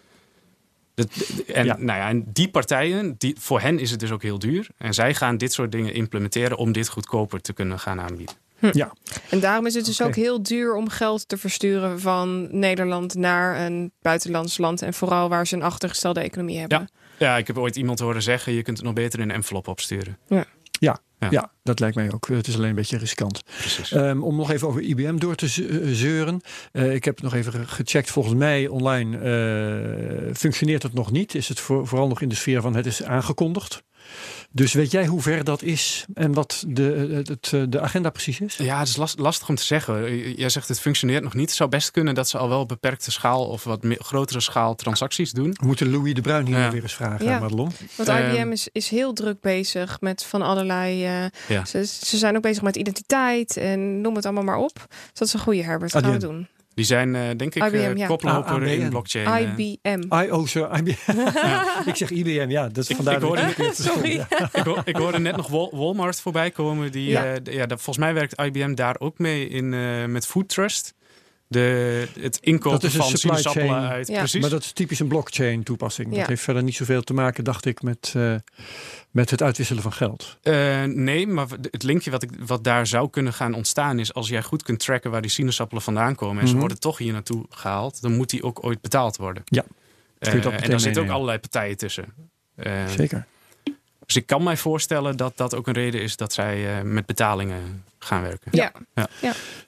Dat- 0.95 1.09
en, 1.47 1.65
Ja. 1.65 1.75
Nou 1.77 1.99
ja, 1.99 2.09
en 2.09 2.23
die 2.33 2.49
partijen, 2.49 3.15
die, 3.17 3.35
voor 3.39 3.61
hen 3.61 3.79
is 3.79 3.91
het 3.91 3.99
dus 3.99 4.11
ook 4.11 4.21
heel 4.21 4.39
duur. 4.39 4.67
En 4.77 4.93
zij 4.93 5.13
gaan 5.13 5.37
dit 5.37 5.53
soort 5.53 5.71
dingen 5.71 5.93
implementeren 5.93 6.57
om 6.57 6.71
dit 6.71 6.89
goedkoper 6.89 7.41
te 7.41 7.53
kunnen 7.53 7.79
gaan 7.79 7.99
aanbieden. 8.01 8.35
Ja, 8.71 8.93
En 9.29 9.39
daarom 9.39 9.65
is 9.65 9.73
het 9.73 9.85
dus 9.85 10.01
ook 10.01 10.15
heel 10.15 10.43
duur 10.43 10.75
om 10.75 10.89
geld 10.89 11.27
te 11.27 11.37
versturen 11.37 11.99
van 11.99 12.47
Nederland 12.59 13.15
naar 13.15 13.65
een 13.65 13.91
buitenlands 14.01 14.57
land. 14.57 14.81
En 14.81 14.93
vooral 14.93 15.29
waar 15.29 15.47
ze 15.47 15.55
een 15.55 15.63
achtergestelde 15.63 16.19
economie 16.19 16.59
hebben. 16.59 16.89
Ja, 17.17 17.37
ik 17.37 17.47
heb 17.47 17.57
ooit 17.57 17.75
iemand 17.75 17.99
horen 17.99 18.21
zeggen, 18.21 18.53
je 18.53 18.61
kunt 18.61 18.77
het 18.77 18.85
nog 18.85 18.95
beter 18.95 19.19
in 19.19 19.29
een 19.29 19.35
envelop 19.35 19.67
opsturen. 19.67 20.17
ja. 20.27 20.45
Ja. 21.23 21.31
Ja. 21.31 21.51
dat 21.63 21.79
lijkt 21.79 21.95
mij 21.95 22.11
ook. 22.13 22.27
Het 22.27 22.47
is 22.47 22.55
alleen 22.55 22.69
een 22.69 22.75
beetje 22.75 22.97
riskant. 22.97 23.41
Ehm, 23.91 24.21
om 24.21 24.35
nog 24.35 24.51
even 24.51 24.67
over 24.67 24.81
IBM 24.81 25.17
door 25.17 25.35
te 25.35 25.45
eh, 25.45 25.77
zeuren. 25.93 26.41
Eh, 26.71 26.93
ik 26.93 27.03
heb 27.05 27.15
het 27.15 27.23
nog 27.23 27.33
even 27.33 27.51
ge- 27.51 27.65
gecheckt. 27.67 28.11
Volgens 28.11 28.35
mij 28.35 28.67
online 28.67 29.17
eh, 29.17 30.33
functioneert 30.35 30.83
het 30.83 30.93
nog 30.93 31.11
niet. 31.11 31.35
Is 31.35 31.47
het 31.49 31.59
voor, 31.59 31.87
vooral 31.87 32.07
nog 32.07 32.21
in 32.21 32.29
de 32.29 32.35
sfeer 32.35 32.61
van 32.61 32.75
het 32.75 32.85
is 32.85 33.03
aangekondigd. 33.03 33.83
Dus 34.51 34.73
weet 34.73 34.91
jij 34.91 35.05
hoe 35.05 35.21
ver 35.21 35.43
dat 35.43 35.61
is 35.61 36.05
en 36.13 36.33
wat 36.33 36.63
de, 36.67 37.21
het, 37.25 37.27
het, 37.51 37.71
de 37.71 37.79
agenda 37.79 38.09
precies 38.09 38.39
is? 38.39 38.55
Ja, 38.57 38.79
het 38.79 38.87
is 38.87 38.95
last- 38.95 39.19
lastig 39.19 39.49
om 39.49 39.55
te 39.55 39.63
zeggen. 39.63 40.33
Jij 40.35 40.49
zegt 40.49 40.67
het 40.67 40.79
functioneert 40.79 41.23
nog 41.23 41.33
niet. 41.33 41.47
Het 41.47 41.55
zou 41.57 41.69
best 41.69 41.91
kunnen 41.91 42.15
dat 42.15 42.29
ze 42.29 42.37
al 42.37 42.49
wel 42.49 42.59
op 42.59 42.67
beperkte 42.67 43.11
schaal 43.11 43.45
of 43.45 43.63
wat 43.63 43.83
meer, 43.83 43.97
grotere 44.03 44.39
schaal 44.39 44.75
transacties 44.75 45.31
doen. 45.31 45.49
We 45.59 45.65
moeten 45.65 45.91
Louis 45.91 46.13
de 46.13 46.21
Bruin 46.21 46.45
hier 46.45 46.57
Ja. 46.57 46.71
weer 46.71 46.81
eens 46.81 46.93
vragen, 46.93 47.25
Ja. 47.25 47.39
Madelon. 47.39 47.71
Want 47.95 48.09
Ehm, 48.09 48.29
IBM 48.35 48.51
is, 48.51 48.67
is 48.71 48.89
heel 48.89 49.13
druk 49.13 49.41
bezig 49.41 50.01
met 50.01 50.23
van 50.23 50.41
allerlei. 50.41 51.05
eh, 51.05 51.25
Ja. 51.47 51.65
ze, 51.65 51.85
ze 51.85 52.17
zijn 52.17 52.35
ook 52.35 52.41
bezig 52.41 52.63
met 52.63 52.75
identiteit 52.75 53.57
en 53.57 54.01
noem 54.01 54.15
het 54.15 54.25
allemaal 54.25 54.43
maar 54.43 54.57
op. 54.57 54.75
Dus 54.89 54.97
dat 55.13 55.27
is 55.27 55.33
een 55.33 55.39
goede 55.39 55.63
Herbert. 55.63 55.91
Gaan 55.91 56.11
we 56.11 56.17
doen. 56.17 56.47
Die 56.75 56.85
zijn, 56.85 57.15
eh, 57.15 57.21
denk 57.37 57.55
ik, 57.55 57.63
IBM, 57.63 57.75
eh, 57.75 57.95
ja. 57.95 58.07
koploper 58.07 58.61
Ah, 58.61 58.71
in 58.71 58.89
blockchain. 58.89 59.25
eh. 59.25 59.41
IBM. 59.57 60.01
I, 60.23 60.31
oh, 60.31 60.45
sorry, 60.45 60.77
IBM. 60.79 60.89
ik 61.89 61.95
zeg 61.95 62.09
IBM, 62.09 62.49
ja. 62.49 62.67
Dat 62.67 62.89
is 62.89 62.95
vandaar 62.95 63.15
ik 63.15 63.21
hoorde- 63.21 63.41
ik 63.57 63.57
het 63.57 63.75
Sorry. 63.77 64.25
ik, 64.53 64.81
ik 64.85 64.95
hoorde 64.95 65.19
net 65.19 65.35
nog 65.35 65.47
Wal- 65.47 65.71
Walmart 65.75 66.21
voorbij 66.21 66.51
komen. 66.51 66.91
Die, 66.91 67.09
Ja. 67.09 67.23
ja. 67.23 67.37
ja, 67.43 67.65
dat- 67.65 67.81
volgens 67.81 68.05
mij 68.05 68.13
werkt 68.13 68.41
IBM 68.41 68.73
daar 68.73 68.95
ook 68.99 69.17
mee 69.17 69.47
in, 69.47 69.73
eh, 69.73 70.05
met 70.05 70.25
Food 70.27 70.49
Trust. 70.49 70.93
De, 71.53 72.07
het 72.19 72.37
inkopen 72.41 72.79
Dat 72.79 72.83
is 72.89 72.93
een 72.95 73.01
van 73.01 73.09
supply 73.09 73.19
sinaasappelen 73.37 73.67
chain. 73.79 73.91
uit. 73.91 74.07
Ja. 74.07 74.17
Precies. 74.17 74.41
Maar 74.41 74.49
dat 74.49 74.63
is 74.63 74.71
typisch 74.71 74.99
een 74.99 75.07
blockchain 75.07 75.63
toepassing. 75.63 76.11
Ja. 76.11 76.19
Dat 76.19 76.27
heeft 76.27 76.41
verder 76.41 76.63
niet 76.63 76.75
zoveel 76.75 77.01
te 77.01 77.13
maken, 77.13 77.43
dacht 77.43 77.65
ik, 77.65 77.81
met, 77.81 78.13
eh, 78.15 78.35
met 79.11 79.29
het 79.29 79.41
uitwisselen 79.41 79.81
van 79.81 79.93
geld. 79.93 80.37
Eh, 80.41 80.83
nee, 80.83 81.27
maar 81.27 81.47
het 81.71 81.83
linkje 81.83 82.11
wat, 82.11 82.23
ik, 82.23 82.29
wat 82.45 82.63
daar 82.63 82.87
zou 82.87 83.09
kunnen 83.09 83.33
gaan 83.33 83.53
ontstaan 83.53 83.99
is... 83.99 84.13
als 84.13 84.29
jij 84.29 84.43
goed 84.43 84.63
kunt 84.63 84.79
tracken 84.79 85.11
waar 85.11 85.21
die 85.21 85.31
sinaasappelen 85.31 85.83
vandaan 85.83 86.15
komen... 86.15 86.41
en 86.41 86.47
ze 86.47 86.51
Mhm. 86.51 86.59
worden 86.61 86.79
toch 86.79 86.97
hier 86.97 87.13
naartoe 87.13 87.45
gehaald... 87.49 88.01
dan 88.01 88.15
moet 88.15 88.29
die 88.29 88.43
ook 88.43 88.65
ooit 88.65 88.81
betaald 88.81 89.17
worden. 89.17 89.43
Ja. 89.45 89.63
Eh, 90.19 90.33
en 90.63 90.69
daar 90.69 90.79
zitten 90.79 91.03
ook 91.03 91.09
allerlei 91.09 91.39
partijen 91.39 91.77
tussen. 91.77 92.05
Eh, 92.55 92.87
Zeker. 92.87 93.25
Dus 94.13 94.21
ik 94.21 94.27
kan 94.27 94.43
mij 94.43 94.57
voorstellen 94.57 95.17
dat 95.17 95.37
dat 95.37 95.55
ook 95.55 95.67
een 95.67 95.73
reden 95.73 96.01
is... 96.01 96.15
dat 96.15 96.33
zij 96.33 96.77
eh, 96.77 96.83
met 96.83 97.05
betalingen 97.05 97.83
gaan 97.99 98.21
werken. 98.21 98.51
Ja. 98.51 98.71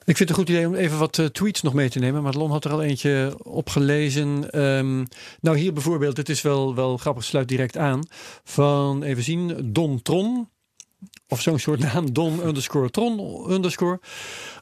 Ik 0.04 0.16
vind 0.16 0.18
het 0.18 0.28
een 0.28 0.34
goed 0.34 0.48
idee 0.48 0.66
om 0.66 0.74
even 0.74 0.98
wat 0.98 1.18
eh, 1.18 1.26
tweets 1.26 1.62
nog 1.62 1.74
mee 1.74 1.88
te 1.88 1.98
nemen. 1.98 2.22
Madelon 2.22 2.50
had 2.50 2.64
er 2.64 2.70
al 2.70 2.82
eentje 2.82 3.34
opgelezen. 3.42 4.50
Ehm, 4.50 5.04
nou, 5.40 5.58
hier 5.58 5.72
bijvoorbeeld, 5.72 6.16
het 6.16 6.28
is 6.28 6.42
wel, 6.42 6.74
wel 6.74 6.96
grappig, 6.96 7.24
sluit 7.24 7.48
direct 7.48 7.76
aan. 7.76 8.00
Van, 8.44 9.02
even 9.02 9.22
zien, 9.22 9.72
Don 9.72 10.02
Tron. 10.02 10.48
Of 11.28 11.40
zo'n 11.40 11.58
soort 11.58 11.78
naam, 11.78 12.12
Don 12.12 12.46
underscore 12.46 12.90
Tron 12.90 13.44
underscore. 13.50 14.00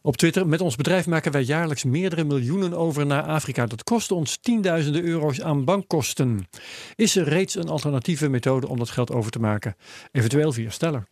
Op 0.03 0.17
Twitter. 0.17 0.47
Met 0.47 0.61
ons 0.61 0.77
bedrijf 0.77 1.07
maken 1.07 1.33
wij 1.33 1.43
jaarlijks 1.43 1.85
meerdere 1.85 2.25
miljoenen 2.25 2.75
over 2.75 3.07
naar 3.07 3.23
Afrika. 3.23 3.67
Dat 3.67 3.85
kost 3.85 4.11
ons 4.13 4.37
tienduizenden 4.37 5.05
euro's 5.05 5.41
aan 5.41 5.65
bankkosten. 5.65 6.49
Is 6.95 7.17
er 7.17 7.29
reeds 7.29 7.55
een 7.55 7.69
alternatieve 7.69 8.29
methode 8.29 8.69
om 8.69 8.79
dat 8.79 8.91
geld 8.91 9.13
over 9.13 9.31
te 9.31 9.39
maken? 9.39 9.77
Eventueel 10.13 10.53
via 10.53 10.71
Steller. 10.71 11.07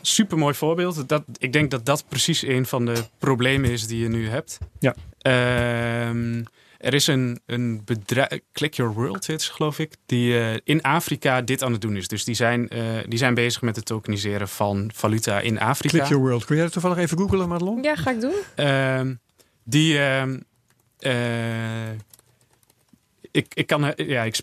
Super 0.00 0.38
mooi 0.38 0.54
voorbeeld. 0.54 1.08
Dat, 1.08 1.24
ik 1.38 1.52
denk 1.52 1.70
dat 1.70 1.86
dat 1.86 2.04
precies 2.08 2.42
een 2.42 2.66
van 2.66 2.84
de 2.86 3.04
problemen 3.18 3.70
is 3.70 3.86
die 3.86 4.02
je 4.02 4.08
nu 4.08 4.28
hebt. 4.28 4.58
Ja. 4.78 4.94
Ehm, 5.18 6.42
er 6.82 6.94
is 6.94 7.06
een, 7.06 7.40
een 7.46 7.82
bedrijf, 7.84 8.40
Click 8.52 8.74
Your 8.74 8.92
World 8.94 9.26
heet 9.26 9.42
geloof 9.42 9.78
ik, 9.78 9.94
die 10.06 10.38
eh, 10.38 10.58
in 10.64 10.82
Afrika 10.82 11.40
dit 11.42 11.62
aan 11.62 11.72
het 11.72 11.80
doen 11.80 11.96
is. 11.96 12.08
Dus 12.08 12.24
die 12.24 12.34
zijn, 12.34 12.68
eh, 12.68 12.82
die 13.08 13.18
zijn 13.18 13.34
bezig 13.34 13.62
met 13.62 13.76
het 13.76 13.84
tokeniseren 13.84 14.48
van 14.48 14.90
valuta 14.94 15.40
in 15.40 15.60
Afrika. 15.60 15.96
Click 15.96 16.08
your 16.08 16.22
world. 16.24 16.44
Kun 16.44 16.54
jij 16.54 16.64
dat 16.64 16.72
toevallig 16.72 16.96
even 16.98 17.18
googlen, 17.18 17.48
Madelon? 17.48 17.82
Ja, 17.82 17.94
ga 17.96 18.10
ik 18.10 18.20
doen. 18.20 18.34
Ehm, 18.54 19.14
die. 19.64 19.98
ehm, 19.98 20.38
eh, 20.98 21.90
ik, 23.30 23.46
ik 23.54 23.66
kan, 23.66 23.92
ja, 23.96 24.22
ik, 24.22 24.36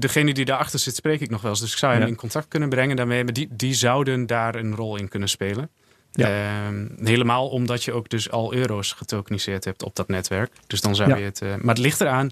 degene 0.00 0.34
die 0.34 0.44
daarachter 0.44 0.78
zit, 0.78 0.94
spreek 0.94 1.20
ik 1.20 1.30
nog 1.30 1.40
wel 1.42 1.50
eens. 1.50 1.60
Dus 1.60 1.72
ik 1.72 1.78
zou 1.78 1.92
hem 1.92 2.02
Ja. 2.02 2.06
in 2.08 2.16
contact 2.16 2.48
kunnen 2.48 2.68
brengen 2.68 2.96
daarmee. 2.96 3.24
Maar 3.24 3.32
die, 3.32 3.48
die 3.50 3.74
zouden 3.74 4.26
daar 4.26 4.54
een 4.54 4.74
rol 4.74 4.96
in 4.96 5.08
kunnen 5.08 5.28
spelen. 5.28 5.70
Ehm, 6.12 6.86
helemaal 7.04 7.48
omdat 7.48 7.84
je 7.84 7.92
ook 7.92 8.08
dus 8.08 8.30
al 8.30 8.54
euro's 8.54 8.92
getokeniseerd 8.92 9.64
hebt 9.64 9.82
op 9.82 9.96
dat 9.96 10.08
netwerk. 10.08 10.52
Dus 10.66 10.80
dan 10.80 10.94
zou 10.94 11.08
Ja. 11.10 11.16
je 11.16 11.24
het. 11.24 11.40
eh, 11.42 11.48
maar 11.56 11.74
het 11.74 11.78
ligt 11.84 12.00
eraan 12.00 12.30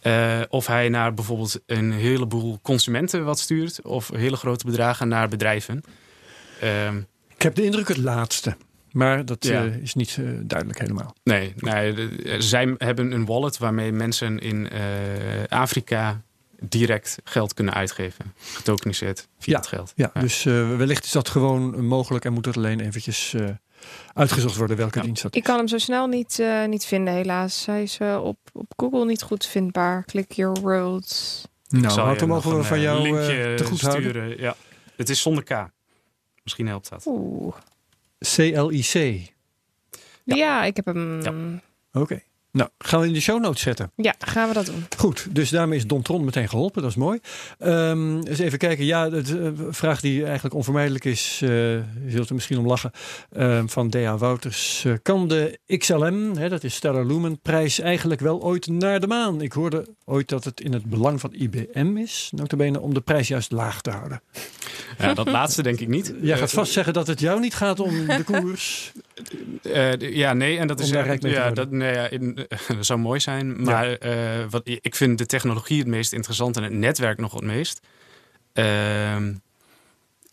eh, 0.00 0.40
of 0.48 0.66
hij 0.66 0.88
naar 0.88 1.14
bijvoorbeeld 1.14 1.60
een 1.66 1.92
heleboel 1.92 2.58
consumenten 2.62 3.24
wat 3.24 3.38
stuurt. 3.38 3.82
Of 3.82 4.10
hele 4.14 4.36
grote 4.36 4.66
bedragen 4.66 5.08
naar 5.08 5.28
bedrijven. 5.28 5.82
Ehm, 6.60 6.96
Ik 7.36 7.42
heb 7.42 7.54
de 7.54 7.64
indruk 7.64 7.88
het 7.88 7.96
laatste. 7.96 8.56
Maar 8.92 9.24
dat 9.24 9.44
Ja. 9.46 9.64
eh, 9.64 9.76
is 9.76 9.94
niet 9.94 10.18
duidelijk 10.40 10.78
helemaal. 10.80 11.14
Nee, 11.24 11.52
nee 11.56 11.94
zij 12.42 12.74
hebben 12.78 13.12
een 13.12 13.24
wallet 13.24 13.58
waarmee 13.58 13.92
mensen 13.92 14.38
in 14.38 14.68
Afrika 15.48 16.22
direct 16.68 17.16
geld 17.24 17.54
kunnen 17.54 17.74
uitgeven. 17.74 18.32
Getokeniseerd 18.38 19.28
via 19.38 19.52
Ja, 19.52 19.58
het 19.58 19.66
geld. 19.68 19.92
Ja, 19.96 20.10
Ja. 20.14 20.20
dus 20.20 20.46
eh, 20.46 20.76
wellicht 20.76 21.04
is 21.04 21.10
dat 21.12 21.28
gewoon 21.28 21.84
mogelijk 21.84 22.24
en 22.24 22.32
moet 22.32 22.44
het 22.46 22.56
alleen 22.56 22.80
eventjes 22.80 23.34
eh, 23.34 23.48
uitgezocht 24.14 24.56
worden 24.56 24.76
welke 24.76 24.98
Ja. 24.98 25.04
dienst 25.04 25.22
dat 25.22 25.32
is. 25.32 25.38
Ik 25.38 25.44
kan 25.44 25.56
hem 25.56 25.68
zo 25.68 25.78
snel 25.78 26.06
niet, 26.06 26.38
eh, 26.38 26.64
niet 26.64 26.84
vinden, 26.86 27.14
helaas. 27.14 27.66
Hij 27.66 27.82
is 27.82 27.98
op, 28.20 28.38
op 28.52 28.72
Google 28.76 29.04
niet 29.04 29.22
goed 29.22 29.46
vindbaar. 29.46 30.04
Click 30.04 30.32
your 30.32 30.60
world. 30.60 31.42
Nou, 31.68 31.92
Zal 31.92 32.06
wat 32.06 32.20
je 32.20 32.26
mogen 32.26 32.56
we 32.56 32.62
van 32.62 32.80
jou 32.80 33.02
linkje 33.02 33.42
eh, 33.44 33.54
te 33.54 33.64
goed 33.64 33.80
houden? 33.80 34.02
sturen. 34.10 34.40
Ja. 34.40 34.56
Het 34.96 35.08
is 35.08 35.20
zonder 35.20 35.44
K. 35.44 35.70
Misschien 36.42 36.66
helpt 36.66 36.88
dat. 36.90 37.04
Oeh. 37.06 37.54
CLIC. 38.18 39.32
Ja. 40.24 40.64
ik 40.64 40.76
heb 40.76 40.84
hem. 40.84 41.22
Ja. 41.22 41.60
Oké. 41.92 42.22
Nou, 42.54 42.70
gaan 42.78 43.00
we 43.00 43.06
in 43.06 43.12
de 43.12 43.20
show 43.20 43.40
notes 43.40 43.62
zetten. 43.62 43.92
Ja, 43.96 44.14
gaan 44.18 44.48
we 44.48 44.54
dat 44.54 44.66
doen. 44.66 44.84
Goed, 44.96 45.26
dus 45.30 45.50
daarmee 45.50 45.78
is 45.78 45.86
Don 45.86 46.02
Tron 46.02 46.24
meteen 46.24 46.48
geholpen. 46.48 46.82
Dat 46.82 46.90
is 46.90 46.96
mooi. 46.96 47.18
Ehm 47.58 48.20
eens 48.26 48.38
even 48.38 48.58
kijken. 48.58 48.84
Ja, 48.84 49.08
de 49.08 49.52
vraag 49.70 50.00
die 50.00 50.24
eigenlijk 50.24 50.54
onvermijdelijk 50.54 51.04
is, 51.04 51.40
eh, 51.42 51.48
je 51.50 51.82
zult 52.08 52.28
er 52.28 52.34
misschien 52.34 52.58
om 52.58 52.66
lachen, 52.66 52.90
ehm, 53.32 53.66
van 53.66 53.90
D.A. 53.90 54.16
Wouters. 54.16 54.84
Eh, 54.84 54.92
kan 55.02 55.28
de 55.28 55.58
XLM, 55.66 56.36
hè, 56.36 56.48
dat 56.48 56.64
is 56.64 56.74
Stellar 56.74 57.06
Lumen, 57.06 57.40
prijs 57.40 57.80
eigenlijk 57.80 58.20
wel 58.20 58.42
ooit 58.42 58.66
naar 58.66 59.00
de 59.00 59.06
maan? 59.06 59.40
Ik 59.40 59.52
hoorde 59.52 59.86
ooit 60.04 60.28
dat 60.28 60.44
het 60.44 60.60
in 60.60 60.72
het 60.72 60.84
belang 60.84 61.20
van 61.20 61.32
IBM 61.32 61.96
is, 61.96 62.30
notabene, 62.34 62.80
om 62.80 62.94
de 62.94 63.00
prijs 63.00 63.28
juist 63.28 63.52
laag 63.52 63.80
te 63.80 63.90
houden. 63.90 64.20
Ja, 64.98 65.14
dat 65.14 65.30
laatste 65.30 65.62
denk 65.62 65.80
ik 65.80 65.88
niet. 65.88 66.14
Jij 66.20 66.38
gaat 66.38 66.48
Eh, 66.48 66.54
vast 66.54 66.72
zeggen 66.72 66.92
dat 66.92 67.06
het 67.06 67.20
jou 67.20 67.40
niet 67.40 67.54
gaat 67.54 67.80
om 67.80 68.06
de 68.06 68.24
koers. 68.24 68.92
Eh, 69.62 69.92
ja, 69.98 70.32
nee, 70.32 70.58
en 70.58 70.66
dat 70.66 70.80
is 70.80 70.88
ja, 70.88 71.50
dat, 71.50 71.70
nee, 71.70 71.94
ja, 71.94 72.08
in, 72.08 72.34
dat 72.68 72.86
zou 72.86 72.98
mooi 72.98 73.20
zijn. 73.20 73.62
Maar 73.62 73.92
eh, 73.92 74.44
wat, 74.50 74.62
ik 74.64 74.94
vind 74.94 75.18
de 75.18 75.26
technologie 75.26 75.78
het 75.78 75.86
meest 75.86 76.12
interessant 76.12 76.56
en 76.56 76.62
het 76.62 76.72
netwerk 76.72 77.18
nog 77.18 77.32
het 77.32 77.44
meest. 77.44 77.80
Ehm, 78.52 79.32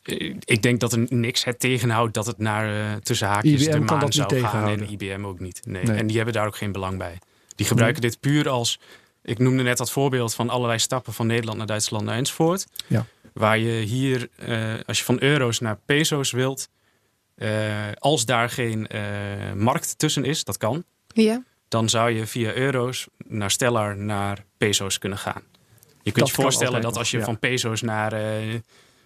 Eh, 0.04 0.36
Ik 0.46 0.62
denk 0.62 0.80
dat 0.80 0.94
er 0.94 1.06
niks 1.10 1.44
het 1.44 1.60
tegenhoudt 1.60 2.14
dat 2.14 2.26
het 2.26 2.38
naar 2.38 2.94
eh, 2.94 2.96
tussen 2.96 3.28
haakjes 3.28 3.62
IBM 3.62 3.80
de 3.80 3.86
kan 3.86 3.98
maan 3.98 4.14
zou 4.14 4.40
gaan. 4.40 4.70
En 4.70 4.90
IBM 4.92 5.26
ook 5.26 5.40
niet. 5.40 5.62
Nee. 5.66 5.84
Nee. 5.84 5.98
En 5.98 6.08
die 6.08 6.16
hebben 6.16 6.34
daar 6.34 6.46
ook 6.46 6.56
geen 6.56 6.72
belang 6.72 6.98
bij. 6.98 7.18
Die 7.56 7.66
gebruiken 7.66 8.02
dit 8.02 8.20
puur 8.20 8.50
als... 8.50 8.80
Ik 9.24 9.40
noemde 9.40 9.64
net 9.64 9.78
dat 9.78 9.92
voorbeeld 9.92 10.34
van 10.34 10.50
allerlei 10.50 10.80
stappen 10.80 11.14
van 11.14 11.28
Nederland 11.28 11.58
naar 11.58 11.68
Duitsland 11.68 12.06
naar 12.06 12.16
enzovoort. 12.18 12.68
Ja. 12.88 13.06
Waar 13.34 13.58
je 13.58 13.86
hier, 13.86 14.30
eh, 14.36 14.74
als 14.86 14.98
je 14.98 15.04
van 15.04 15.22
euro's 15.22 15.60
naar 15.60 15.78
peso's 15.86 16.32
wilt... 16.32 16.70
eh, 17.42 17.92
als 18.00 18.26
daar 18.26 18.50
geen 18.50 18.88
eh, 18.88 19.02
markt 19.56 19.98
tussen 19.98 20.26
is, 20.26 20.44
dat 20.44 20.58
kan... 20.58 20.84
Ja. 21.14 21.44
dan 21.68 21.89
zou 21.89 22.12
je 22.12 22.26
via 22.26 22.54
euro's 22.54 23.08
naar 23.28 23.52
Stellar 23.52 23.98
naar 23.98 24.46
peso's 24.58 24.98
kunnen 24.98 25.18
gaan. 25.18 25.42
Je 26.02 26.12
kunt 26.12 26.26
Dat 26.26 26.36
je 26.36 26.42
voorstellen 26.42 26.82
dat 26.82 26.98
als 26.98 27.12
je 27.12 27.18
ja. 27.18 27.24
van 27.24 27.39
peso's 27.39 27.82
naar 27.82 28.14
eh, 28.14 28.60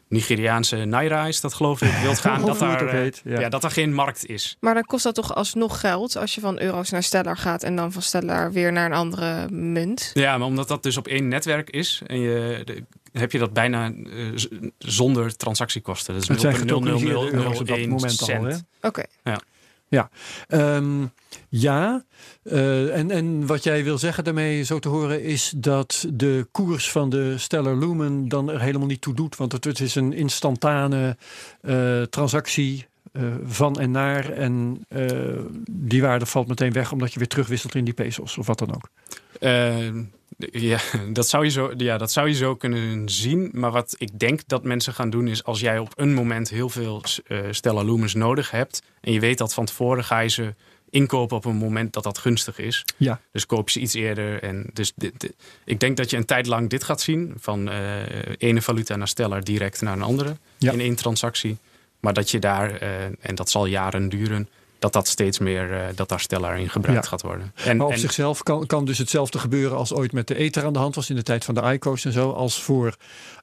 Nigeriaanse 0.08 0.86
naira 0.86 1.26
is, 1.26 1.42
dat 1.42 1.54
geloof 1.54 1.82
ik, 1.82 1.92
wilt 2.02 2.20
gaan, 2.26 2.46
dat 2.46 2.60
daar, 2.60 2.90
heet, 2.90 3.22
ja. 3.24 3.40
ja. 3.40 3.50
dat 3.50 3.62
daar 3.62 3.72
geen 3.72 3.94
markt 3.94 4.26
is. 4.26 4.58
Maar 4.60 4.74
dan 4.74 4.84
kost 4.84 5.04
dat 5.04 5.16
toch 5.16 5.36
alsnog 5.36 5.80
geld 5.80 6.16
als 6.18 6.36
je 6.36 6.42
van 6.42 6.60
euro's 6.60 6.90
naar 6.90 7.04
Stellar 7.04 7.38
gaat 7.38 7.64
en 7.64 7.76
dan 7.76 7.92
van 7.92 8.02
Stellar 8.02 8.52
weer 8.52 8.72
naar 8.72 8.86
een 8.86 8.98
andere 8.98 9.50
munt. 9.50 10.12
Ja, 10.14 10.38
maar 10.38 10.48
omdat 10.48 10.68
dat 10.68 10.84
dus 10.84 10.98
op 10.98 11.08
één 11.08 11.28
netwerk 11.28 11.70
is, 11.70 12.02
en 12.08 12.20
je, 12.20 12.62
de- 12.64 12.84
heb 13.20 13.32
je 13.32 13.40
dat 13.40 13.54
bijna 13.54 13.92
eh, 13.92 13.94
zonder 14.78 15.36
transactiekosten. 15.36 16.14
Dat 16.14 16.24
is 16.24 16.30
Het 16.30 16.40
zijn 16.40 16.56
getokeniseerde 16.56 17.34
euro's 17.34 17.60
op 17.60 17.68
dat 17.68 17.78
0,0001 17.78 17.88
moment 17.88 18.22
al, 18.22 18.28
hè? 18.28 18.52
cent. 18.52 18.64
Oké. 18.82 19.04
Ehm, 20.48 21.06
ja, 21.50 22.04
eh, 22.44 22.98
en, 22.98 23.12
en 23.12 23.46
wat 23.46 23.64
jij 23.64 23.84
wil 23.84 23.98
zeggen 23.98 24.24
daarmee 24.24 24.64
zo 24.64 24.80
te 24.80 24.90
horen 24.90 25.24
is 25.24 25.54
dat 25.56 26.06
de 26.14 26.48
koers 26.52 26.92
van 26.92 27.10
de 27.10 27.38
Stellar 27.38 27.78
Lumen 27.78 28.28
dan 28.28 28.50
er 28.50 28.62
helemaal 28.62 28.88
niet 28.88 29.02
toe 29.02 29.14
doet. 29.14 29.36
Want 29.36 29.52
het, 29.52 29.64
het 29.64 29.80
is 29.80 29.96
een 29.96 30.14
instantane 30.14 31.18
eh, 31.62 32.02
transactie 32.02 32.86
eh, 33.12 33.24
van 33.46 33.80
en 33.80 33.92
naar. 33.92 34.30
En 34.32 34.86
eh, 34.88 35.06
die 35.70 36.02
waarde 36.02 36.26
valt 36.26 36.48
meteen 36.48 36.72
weg 36.72 36.92
omdat 36.92 37.14
je 37.14 37.20
weer 37.20 37.28
terugwisselt 37.28 37.76
in 37.76 37.86
die 37.86 37.94
pesos 37.94 38.38
of 38.38 38.48
wat 38.48 38.60
dan 38.60 38.76
ook. 38.76 38.90
Ja, 40.38 40.80
dat 41.14 41.28
zou 41.30 41.44
je 41.44 41.50
zo, 41.50 41.72
ja, 41.78 41.98
dat 41.98 42.12
zou 42.12 42.28
je 42.28 42.34
zo 42.34 42.56
kunnen 42.56 43.10
zien. 43.10 43.50
Maar 43.54 43.72
wat 43.72 43.96
ik 43.98 44.20
denk 44.20 44.42
dat 44.48 44.64
mensen 44.64 44.94
gaan 44.94 45.10
doen 45.10 45.28
is 45.28 45.44
als 45.44 45.60
jij 45.60 45.80
op 45.80 45.94
een 45.96 46.14
moment 46.14 46.50
heel 46.50 46.70
veel 46.70 47.04
eh 47.28 47.40
Stella 47.52 47.82
Lumens 47.84 48.14
nodig 48.14 48.52
hebt. 48.52 48.82
En 49.02 49.12
je 49.14 49.20
weet 49.20 49.38
dat 49.38 49.54
van 49.54 49.66
tevoren 49.66 50.04
ga 50.04 50.20
je 50.20 50.30
ze 50.30 50.54
inkopen 50.90 51.38
op 51.38 51.46
een 51.46 51.56
moment 51.56 51.94
dat 51.94 52.04
dat 52.04 52.18
gunstig 52.18 52.58
is. 52.60 52.86
Ja. 52.98 53.20
Dus 53.32 53.46
koop 53.46 53.66
je 53.70 53.72
ze 53.72 53.80
iets 53.80 53.94
eerder. 53.94 54.44
En 54.44 54.70
dus 54.74 54.92
dit, 54.96 55.20
dit- 55.20 55.36
ik 55.66 55.80
denk 55.80 55.98
dat 55.98 56.10
je 56.10 56.18
een 56.18 56.26
tijd 56.26 56.46
lang 56.46 56.70
dit 56.70 56.84
gaat 56.84 57.02
zien. 57.02 57.34
Van 57.40 57.70
eh 57.70 58.02
ene 58.38 58.62
valuta 58.62 58.96
naar 58.96 59.08
Stellar 59.08 59.44
direct 59.44 59.82
naar 59.82 59.94
een 59.94 60.02
andere. 60.02 60.38
Ja. 60.58 60.72
In 60.72 60.80
één 60.80 60.96
transactie. 60.96 61.58
Maar 62.00 62.14
dat 62.14 62.32
je 62.32 62.40
daar, 62.40 62.76
eh, 62.76 63.04
en 63.20 63.36
dat 63.36 63.50
zal 63.50 63.66
jaren 63.66 64.10
duren. 64.10 64.50
Dat 64.86 64.94
dat 64.94 65.08
steeds 65.08 65.40
meer, 65.40 65.74
eh, 65.74 65.86
dat 65.96 66.10
daar 66.10 66.20
Stellar 66.20 66.60
in 66.60 66.70
gebruikt 66.70 67.04
Ja. 67.04 67.10
gaat 67.10 67.22
worden. 67.22 67.52
En, 67.56 67.78
Maar 67.78 67.86
op 67.86 67.92
en- 67.92 68.00
zichzelf 68.00 68.44
kan, 68.44 68.66
kan 68.66 68.86
dus 68.86 68.98
hetzelfde 68.98 69.40
gebeuren 69.40 69.78
als 69.78 69.94
ooit 69.94 70.12
met 70.12 70.28
de 70.28 70.36
Ether 70.36 70.66
aan 70.66 70.74
de 70.74 70.80
hand 70.80 70.96
was 70.96 71.10
in 71.10 71.16
de 71.16 71.24
tijd 71.24 71.46
van 71.46 71.56
de 71.56 71.62
ICO's 71.74 72.06
en 72.06 72.12
zo. 72.12 72.32
Als 72.32 72.62
voor 72.64 72.96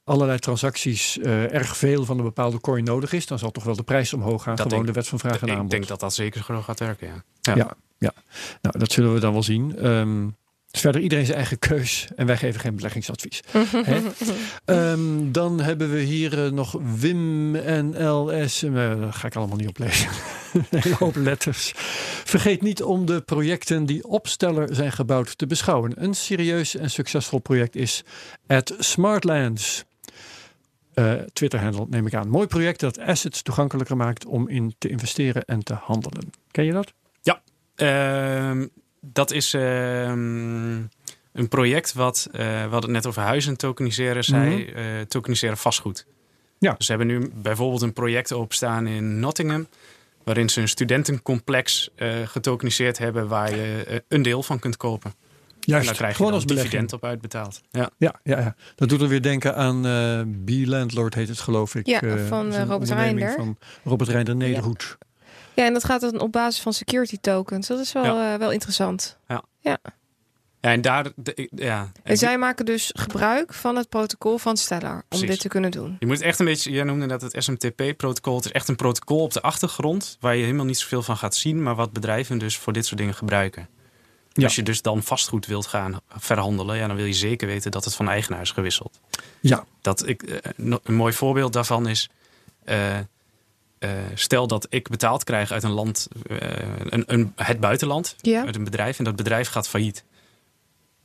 allerlei 0.03 0.39
transacties 0.39 1.19
eh, 1.19 1.53
erg 1.53 1.77
veel 1.77 2.05
van 2.05 2.17
een 2.17 2.23
bepaalde 2.23 2.59
coin 2.59 2.83
nodig 2.83 3.13
is, 3.13 3.25
dan 3.25 3.39
zal 3.39 3.51
toch 3.51 3.63
wel 3.63 3.75
de 3.75 3.83
prijs 3.83 4.13
omhoog 4.13 4.43
gaan. 4.43 4.55
Dat 4.55 4.61
gewoon 4.67 4.83
denk- 4.83 4.93
de 4.93 4.99
wet 4.99 5.09
van 5.09 5.19
vraag 5.19 5.41
en 5.41 5.47
ik 5.47 5.53
aanbod. 5.53 5.71
denk 5.71 5.87
dat 5.87 5.99
dat 5.99 6.13
zeker 6.13 6.43
gewoon 6.43 6.63
gaat 6.63 6.79
werken, 6.79 7.07
ja. 7.41 7.55
Ja. 7.55 7.75
ja, 7.97 8.13
nou 8.61 8.77
dat 8.79 8.91
zullen 8.91 9.13
we 9.13 9.19
dan 9.19 9.33
wel 9.33 9.43
zien. 9.43 9.77
Ehm, 9.77 10.27
dus 10.71 10.81
verder 10.81 11.01
iedereen 11.01 11.25
zijn 11.25 11.37
eigen 11.37 11.59
keus 11.59 12.07
en 12.15 12.25
wij 12.25 12.37
geven 12.37 12.59
geen 12.61 12.75
beleggingsadvies. 12.75 13.41
Hè? 13.71 14.01
Ehm, 14.65 15.31
dan 15.31 15.59
hebben 15.59 15.91
we 15.91 15.99
hier 15.99 16.45
eh, 16.45 16.51
nog 16.51 16.75
Wim 16.99 17.55
en 17.55 18.07
LS. 18.09 18.59
Dat 18.99 19.15
ga 19.15 19.27
ik 19.27 19.35
allemaal 19.35 19.57
niet 19.57 19.67
oplezen. 19.67 20.09
Een 20.53 20.65
hele 20.69 20.95
hoop 20.95 21.15
letters. 21.15 21.71
Vergeet 22.23 22.61
niet 22.61 22.83
om 22.83 23.05
de 23.05 23.21
projecten 23.21 23.85
die 23.85 24.07
op 24.07 24.27
Stellar 24.27 24.67
zijn 24.71 24.91
gebouwd 24.91 25.37
te 25.37 25.47
beschouwen. 25.47 26.03
Een 26.03 26.13
serieus 26.13 26.75
en 26.75 26.89
succesvol 26.89 27.39
project 27.39 27.75
is 27.75 28.03
at 28.47 28.75
Smartlands. 28.79 29.83
Eh 30.93 31.13
Twitter-handle 31.13 31.85
neem 31.89 32.07
ik 32.07 32.13
aan. 32.13 32.29
Mooi 32.29 32.47
project 32.47 32.79
dat 32.79 32.99
assets 32.99 33.41
toegankelijker 33.41 33.97
maakt 33.97 34.25
om 34.25 34.49
in 34.49 34.75
te 34.77 34.87
investeren 34.89 35.45
en 35.45 35.63
te 35.63 35.73
handelen. 35.73 36.29
Ken 36.51 36.65
je 36.65 36.71
dat? 36.71 36.93
Ehm, 37.75 38.67
dat 39.01 39.31
is 39.31 39.53
ehm, 39.53 40.75
een 41.31 41.47
project 41.49 41.93
wat, 41.93 42.27
eh, 42.31 42.39
we 42.39 42.69
hadden 42.69 42.81
het 42.81 42.89
net 42.89 43.05
over 43.05 43.21
huizen 43.21 43.57
tokeniseren, 43.57 44.23
zij 44.23 44.73
eh, 44.73 45.01
tokeniseren 45.01 45.57
vastgoed. 45.57 46.05
Ja. 46.59 46.73
Dus 46.77 46.85
ze 46.85 46.91
hebben 46.91 47.19
nu 47.19 47.31
bijvoorbeeld 47.35 47.81
een 47.81 47.93
project 47.93 48.33
openstaan 48.33 48.87
in 48.87 49.19
Nottingham, 49.19 49.67
waarin 50.25 50.49
ze 50.49 50.61
een 50.61 50.67
studentencomplex 50.67 51.89
eh 51.95 52.09
getokeniseerd 52.25 52.97
hebben 52.97 53.27
waar 53.27 53.55
je 53.55 53.83
eh, 53.87 53.97
een 54.07 54.21
deel 54.21 54.43
van 54.43 54.59
kunt 54.59 54.77
kopen. 54.77 55.13
Juist, 55.59 55.81
en 55.81 55.87
daar 55.87 55.95
krijg 55.97 56.11
je 56.11 56.17
gewoon 56.17 56.31
dan 56.31 56.41
als 56.41 56.55
dividend 56.55 56.93
op 56.93 57.05
uitbetaald. 57.05 57.61
Ja. 57.71 57.89
Ja, 57.97 58.15
ja, 58.23 58.39
ja, 58.39 58.55
dat 58.75 58.89
doet 58.89 59.01
er 59.01 59.07
weer 59.07 59.21
denken 59.21 59.55
aan 59.55 59.85
eh 59.85 60.21
B-Landlord 60.45 61.13
heet 61.13 61.27
het 61.27 61.39
geloof 61.39 61.75
ik. 61.75 61.87
Ja, 61.87 62.01
Eh, 62.01 62.25
van, 62.27 62.55
Robert 62.55 62.89
Reinder. 62.89 63.33
Van 63.33 63.57
Robert 63.83 64.09
Reinder 64.09 64.35
Nederhoed. 64.35 64.97
Ja, 65.53 65.65
en 65.65 65.73
dat 65.73 65.83
gaat 65.83 66.01
dan 66.01 66.19
op 66.19 66.31
basis 66.31 66.61
van 66.61 66.73
security 66.73 67.17
tokens. 67.21 67.67
Dat 67.67 67.79
is 67.79 67.91
wel, 67.91 68.19
eh, 68.19 68.35
wel 68.35 68.51
interessant. 68.51 69.17
Ja, 69.61 69.77
en 70.71 70.81
daar, 70.81 71.11
de- 71.15 71.49
ja. 71.55 71.91
En 72.03 72.17
zij 72.17 72.37
maken 72.37 72.65
dus 72.65 72.91
gebruik 72.95 73.53
van 73.53 73.75
het 73.75 73.89
protocol 73.89 74.37
van 74.37 74.57
Stellar 74.57 74.93
om 74.95 75.01
Precies. 75.07 75.27
dit 75.29 75.39
te 75.39 75.47
kunnen 75.47 75.71
doen. 75.71 75.95
Je 75.99 76.05
moet 76.05 76.21
echt 76.21 76.39
een 76.39 76.45
beetje, 76.45 76.71
jij 76.71 76.83
noemde 76.83 77.05
net 77.05 77.21
het 77.21 77.35
SMTP-protocol. 77.43 78.35
Het 78.35 78.45
is 78.45 78.51
echt 78.51 78.67
een 78.67 78.75
protocol 78.75 79.19
op 79.23 79.33
de 79.33 79.41
achtergrond 79.41 80.17
waar 80.19 80.35
je 80.35 80.43
helemaal 80.43 80.65
niet 80.65 80.77
zoveel 80.79 81.03
van 81.03 81.17
gaat 81.17 81.35
zien, 81.35 81.63
maar 81.63 81.75
wat 81.75 81.91
bedrijven 81.93 82.37
dus 82.37 82.57
voor 82.57 82.73
dit 82.73 82.85
soort 82.85 82.97
dingen 82.99 83.13
gebruiken. 83.15 83.67
Ja. 84.33 84.43
Als 84.43 84.55
je 84.55 84.63
dus 84.63 84.81
dan 84.81 85.03
vastgoed 85.03 85.45
wilt 85.45 85.65
gaan 85.67 85.99
verhandelen, 86.17 86.77
ja, 86.77 86.87
dan 86.87 86.95
wil 86.95 87.05
je 87.05 87.13
zeker 87.13 87.47
weten 87.47 87.71
dat 87.71 87.85
het 87.85 87.95
van 87.95 88.09
eigenaar 88.09 88.41
is 88.41 88.51
gewisseld. 88.51 88.99
Ja, 89.39 89.65
Dat 89.81 90.07
ik, 90.07 90.23
eh, 90.23 90.51
een 90.83 90.95
mooi 90.95 91.13
voorbeeld 91.13 91.53
daarvan 91.53 91.87
is. 91.87 92.09
eh, 92.63 92.97
eh, 92.97 93.03
stel 94.13 94.47
dat 94.47 94.67
ik 94.69 94.89
betaald 94.89 95.23
krijg 95.23 95.51
uit 95.51 95.63
een 95.63 95.71
land, 95.71 96.07
eh, 96.27 96.37
een, 96.89 97.03
een, 97.05 97.33
het 97.35 97.59
buitenland, 97.59 98.15
Ja. 98.21 98.45
uit 98.45 98.55
een 98.55 98.63
bedrijf, 98.63 98.97
en 98.97 99.03
dat 99.03 99.15
bedrijf 99.15 99.47
gaat 99.49 99.67
failliet. 99.67 100.03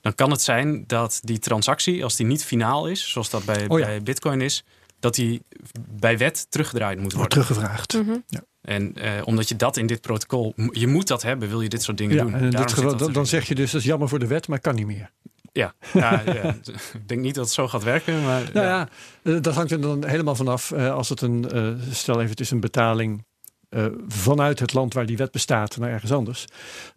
Dan 0.08 0.16
kan 0.16 0.30
het 0.30 0.42
zijn 0.42 0.84
dat 0.86 1.20
die 1.22 1.38
transactie, 1.38 2.04
als 2.04 2.16
die 2.16 2.26
niet 2.26 2.44
finaal 2.44 2.86
is, 2.88 3.10
zoals 3.10 3.30
dat 3.30 3.44
bij, 3.44 3.68
Oh 3.68 3.78
ja. 3.78 3.84
bij 3.86 4.02
Bitcoin 4.02 4.40
is, 4.40 4.64
dat 5.00 5.14
die 5.14 5.42
bij 5.90 6.18
wet 6.18 6.46
teruggedraaid 6.50 7.00
moet 7.00 7.12
wordt 7.12 7.34
worden. 7.34 7.46
teruggevraagd. 7.54 7.92
Mhm. 7.94 8.16
En 8.60 8.94
eh, 8.94 9.10
omdat 9.24 9.48
je 9.48 9.56
dat 9.56 9.76
in 9.76 9.86
dit 9.86 10.00
protocol, 10.00 10.54
je 10.70 10.86
moet 10.86 11.08
dat 11.08 11.22
hebben, 11.22 11.48
wil 11.48 11.60
je 11.60 11.68
dit 11.68 11.82
soort 11.82 11.98
dingen 11.98 12.16
Ja, 12.16 12.22
doen. 12.22 12.34
en 12.34 12.50
dit 12.50 12.76
dat 12.76 12.98
dan, 12.98 13.12
dan 13.12 13.26
zeg 13.26 13.48
je 13.48 13.54
dus 13.54 13.70
dat 13.70 13.80
is 13.80 13.86
jammer 13.86 14.08
voor 14.08 14.18
de 14.18 14.26
wet, 14.26 14.48
maar 14.48 14.60
kan 14.60 14.74
niet 14.74 14.86
meer. 14.86 15.10
Ja, 15.52 15.74
ja, 15.92 16.22
ja. 16.26 16.56
ik 17.00 17.08
denk 17.08 17.20
niet 17.20 17.34
dat 17.34 17.44
het 17.44 17.54
zo 17.54 17.68
gaat 17.68 17.82
werken, 17.84 18.22
maar 18.24 18.42
Nou 18.52 18.66
ja. 18.66 18.78
ja, 18.78 18.88
eh, 19.22 19.42
dat 19.42 19.54
hangt 19.54 19.70
er 19.70 19.80
dan 19.80 20.04
helemaal 20.06 20.34
vanaf. 20.34 20.70
eh 20.70 20.92
als 20.94 21.08
het 21.08 21.20
een, 21.20 21.50
eh, 21.50 21.72
stel 21.90 22.16
even, 22.18 22.30
het 22.30 22.40
is 22.40 22.50
een 22.50 22.60
betaling 22.60 23.24
eh, 23.68 23.86
vanuit 24.08 24.58
het 24.58 24.72
land 24.72 24.94
waar 24.94 25.06
die 25.06 25.16
wet 25.16 25.30
bestaat 25.30 25.76
naar 25.76 25.90
ergens 25.90 26.12
anders. 26.12 26.44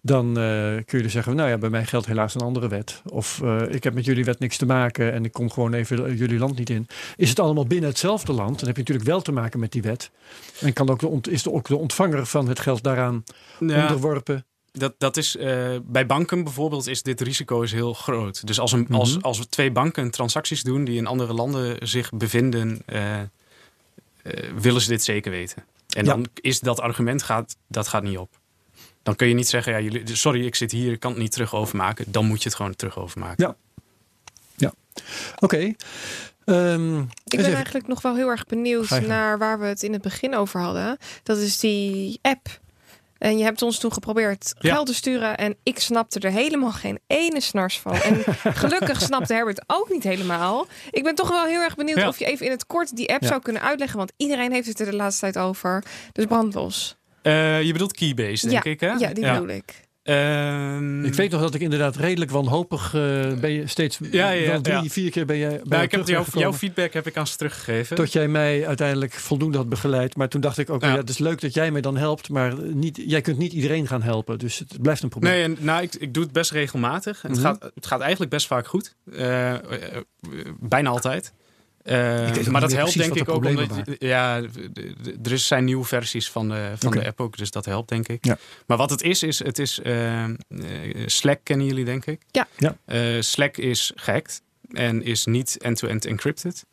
Dan 0.01 0.27
eh, 0.27 0.43
kun 0.85 0.97
je 0.97 1.01
dus 1.03 1.11
zeggen, 1.11 1.35
nou 1.35 1.49
ja, 1.49 1.57
bij 1.57 1.69
mij 1.69 1.85
geldt 1.85 2.05
helaas 2.07 2.35
een 2.35 2.41
andere 2.41 2.67
wet. 2.67 3.01
Of 3.05 3.41
eh, 3.41 3.61
ik 3.69 3.83
heb 3.83 3.93
met 3.93 4.05
jullie 4.05 4.23
wet 4.25 4.39
niks 4.39 4.57
te 4.57 4.65
maken 4.65 5.13
en 5.13 5.25
ik 5.25 5.31
kom 5.31 5.49
gewoon 5.51 5.73
even 5.73 6.15
jullie 6.15 6.39
land 6.39 6.57
niet 6.57 6.69
in. 6.69 6.87
Is 7.15 7.29
het 7.29 7.39
allemaal 7.39 7.65
binnen 7.67 7.89
hetzelfde 7.89 8.33
land, 8.33 8.57
dan 8.59 8.67
heb 8.67 8.75
je 8.75 8.81
natuurlijk 8.81 9.07
wel 9.09 9.21
te 9.21 9.31
maken 9.31 9.59
met 9.59 9.71
die 9.71 9.81
wet. 9.81 10.11
En 10.59 10.73
kan 10.73 10.89
ook 10.89 10.99
de 10.99 11.07
ont- 11.07 11.29
is 11.29 11.43
de, 11.43 11.51
ook 11.51 11.67
de 11.67 11.75
ontvanger 11.75 12.25
van 12.25 12.47
het 12.47 12.59
geld 12.59 12.83
daaraan 12.83 13.23
Ja. 13.59 13.81
onderworpen. 13.81 14.45
Dat, 14.71 14.93
dat 14.97 15.17
is, 15.17 15.37
bij 15.83 16.05
banken 16.05 16.43
bijvoorbeeld 16.43 16.87
is 16.87 17.03
dit 17.03 17.21
risico 17.21 17.61
is 17.61 17.71
heel 17.71 17.93
groot. 17.93 18.47
Dus 18.47 18.59
als, 18.59 18.71
een, 18.71 18.81
Mhm. 18.89 18.93
als, 18.93 19.21
als 19.21 19.45
twee 19.49 19.71
banken 19.71 20.11
transacties 20.11 20.63
doen 20.63 20.83
die 20.83 20.97
in 20.97 21.07
andere 21.07 21.33
landen 21.33 21.87
zich 21.87 22.09
bevinden, 22.09 22.81
willen 24.61 24.81
ze 24.81 24.87
dit 24.89 25.03
zeker 25.03 25.31
weten. 25.31 25.63
En 25.95 26.05
Ja. 26.05 26.11
dan 26.11 26.27
is 26.33 26.59
dat 26.59 26.79
argument 26.79 27.23
gaat, 27.23 27.55
dat 27.67 27.87
gaat 27.87 28.03
niet 28.03 28.17
op. 28.17 28.39
Dan 29.03 29.15
kun 29.15 29.27
je 29.27 29.33
niet 29.33 29.47
zeggen, 29.47 29.73
ja, 29.73 29.79
jullie, 29.79 30.15
sorry, 30.15 30.45
ik 30.45 30.55
zit 30.55 30.71
hier, 30.71 30.91
ik 30.91 30.99
kan 30.99 31.11
het 31.11 31.19
niet 31.19 31.31
terug 31.31 31.55
overmaken. 31.55 32.11
Dan 32.11 32.25
moet 32.25 32.37
je 32.43 32.47
het 32.49 32.57
gewoon 32.57 32.75
terug 32.75 32.97
overmaken. 32.97 33.43
Ja. 34.57 34.73
Oké. 35.39 35.57
Ehm, 36.45 36.99
Ik 36.99 37.07
ben 37.23 37.39
even- 37.39 37.53
eigenlijk 37.53 37.87
nog 37.87 38.01
wel 38.01 38.15
heel 38.15 38.27
erg 38.29 38.45
benieuwd 38.45 38.89
naar 39.07 39.37
waar 39.37 39.59
we 39.59 39.65
het 39.65 39.83
in 39.83 39.93
het 39.93 40.01
begin 40.01 40.35
over 40.35 40.59
hadden. 40.59 40.97
Dat 41.23 41.37
is 41.37 41.59
die 41.59 42.19
app. 42.21 42.59
En 43.21 43.37
je 43.37 43.43
hebt 43.43 43.61
ons 43.61 43.79
toen 43.79 43.93
geprobeerd 43.93 44.53
Ja. 44.59 44.73
geld 44.73 44.87
te 44.87 44.93
sturen. 44.93 45.37
En 45.37 45.55
ik 45.63 45.79
snapte 45.79 46.19
er 46.19 46.31
helemaal 46.31 46.71
geen 46.71 46.99
ene 47.07 47.41
snars 47.41 47.79
van. 47.79 47.93
En 47.93 48.23
gelukkig 48.63 49.01
snapte 49.01 49.33
Herbert 49.33 49.63
ook 49.67 49.89
niet 49.89 50.03
helemaal. 50.03 50.67
Ik 50.91 51.03
ben 51.03 51.15
toch 51.15 51.29
wel 51.29 51.45
heel 51.45 51.61
erg 51.61 51.75
benieuwd 51.75 51.97
Ja. 51.97 52.07
of 52.07 52.19
je 52.19 52.25
even 52.25 52.45
in 52.45 52.51
het 52.51 52.65
kort 52.65 52.95
die 52.95 53.09
app 53.13 53.21
Ja. 53.21 53.27
zou 53.27 53.41
kunnen 53.41 53.61
uitleggen. 53.61 53.97
Want 53.97 54.11
iedereen 54.17 54.51
heeft 54.51 54.67
het 54.67 54.79
er 54.79 54.85
de 54.85 54.95
laatste 54.95 55.19
tijd 55.31 55.37
over. 55.45 55.83
Dus 56.11 56.25
brandlos. 56.25 56.95
Eh, 57.21 57.61
je 57.63 57.71
bedoelt 57.71 57.93
Keybase, 57.93 58.47
denk 58.47 58.63
ik, 58.63 58.79
hè? 58.79 58.91
ja, 58.91 59.13
die 59.13 59.31
bedoel 59.31 59.47
ik. 59.47 59.73
Ehm, 60.03 61.05
Ik 61.05 61.13
weet 61.13 61.31
nog 61.31 61.41
dat 61.41 61.53
ik 61.53 61.61
inderdaad 61.61 61.95
redelijk 61.95 62.31
wanhopig 62.31 62.93
uh, 62.93 63.33
ben 63.33 63.51
je 63.51 63.67
steeds 63.67 63.97
ja, 64.11 64.29
ja, 64.29 64.47
wel 64.51 64.61
drie, 64.61 64.75
ja. 64.75 64.89
vier 64.89 65.11
keer 65.11 65.25
ben 65.25 65.35
je 65.35 65.47
bij 65.47 65.59
nou, 65.63 65.83
ik 65.83 65.91
heb 65.91 66.07
jouw, 66.07 66.25
jouw 66.33 66.53
feedback 66.53 66.93
heb 66.93 67.07
ik 67.07 67.17
aan 67.17 67.27
ze 67.27 67.37
teruggegeven. 67.37 67.95
Tot 67.95 68.11
jij 68.11 68.27
mij 68.27 68.67
uiteindelijk 68.67 69.13
voldoende 69.13 69.57
had 69.57 69.69
begeleid. 69.69 70.15
Maar 70.15 70.29
toen 70.29 70.41
dacht 70.41 70.57
ik 70.57 70.69
ook, 70.69 70.81
ja. 70.81 70.95
het 70.95 71.09
is 71.09 71.17
leuk 71.17 71.41
dat 71.41 71.53
jij 71.53 71.71
mij 71.71 71.81
dan 71.81 71.97
helpt, 71.97 72.29
maar 72.29 72.53
niet, 72.63 73.01
jij 73.05 73.21
kunt 73.21 73.37
niet 73.37 73.53
iedereen 73.53 73.87
gaan 73.87 74.01
helpen. 74.01 74.39
Dus 74.39 74.59
het 74.59 74.81
blijft 74.81 75.03
een 75.03 75.09
probleem. 75.09 75.33
Nee, 75.33 75.43
en, 75.43 75.57
nou, 75.59 75.81
ik, 75.83 75.95
ik 75.95 76.13
doe 76.13 76.23
het 76.23 76.31
best 76.31 76.51
regelmatig. 76.51 77.23
En 77.23 77.31
Mhm. 77.31 77.39
het, 77.39 77.47
gaat, 77.47 77.71
het 77.75 77.85
gaat 77.85 77.99
eigenlijk 78.01 78.31
best 78.31 78.47
vaak 78.47 78.67
goed. 78.67 78.95
Uh, 79.05 79.55
bijna 80.59 80.89
altijd. 80.89 81.33
Uh, 81.83 82.47
maar 82.47 82.61
dat 82.61 82.71
helpt 82.71 82.97
denk 82.97 83.15
ik 83.15 83.29
ook 83.29 83.45
omdat 83.45 83.69
ja, 83.99 84.41
er 85.23 85.37
zijn 85.37 85.63
nieuwe 85.63 85.85
versies 85.85 86.29
van 86.29 86.49
de, 86.49 86.71
van 86.77 86.91
de 86.91 87.05
app 87.05 87.21
ook, 87.21 87.37
dus 87.37 87.51
dat 87.51 87.65
helpt 87.65 87.89
denk 87.89 88.07
ik. 88.07 88.25
Ja. 88.25 88.37
Maar 88.65 88.77
wat 88.77 88.89
het 88.89 89.01
is, 89.01 89.23
is 89.23 89.43
het 89.43 89.59
is 89.59 89.79
uh, 89.83 90.25
Slack 91.05 91.39
kennen 91.43 91.67
jullie 91.67 91.85
denk 91.85 92.05
ik. 92.05 92.21
Ja. 92.31 92.47
Ja. 92.57 92.77
Uh, 92.85 93.21
Slack 93.21 93.57
is 93.57 93.91
gehackt 93.95 94.41
en 94.71 95.03
is 95.03 95.25
niet 95.25 95.57
end-to-end 95.61 96.05
encrypted. 96.05 96.65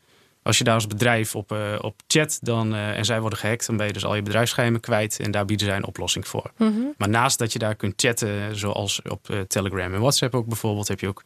Als 0.43 0.59
je 0.59 0.65
daar 0.65 0.75
als 0.75 0.87
bedrijf 0.87 1.35
op, 1.35 1.53
uh, 1.53 1.79
op 1.81 2.01
chat 2.07 2.39
dan, 2.43 2.75
en 2.75 3.05
zij 3.05 3.21
worden 3.21 3.39
gehackt, 3.39 3.67
dan 3.67 3.77
ben 3.77 3.87
je 3.87 3.93
dus 3.93 4.05
al 4.05 4.15
je 4.15 4.23
bedrijfsgeheimen 4.23 4.81
kwijt 4.81 5.21
en 5.21 5.31
daar 5.31 5.45
bieden 5.45 5.67
zij 5.67 5.77
een 5.77 5.87
oplossing 5.87 6.29
voor. 6.29 6.51
Mm 6.57 6.73
-hmm. 6.73 6.95
Maar 6.97 7.09
naast 7.09 7.39
dat 7.39 7.53
je 7.53 7.59
daar 7.59 7.75
kunt 7.75 7.93
chatten, 7.97 8.57
zoals 8.57 9.03
op 9.03 9.29
uh, 9.31 9.41
Telegram 9.41 9.95
en 9.95 10.01
WhatsApp 10.01 10.35
ook 10.35 10.47
bijvoorbeeld, 10.47 10.89
heb 10.89 11.01
je 11.01 11.09
ook 11.09 11.23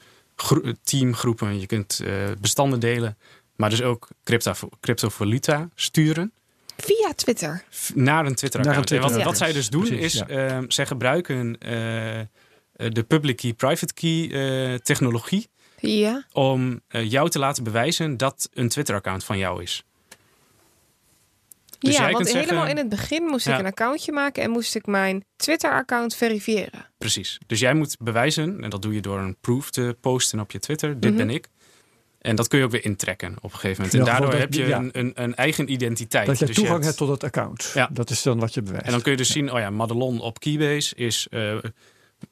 teamgroepen. 0.83 1.61
Je 1.61 1.67
kunt 1.67 2.01
uh, 2.05 2.13
bestanden 2.41 2.81
delen. 2.81 3.17
Maar 3.63 3.71
dus 3.71 3.83
ook 3.83 4.09
crypto, 4.25 4.53
cryptovaluta 4.81 5.69
sturen. 5.75 6.33
Via 6.77 7.13
Twitter. 7.15 7.65
Naar 7.95 8.27
een 8.27 8.35
Twitter-account. 8.35 8.87
Twitter 8.87 9.09
wat, 9.11 9.19
ja. 9.19 9.25
wat 9.25 9.37
zij 9.37 9.53
dus 9.53 9.71
doen 9.71 9.85
Precies, 9.85 10.15
is, 10.15 10.25
ja. 10.29 10.59
uh, 10.59 10.65
zij 10.69 10.87
gebruiken 10.87 11.47
uh, 11.47 11.61
de 12.93 13.03
public 13.09 13.37
key, 13.37 13.53
private 13.53 13.95
key 13.95 14.29
uh, 14.29 14.75
technologie. 14.75 15.49
Ja. 15.79 16.25
Om 16.33 16.81
jou 16.89 17.29
te 17.31 17.39
laten 17.39 17.65
bewijzen 17.65 18.17
dat 18.17 18.49
een 18.53 18.69
Twitter-account 18.69 19.25
van 19.25 19.39
jou 19.39 19.63
is. 19.63 19.85
Dus 21.79 21.97
ja, 21.97 22.11
want 22.11 22.27
helemaal 22.27 22.47
zeggen, 22.47 22.69
in 22.69 22.77
het 22.77 22.89
begin 22.89 23.23
moest 23.25 23.47
Ja. 23.47 23.53
ik 23.53 23.59
een 23.59 23.67
accountje 23.67 24.13
maken 24.13 24.43
en 24.43 24.51
moest 24.51 24.75
ik 24.75 24.87
mijn 24.87 25.25
Twitter-account 25.37 26.15
verifiëren. 26.15 26.87
Precies. 26.99 27.39
Dus 27.47 27.61
jij 27.61 27.75
moet 27.75 27.97
bewijzen, 27.99 28.63
en 28.63 28.71
dat 28.71 28.83
doe 28.83 28.95
je 28.95 29.01
door 29.01 29.19
een 29.19 29.37
proof 29.41 29.71
te 29.71 29.97
posten 30.01 30.41
op 30.41 30.51
je 30.51 30.59
Twitter. 30.59 31.01
Dit 31.01 31.11
Mhm. 31.11 31.19
ben 31.27 31.31
ik. 31.31 31.49
En 32.23 32.37
dat 32.37 32.49
kun 32.49 32.59
je 32.59 32.65
ook 32.65 32.71
weer 32.71 32.85
intrekken 32.85 33.37
op 33.41 33.53
een 33.53 33.59
gegeven 33.59 33.85
moment. 33.85 33.93
Ja, 33.93 33.99
En 33.99 34.05
daardoor 34.21 34.41
heb 34.41 34.55
je 34.55 34.67
ja. 34.67 34.79
een, 34.79 34.91
een, 34.93 35.13
een 35.15 35.35
eigen 35.35 35.73
identiteit. 35.73 36.27
dat 36.27 36.39
je 36.39 36.47
Dus 36.47 36.55
toegang 36.55 36.75
hebt- 36.85 36.87
hebt 36.87 36.99
tot 36.99 37.09
het 37.09 37.25
account. 37.25 37.71
Ja. 37.75 37.89
Dat 37.93 38.11
is 38.11 38.23
dan 38.23 38.39
wat 38.39 38.55
je 38.55 38.63
bewijst. 38.63 38.87
En 38.87 38.93
dan 38.93 39.03
kun 39.03 39.11
je 39.11 39.17
dus 39.17 39.31
zien, 39.33 39.53
oh 39.53 39.59
ja, 39.59 39.71
Madelon 39.71 40.21
op 40.21 40.41
Keybase 40.41 40.95
is 40.95 41.27
eh 41.31 41.55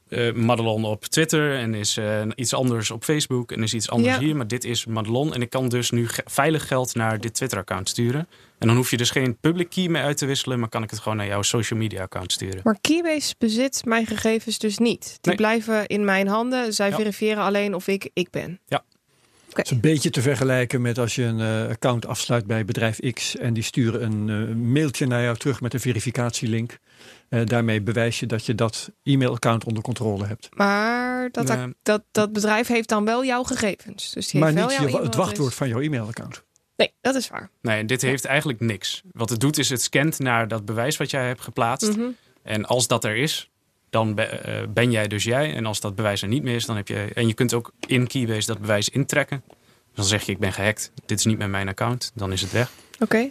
eh, 0.08 0.34
Madelon 0.34 0.84
op 0.84 1.04
Twitter 1.04 1.54
en 1.58 1.74
is 1.74 1.96
eh, 1.96 2.22
iets 2.34 2.54
anders 2.54 2.90
op 2.90 3.04
Facebook 3.04 3.52
en 3.52 3.62
is 3.62 3.74
iets 3.74 3.90
anders 3.90 4.14
Ja. 4.14 4.20
hier. 4.20 4.36
Maar 4.36 4.46
dit 4.48 4.64
is 4.64 4.86
Madelon 4.86 5.34
en 5.34 5.42
ik 5.42 5.50
kan 5.50 5.68
dus 5.68 5.90
nu 5.90 6.08
ge- 6.08 6.22
veilig 6.24 6.66
geld 6.66 6.94
naar 6.94 7.20
dit 7.20 7.34
Twitter-account 7.34 7.88
sturen. 7.88 8.28
En 8.58 8.66
dan 8.66 8.76
hoef 8.76 8.90
je 8.90 8.96
dus 8.96 9.10
geen 9.10 9.36
public 9.40 9.70
key 9.70 9.88
mee 9.88 10.02
uit 10.02 10.16
te 10.16 10.26
wisselen, 10.26 10.58
maar 10.60 10.68
kan 10.68 10.82
ik 10.82 10.90
het 10.90 10.98
gewoon 10.98 11.18
naar 11.18 11.26
jouw 11.26 11.42
social 11.42 11.78
media-account 11.78 12.32
sturen. 12.32 12.60
Maar 12.64 12.78
Keybase 12.80 13.34
bezit 13.38 13.82
mijn 13.84 14.06
gegevens 14.06 14.58
dus 14.58 14.78
niet. 14.78 15.02
Die 15.04 15.18
Nee. 15.22 15.34
blijven 15.36 15.86
in 15.86 16.04
mijn 16.04 16.26
handen. 16.28 16.72
Zij 16.74 16.88
Ja. 16.90 16.96
verifiëren 16.96 17.42
alleen 17.42 17.74
of 17.74 17.88
ik 17.88 18.10
ik 18.12 18.30
ben. 18.30 18.60
Het 19.56 19.66
is 19.66 19.70
een 19.70 19.80
beetje 19.80 20.10
te 20.10 20.22
vergelijken 20.22 20.82
met 20.82 20.98
als 20.98 21.14
je 21.14 21.22
een 21.22 21.40
eh, 21.40 21.70
account 21.70 22.06
afsluit 22.06 22.46
bij 22.46 22.64
bedrijf 22.64 22.98
X 23.12 23.36
en 23.36 23.54
die 23.54 23.62
sturen 23.62 24.02
een 24.02 24.48
eh, 24.48 24.54
mailtje 24.54 25.06
naar 25.06 25.22
jou 25.22 25.36
terug 25.36 25.60
met 25.60 25.74
een 25.74 25.80
verificatielink. 25.80 26.78
Eh, 27.28 27.44
daarmee 27.44 27.80
bewijs 27.80 28.20
je 28.20 28.26
dat 28.26 28.46
je 28.46 28.54
dat 28.54 28.90
e-mailaccount 29.02 29.64
onder 29.64 29.82
controle 29.82 30.26
hebt. 30.26 30.48
Maar 30.54 31.30
dat, 31.30 31.56
dat, 31.82 32.02
dat 32.10 32.32
bedrijf 32.32 32.66
heeft 32.66 32.88
dan 32.88 33.04
wel 33.04 33.24
jouw 33.24 33.42
gegevens. 33.42 34.12
Dus 34.12 34.28
die 34.28 34.40
maar 34.40 34.52
heeft 34.52 34.60
niet 34.60 34.76
wel 34.76 34.86
je, 34.86 34.92
jouw 34.92 35.02
het 35.02 35.14
wachtwoord 35.14 35.54
van 35.54 35.68
jouw 35.68 35.80
e-mailaccount. 35.80 36.42
Nee, 36.76 36.92
dat 37.00 37.14
is 37.14 37.28
waar. 37.28 37.50
Nee, 37.62 37.84
dit 37.84 38.02
heeft 38.02 38.24
eigenlijk 38.24 38.60
niks. 38.60 39.02
Wat 39.12 39.30
het 39.30 39.40
doet 39.40 39.58
is 39.58 39.68
het 39.68 39.82
scant 39.82 40.18
naar 40.18 40.48
dat 40.48 40.64
bewijs 40.64 40.96
wat 40.96 41.10
jij 41.10 41.26
hebt 41.26 41.40
geplaatst. 41.40 41.96
Mhm. 41.96 42.08
En 42.42 42.64
als 42.64 42.86
dat 42.86 43.04
er 43.04 43.16
is, 43.16 43.50
dan 43.90 44.14
be- 44.14 44.22
eh, 44.22 44.66
ben 44.68 44.90
jij 44.90 45.08
dus 45.08 45.24
jij. 45.24 45.54
En 45.54 45.66
als 45.66 45.80
dat 45.80 45.94
bewijs 45.94 46.22
er 46.22 46.28
niet 46.28 46.42
meer 46.42 46.54
is, 46.54 46.66
dan 46.66 46.76
heb 46.76 46.88
je... 46.88 47.10
En 47.14 47.26
je 47.26 47.34
kunt 47.34 47.54
ook 47.54 47.72
in 47.86 48.06
Keybase 48.06 48.46
dat 48.46 48.60
bewijs 48.60 48.88
intrekken. 48.88 49.42
Dan 49.94 50.04
zeg 50.04 50.22
je, 50.22 50.32
ik 50.32 50.38
ben 50.38 50.52
gehackt. 50.52 50.92
Dit 51.06 51.18
is 51.18 51.24
niet 51.24 51.38
met 51.38 51.48
mijn 51.48 51.68
account. 51.68 52.12
Dan 52.14 52.32
is 52.32 52.40
het 52.40 52.52
weg. 52.52 52.70
Oké. 52.98 53.30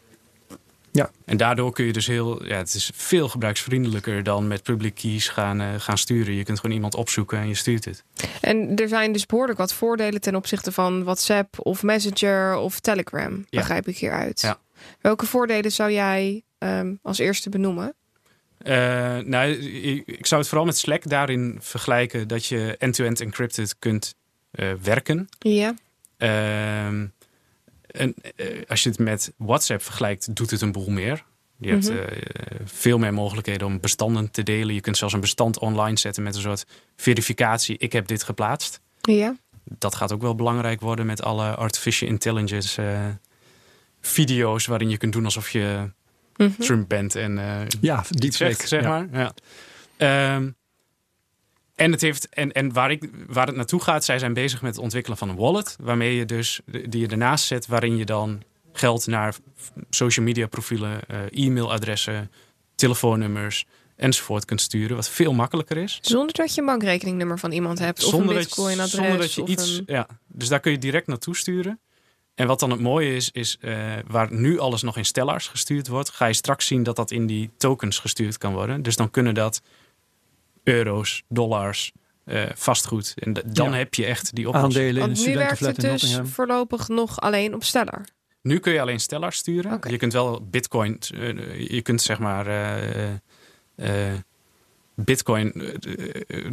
En 1.26 1.38
daardoor 1.38 1.74
kun 1.74 1.86
je 1.86 1.94
dus 1.94 2.08
heel... 2.08 2.46
Ja, 2.46 2.58
het 2.58 2.74
is 2.74 2.92
veel 2.94 3.30
gebruiksvriendelijker 3.30 4.24
dan 4.24 4.48
met 4.48 4.64
public 4.64 4.96
keys 4.96 5.28
gaan, 5.28 5.62
eh, 5.62 5.68
gaan 5.78 5.98
sturen. 5.98 6.34
Je 6.34 6.44
kunt 6.44 6.60
gewoon 6.60 6.76
iemand 6.76 6.96
opzoeken 6.96 7.40
en 7.40 7.48
je 7.48 7.56
stuurt 7.56 7.86
het. 7.86 8.04
En 8.42 8.76
er 8.76 8.88
zijn 8.88 9.12
dus 9.12 9.26
behoorlijk 9.26 9.58
wat 9.58 9.74
voordelen 9.74 10.22
ten 10.22 10.36
opzichte 10.36 10.72
van 10.72 11.04
WhatsApp 11.04 11.66
of 11.66 11.84
Messenger 11.84 12.56
of 12.56 12.80
Telegram. 12.80 13.46
Ja. 13.50 13.60
Begrijp 13.60 13.88
ik 13.88 13.98
hieruit. 13.98 14.42
Ja. 14.42 14.60
Welke 15.02 15.26
voordelen 15.26 15.72
zou 15.72 15.92
jij 15.92 16.44
ehm, 16.58 16.96
als 17.02 17.18
eerste 17.18 17.50
benoemen? 17.50 17.94
Eh, 18.60 19.18
nou, 19.18 19.52
ik 20.06 20.26
zou 20.26 20.42
het 20.42 20.50
vooral 20.50 20.66
met 20.68 20.78
Slack 20.78 21.10
daarin 21.10 21.58
vergelijken... 21.62 22.28
dat 22.28 22.46
je 22.46 22.76
end-to-end 22.78 23.22
encrypted 23.22 23.80
kunt 23.80 24.16
eh, 24.52 24.72
werken. 24.82 25.28
Ja. 25.40 25.74
Ehm, 26.18 27.06
en, 27.88 28.14
eh, 28.36 28.46
als 28.68 28.84
je 28.84 28.90
het 28.90 29.00
met 29.00 29.34
WhatsApp 29.38 29.82
vergelijkt, 29.84 30.36
doet 30.36 30.52
het 30.52 30.62
een 30.62 30.72
boel 30.72 30.90
meer. 30.90 31.24
Je 31.58 31.70
hebt 31.70 31.90
Mhm. 31.90 32.04
veel 32.66 32.98
meer 32.98 33.14
mogelijkheden 33.14 33.68
om 33.68 33.80
bestanden 33.80 34.32
te 34.32 34.44
delen. 34.44 34.74
Je 34.76 34.82
kunt 34.82 34.98
zelfs 34.98 35.14
een 35.14 35.20
bestand 35.20 35.60
online 35.60 35.98
zetten 35.98 36.24
met 36.24 36.36
een 36.36 36.42
soort 36.42 36.66
verificatie. 36.96 37.78
Ik 37.78 37.92
heb 37.92 38.08
dit 38.08 38.24
geplaatst. 38.24 38.82
Ja. 39.02 39.36
Dat 39.64 39.96
gaat 39.96 40.12
ook 40.12 40.22
wel 40.22 40.36
belangrijk 40.36 40.82
worden 40.82 41.06
met 41.06 41.24
alle 41.24 41.56
artificial 41.56 42.10
intelligence 42.10 42.82
video's 44.02 44.66
waarin 44.66 44.90
je 44.90 44.98
kunt 44.98 45.14
doen 45.14 45.26
alsof 45.26 45.50
je 45.50 45.92
Mhm. 46.48 46.62
Trump 46.62 46.90
bent 46.90 47.16
en 47.16 47.38
eh, 47.38 47.62
Ja, 47.82 48.04
deepfake. 48.10 48.54
zegt, 48.54 48.68
zeg 48.68 48.82
Ja. 48.82 48.90
maar. 48.90 49.08
Ja. 49.20 49.34
Ehm, 49.98 50.50
en 51.76 51.92
het 51.92 52.02
heeft, 52.02 52.30
en, 52.30 52.52
en 52.52 52.74
waar, 52.74 52.92
ik, 52.92 53.10
waar 53.28 53.48
het 53.48 53.56
naartoe 53.56 53.82
gaat, 53.82 54.06
zij 54.06 54.20
zijn 54.20 54.34
bezig 54.34 54.62
met 54.62 54.72
het 54.76 54.84
ontwikkelen 54.84 55.18
van 55.18 55.30
een 55.30 55.36
wallet. 55.36 55.76
Waarmee 55.80 56.16
je 56.16 56.26
dus, 56.26 56.60
die 56.66 57.00
je 57.02 57.08
ernaast 57.08 57.46
zet, 57.46 57.68
waarin 57.68 57.98
je 57.98 58.06
dan 58.06 58.42
geld 58.74 59.08
naar 59.08 59.36
social 59.90 60.26
media 60.26 60.48
profielen, 60.48 61.00
eh, 61.08 61.20
e-mailadressen, 61.46 62.32
telefoonnummers 62.76 63.66
enzovoort 63.96 64.46
kunt 64.46 64.62
sturen. 64.62 64.96
Wat 64.96 65.10
veel 65.10 65.34
makkelijker 65.34 65.78
is. 65.78 65.98
Zonder 66.02 66.36
dat 66.36 66.54
je 66.56 66.60
een 66.62 66.68
bankrekeningnummer 66.68 67.40
van 67.40 67.52
iemand 67.52 67.80
hebt. 67.80 68.04
Of 68.04 68.14
een 68.14 68.20
dat 68.20 68.30
je- 68.30 68.36
bitcoin-adres. 68.36 68.92
zonder 68.92 69.18
dat 69.18 69.34
je 69.34 69.46
iets. 69.46 69.78
een- 69.78 69.84
Ja, 69.86 70.08
dus 70.28 70.48
daar 70.48 70.60
kun 70.60 70.72
je 70.72 70.78
direct 70.78 71.08
naartoe 71.08 71.36
sturen. 71.36 71.80
En 72.40 72.48
wat 72.48 72.60
dan 72.60 72.70
het 72.72 72.80
mooie 72.80 73.16
is, 73.16 73.32
is 73.32 73.58
eh, 73.62 73.76
waar 74.08 74.34
nu 74.34 74.60
alles 74.60 74.82
nog 74.82 74.98
in 74.98 75.06
stellars 75.06 75.48
gestuurd 75.48 75.88
wordt, 75.88 76.10
ga 76.10 76.26
je 76.26 76.34
straks 76.34 76.66
zien 76.66 76.84
dat 76.84 76.96
dat 76.96 77.12
in 77.12 77.26
die 77.28 77.50
tokens 77.58 78.00
gestuurd 78.00 78.38
kan 78.38 78.54
worden. 78.54 78.82
Dus 78.82 78.96
dan 78.96 79.12
kunnen 79.12 79.34
dat 79.34 79.62
euro's, 80.64 81.24
dollars, 81.28 81.92
eh, 82.26 82.44
vastgoed. 82.56 83.14
En 83.18 83.34
dan 83.34 83.72
Ja. 83.72 83.78
heb 83.78 83.94
je 83.94 84.06
echt 84.06 84.36
die 84.36 84.48
oplossing. 84.48 84.74
Aandelen 84.74 85.10
in 85.16 85.30
nu 85.30 85.36
werkt 85.36 85.60
het 85.60 85.80
dus 85.80 86.20
voorlopig 86.24 86.88
nog 86.88 87.20
alleen 87.20 87.54
op 87.54 87.64
Stellar. 87.64 88.06
Nu 88.42 88.60
kun 88.60 88.74
je 88.74 88.82
alleen 88.82 89.00
stellars 89.00 89.38
sturen. 89.38 89.74
Oké. 89.74 89.90
Je 89.90 89.98
kunt 89.98 90.14
wel 90.14 90.48
bitcoin, 90.50 91.00
eh, 91.14 91.70
je 91.70 91.82
kunt 91.82 92.02
zeg 92.02 92.20
maar 92.20 92.48
eh, 92.48 93.10
eh, 93.76 94.18
bitcoin, 94.96 95.54
eh, 95.54 96.50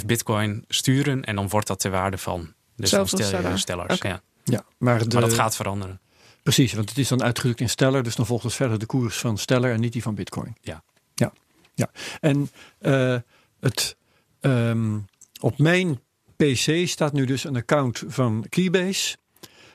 0,5 0.00 0.06
bitcoin 0.06 0.64
sturen 0.68 1.24
en 1.24 1.34
dan 1.36 1.48
wordt 1.48 1.66
dat 1.66 1.80
ter 1.80 1.90
waarde 1.90 2.18
van. 2.18 2.52
Dus 2.76 2.90
dan 2.90 3.06
stel 3.06 3.18
je 3.18 3.24
stellar. 3.24 3.58
stellars. 3.58 3.94
Oké. 3.94 4.08
Ja. 4.08 4.22
Ja, 4.52 4.64
maar, 4.78 4.98
de, 4.98 5.14
Maar 5.14 5.28
dat 5.28 5.38
gaat 5.38 5.56
veranderen. 5.56 6.00
Precies, 6.42 6.72
want 6.72 6.88
het 6.88 6.98
is 6.98 7.08
dan 7.08 7.22
uitgedrukt 7.22 7.60
in 7.60 7.68
Stellar. 7.68 8.02
Dus 8.02 8.16
dan 8.16 8.26
volgt 8.26 8.44
het 8.44 8.54
verder 8.54 8.78
de 8.78 8.86
koers 8.86 9.18
van 9.18 9.38
Stellar 9.38 9.70
en 9.70 9.80
niet 9.80 9.92
die 9.92 10.02
van 10.02 10.14
Bitcoin. 10.14 10.56
Ja. 10.60 10.82
Ja, 11.14 11.32
ja. 11.74 11.90
En 12.20 12.50
eh, 12.78 13.16
het, 13.60 13.96
ehm, 14.40 14.98
op 15.40 15.58
mijn 15.58 16.00
PC 16.36 16.88
staat 16.88 17.12
nu 17.12 17.24
dus 17.24 17.44
een 17.44 17.56
account 17.56 18.02
van 18.06 18.46
Keybase. 18.48 19.16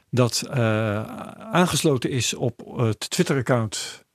Dat 0.09 0.41
eh, 0.49 1.03
aangesloten 1.51 2.09
is 2.09 2.33
op 2.33 2.73
het 2.77 3.09
Twitter-account 3.09 4.05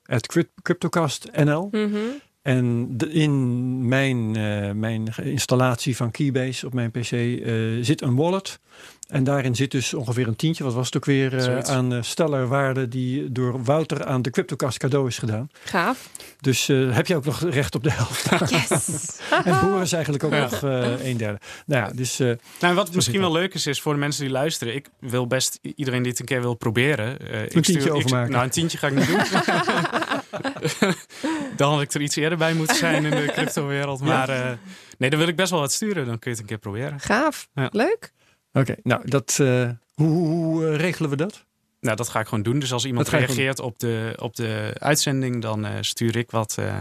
CryptoCastNL. 0.63 1.69
Mhm. 1.71 1.99
En 2.47 2.87
de- 2.97 3.11
in 3.13 3.89
mijn, 3.89 4.37
eh, 4.37 4.71
mijn 4.73 5.09
installatie 5.23 5.97
van 5.97 6.11
Keybase 6.11 6.67
op 6.67 6.75
mijn 6.75 6.91
PC 6.91 7.11
eh, 7.13 7.53
zit 7.81 8.03
een 8.03 8.17
wallet. 8.17 8.59
En 9.07 9.25
daarin 9.25 9.55
zit 9.55 9.71
dus 9.71 9.95
ongeveer 9.95 10.27
een 10.29 10.37
tientje, 10.37 10.65
wat 10.65 10.75
was 10.75 10.87
het 10.87 10.97
ook 10.97 11.05
weer, 11.05 11.37
eh, 11.39 11.59
aan 11.59 11.93
uh, 11.93 12.03
stellerwaarde 12.03 12.89
die 12.89 13.33
door 13.33 13.65
Wouter 13.65 14.05
aan 14.05 14.23
de 14.23 14.31
CryptoCast 14.31 14.79
cadeau 14.79 15.07
is 15.07 15.19
gedaan. 15.19 15.51
Gaaf. 15.65 16.09
Dus 16.41 16.69
eh, 16.69 16.95
heb 16.95 17.07
je 17.07 17.17
ook 17.17 17.25
nog 17.25 17.41
recht 17.51 17.75
op 17.75 17.83
de 17.83 17.91
helft. 17.93 18.29
Yes. 18.51 18.89
en 19.45 19.61
Boris 19.61 19.93
eigenlijk 19.93 20.25
ook 20.25 20.33
Ja. 20.33 20.41
nog 20.41 20.63
eh, 20.63 21.07
een 21.09 21.17
derde. 21.17 21.39
Nou 21.67 21.87
ja, 21.87 21.93
dus 21.95 22.21
eh, 22.21 22.31
Nou, 22.61 22.75
wat 22.75 22.95
misschien 22.95 23.21
wel 23.21 23.33
leuk 23.33 23.55
is, 23.55 23.67
is 23.67 23.81
voor 23.81 23.93
de 23.93 23.99
mensen 23.99 24.23
die 24.23 24.33
luisteren. 24.33 24.75
Ik 24.75 24.89
wil 25.01 25.27
best 25.27 25.59
iedereen 25.77 26.03
die 26.03 26.11
het 26.11 26.21
een 26.21 26.27
keer 26.27 26.41
wil 26.41 26.55
proberen. 26.55 27.19
eh, 27.31 27.43
ik 27.43 27.51
tientje 27.51 27.73
ik- 27.89 27.95
overmaken. 27.95 28.31
nou, 28.33 28.45
een 28.45 28.51
tientje 28.51 28.79
ga 28.79 28.87
ik 28.87 28.95
niet 28.95 29.07
doen. 29.07 29.17
dan 31.57 31.73
had 31.73 31.81
ik 31.81 31.93
er 31.93 32.01
iets 32.01 32.17
eerder 32.17 32.39
bij 32.39 32.55
moeten 32.55 32.77
zijn 32.77 33.05
in 33.05 33.11
de 33.11 33.33
crypto-wereld. 33.37 34.01
Maar 34.01 34.31
uh, 34.31 34.51
nee, 34.99 35.11
dan 35.11 35.19
wil 35.19 35.29
ik 35.29 35.37
best 35.37 35.51
wel 35.51 35.61
wat 35.61 35.73
sturen. 35.73 36.07
Dan 36.07 36.19
kun 36.19 36.31
je 36.31 36.37
het 36.37 36.39
een 36.41 36.47
keer 36.47 36.59
proberen. 36.59 37.01
Gaaf. 37.01 37.49
Ja. 37.55 37.69
Leuk. 37.73 38.13
Oké, 38.53 38.75
nou, 38.83 39.09
dat, 39.09 39.39
uh, 39.41 39.71
hoe, 39.95 40.27
hoe 40.27 40.77
regelen 40.77 41.11
we 41.11 41.17
dat? 41.17 41.45
Nou, 41.81 41.97
dat 41.97 42.09
ga 42.09 42.21
ik 42.21 42.27
gewoon 42.27 42.43
doen. 42.43 42.59
Dus 42.59 42.73
als 42.73 42.85
iemand 42.85 43.09
reageert 43.09 43.61
op 43.61 43.79
de, 43.79 44.13
op 44.17 44.37
de 44.37 44.73
uitzending, 44.79 45.43
dan 45.43 45.65
uh, 45.65 45.73
stuur 45.81 46.17
ik 46.17 46.31
wat. 46.31 46.57
Uh, 46.59 46.79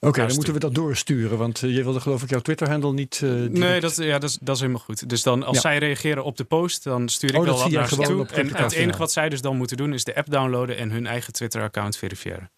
Oké, 0.00 0.26
dan 0.26 0.34
moeten 0.34 0.52
we 0.52 0.58
dat 0.58 0.74
doorsturen. 0.74 1.38
Want 1.38 1.62
uh, 1.62 1.76
je 1.76 1.82
wilde 1.82 2.00
geloof 2.00 2.22
ik 2.22 2.30
jouw 2.30 2.40
Twitter-handle 2.40 2.92
niet... 2.92 3.20
nee, 3.50 3.80
dat, 3.80 3.96
ja, 3.96 4.18
dat, 4.18 4.30
is, 4.30 4.38
dat 4.40 4.54
is 4.54 4.60
helemaal 4.60 4.82
goed. 4.82 5.08
Dus 5.08 5.22
dan 5.22 5.42
als 5.42 5.54
ja. 5.54 5.60
zij 5.60 5.78
reageren 5.78 6.24
op 6.24 6.36
de 6.36 6.44
post, 6.44 6.84
dan 6.84 7.08
stuur 7.08 7.30
ik 7.30 7.36
oh, 7.36 7.44
wel 7.44 7.58
wat 7.58 7.70
naar 7.70 7.88
ze 7.88 7.96
toe. 7.96 8.26
En 8.26 8.56
het 8.56 8.72
enige 8.72 8.98
wat 8.98 9.12
zij 9.12 9.28
dus 9.28 9.40
dan 9.40 9.56
moeten 9.56 9.76
doen, 9.76 9.92
is 9.94 10.04
de 10.04 10.14
app 10.14 10.30
downloaden 10.30 10.76
en 10.76 10.90
hun 10.90 11.06
eigen 11.06 11.32
Twitter-account 11.32 11.96
verifiëren. 11.96 12.50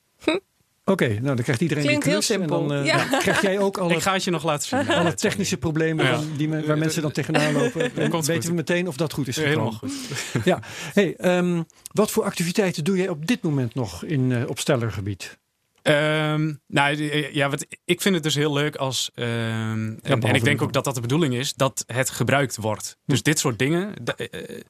Oké, 0.84 1.08
nou 1.08 1.22
dan 1.22 1.36
krijgt 1.36 1.60
iedereen 1.60 1.84
Klinkt 1.84 2.04
die 2.04 2.12
heel 2.12 2.22
simpel. 2.22 2.60
En 2.60 2.68
dan, 2.68 2.78
uh, 2.78 2.86
ja. 2.86 3.08
dan 3.10 3.20
krijg 3.20 3.40
jij 3.40 3.58
ook 3.58 3.78
alle, 3.78 3.94
ik 3.94 4.02
ga 4.02 4.12
het 4.12 4.24
je 4.24 4.30
nog 4.30 4.44
laten 4.44 4.68
zien. 4.68 4.88
alle 4.88 5.14
technische 5.14 5.56
problemen 5.56 6.04
ja. 6.04 6.20
die, 6.36 6.48
waar 6.48 6.78
mensen 6.78 7.02
dan 7.02 7.12
tegenaan 7.12 7.52
lopen. 7.62 7.94
Dan 7.94 8.10
weten 8.10 8.34
goed. 8.34 8.44
we 8.44 8.52
meteen 8.52 8.88
of 8.88 8.96
dat 8.96 9.12
goed 9.12 9.28
is 9.28 9.36
gekomen. 9.36 9.58
Helemaal 9.58 9.78
goed. 9.78 10.44
ja. 10.44 10.60
Hey, 10.92 11.38
um, 11.38 11.66
wat 11.92 12.10
voor 12.10 12.24
activiteiten 12.24 12.84
doe 12.84 12.96
jij 12.96 13.08
op 13.08 13.26
dit 13.26 13.42
moment 13.42 13.74
nog 13.74 14.04
in, 14.04 14.30
uh, 14.30 14.48
op 14.48 14.58
stellergebied? 14.58 15.40
Um, 15.82 16.60
nou 16.66 17.02
ja, 17.32 17.50
wat, 17.50 17.66
ik 17.84 18.00
vind 18.00 18.14
het 18.14 18.22
dus 18.24 18.34
heel 18.34 18.52
leuk 18.52 18.76
als. 18.76 19.10
Um, 19.14 19.24
en, 19.24 20.00
ja, 20.02 20.16
en, 20.18 20.34
ik 20.34 20.44
denk 20.44 20.62
ook 20.62 20.72
dat 20.72 20.84
dat 20.84 20.94
de 20.94 21.00
bedoeling 21.00 21.34
is, 21.34 21.54
dat 21.54 21.84
het 21.86 22.10
gebruikt 22.10 22.56
wordt. 22.56 22.96
Hm. 23.04 23.10
Dus 23.10 23.22
dit 23.22 23.38
soort 23.38 23.58
dingen. 23.58 23.94
Uh, 24.16 24.60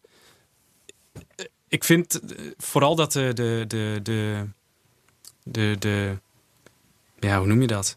ik 1.69 1.85
vind 1.85 2.21
vooral 2.57 2.97
dat 2.97 3.13
de, 3.13 3.33
de, 3.33 3.65
de, 3.67 4.01
de 4.03 4.47
de, 5.43 5.77
de 5.79 6.19
ja, 7.19 7.39
hoe 7.39 7.47
noem 7.47 7.61
je 7.61 7.67
dat? 7.67 7.97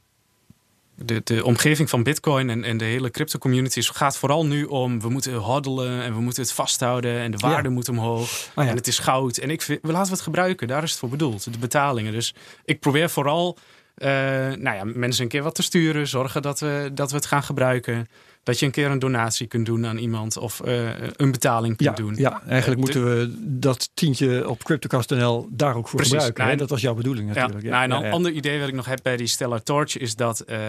De, 0.97 1.21
de 1.23 1.43
omgeving 1.45 1.89
van 1.89 2.03
Bitcoin 2.03 2.49
en, 2.49 2.63
en 2.63 2.77
de 2.77 2.85
hele 2.85 3.11
crypto 3.11 3.37
community 3.39 3.81
gaat 3.81 4.17
vooral 4.17 4.45
nu 4.45 4.63
om 4.63 5.01
we 5.01 5.09
moeten 5.09 5.33
hoddelen 5.33 6.01
en 6.01 6.13
we 6.13 6.19
moeten 6.21 6.43
het 6.43 6.51
vasthouden 6.51 7.19
en 7.19 7.31
de 7.31 7.37
waarde 7.37 7.67
Ja. 7.67 7.73
moet 7.73 7.89
omhoog 7.89 8.49
Ah, 8.55 8.63
ja. 8.63 8.69
en 8.69 8.75
het 8.75 8.87
is 8.87 8.99
goud. 8.99 9.37
En 9.37 9.49
ik 9.49 9.61
vind, 9.61 9.79
we 9.81 9.91
laten 9.91 10.07
we 10.07 10.13
het 10.13 10.23
gebruiken, 10.23 10.67
daar 10.67 10.83
is 10.83 10.89
het 10.89 10.99
voor 10.99 11.09
bedoeld, 11.09 11.51
de 11.53 11.59
betalingen. 11.59 12.11
Dus 12.11 12.33
ik 12.65 12.79
probeer 12.79 13.09
vooral 13.09 13.57
eh, 13.95 14.09
nou 14.09 14.75
ja, 14.75 14.83
mensen 14.83 15.23
een 15.23 15.29
keer 15.29 15.43
wat 15.43 15.55
te 15.55 15.63
sturen, 15.63 16.07
zorgen 16.07 16.41
dat 16.41 16.59
we, 16.59 16.89
dat 16.93 17.09
we 17.09 17.15
het 17.15 17.25
gaan 17.25 17.43
gebruiken. 17.43 18.07
Dat 18.45 18.59
je 18.59 18.65
een 18.65 18.71
keer 18.71 18.91
een 18.91 18.99
donatie 18.99 19.47
kunt 19.47 19.65
doen 19.65 19.85
aan 19.85 19.97
iemand 19.97 20.37
of 20.37 20.61
eh, 20.61 20.89
een 21.15 21.31
betaling 21.31 21.77
kunt 21.77 21.89
Ja, 21.97 22.03
doen. 22.03 22.15
ja, 22.15 22.41
eigenlijk 22.47 22.79
Eh, 22.79 22.85
moeten 22.85 23.05
we 23.17 23.35
dat 23.59 23.89
tientje 23.93 24.49
op 24.49 24.63
CryptoCast.nl 24.63 25.47
daar 25.51 25.75
ook 25.75 25.87
voor 25.87 25.95
Precies. 25.99 26.13
gebruiken. 26.13 26.45
Nou? 26.45 26.57
Dat 26.57 26.69
was 26.69 26.81
jouw 26.81 26.93
bedoeling 26.93 27.33
Ja, 27.33 27.33
natuurlijk. 27.41 27.67
nou, 27.69 27.83
en 27.83 27.91
een 27.91 27.99
ja, 27.99 28.05
ja. 28.05 28.11
ander 28.11 28.31
idee 28.31 28.59
wat 28.59 28.67
ik 28.67 28.73
nog 28.73 28.85
heb 28.85 28.99
bij 29.03 29.17
die 29.17 29.27
Stellar 29.27 29.63
Torch 29.63 29.97
is 29.97 30.15
dat 30.15 30.39
eh, 30.39 30.59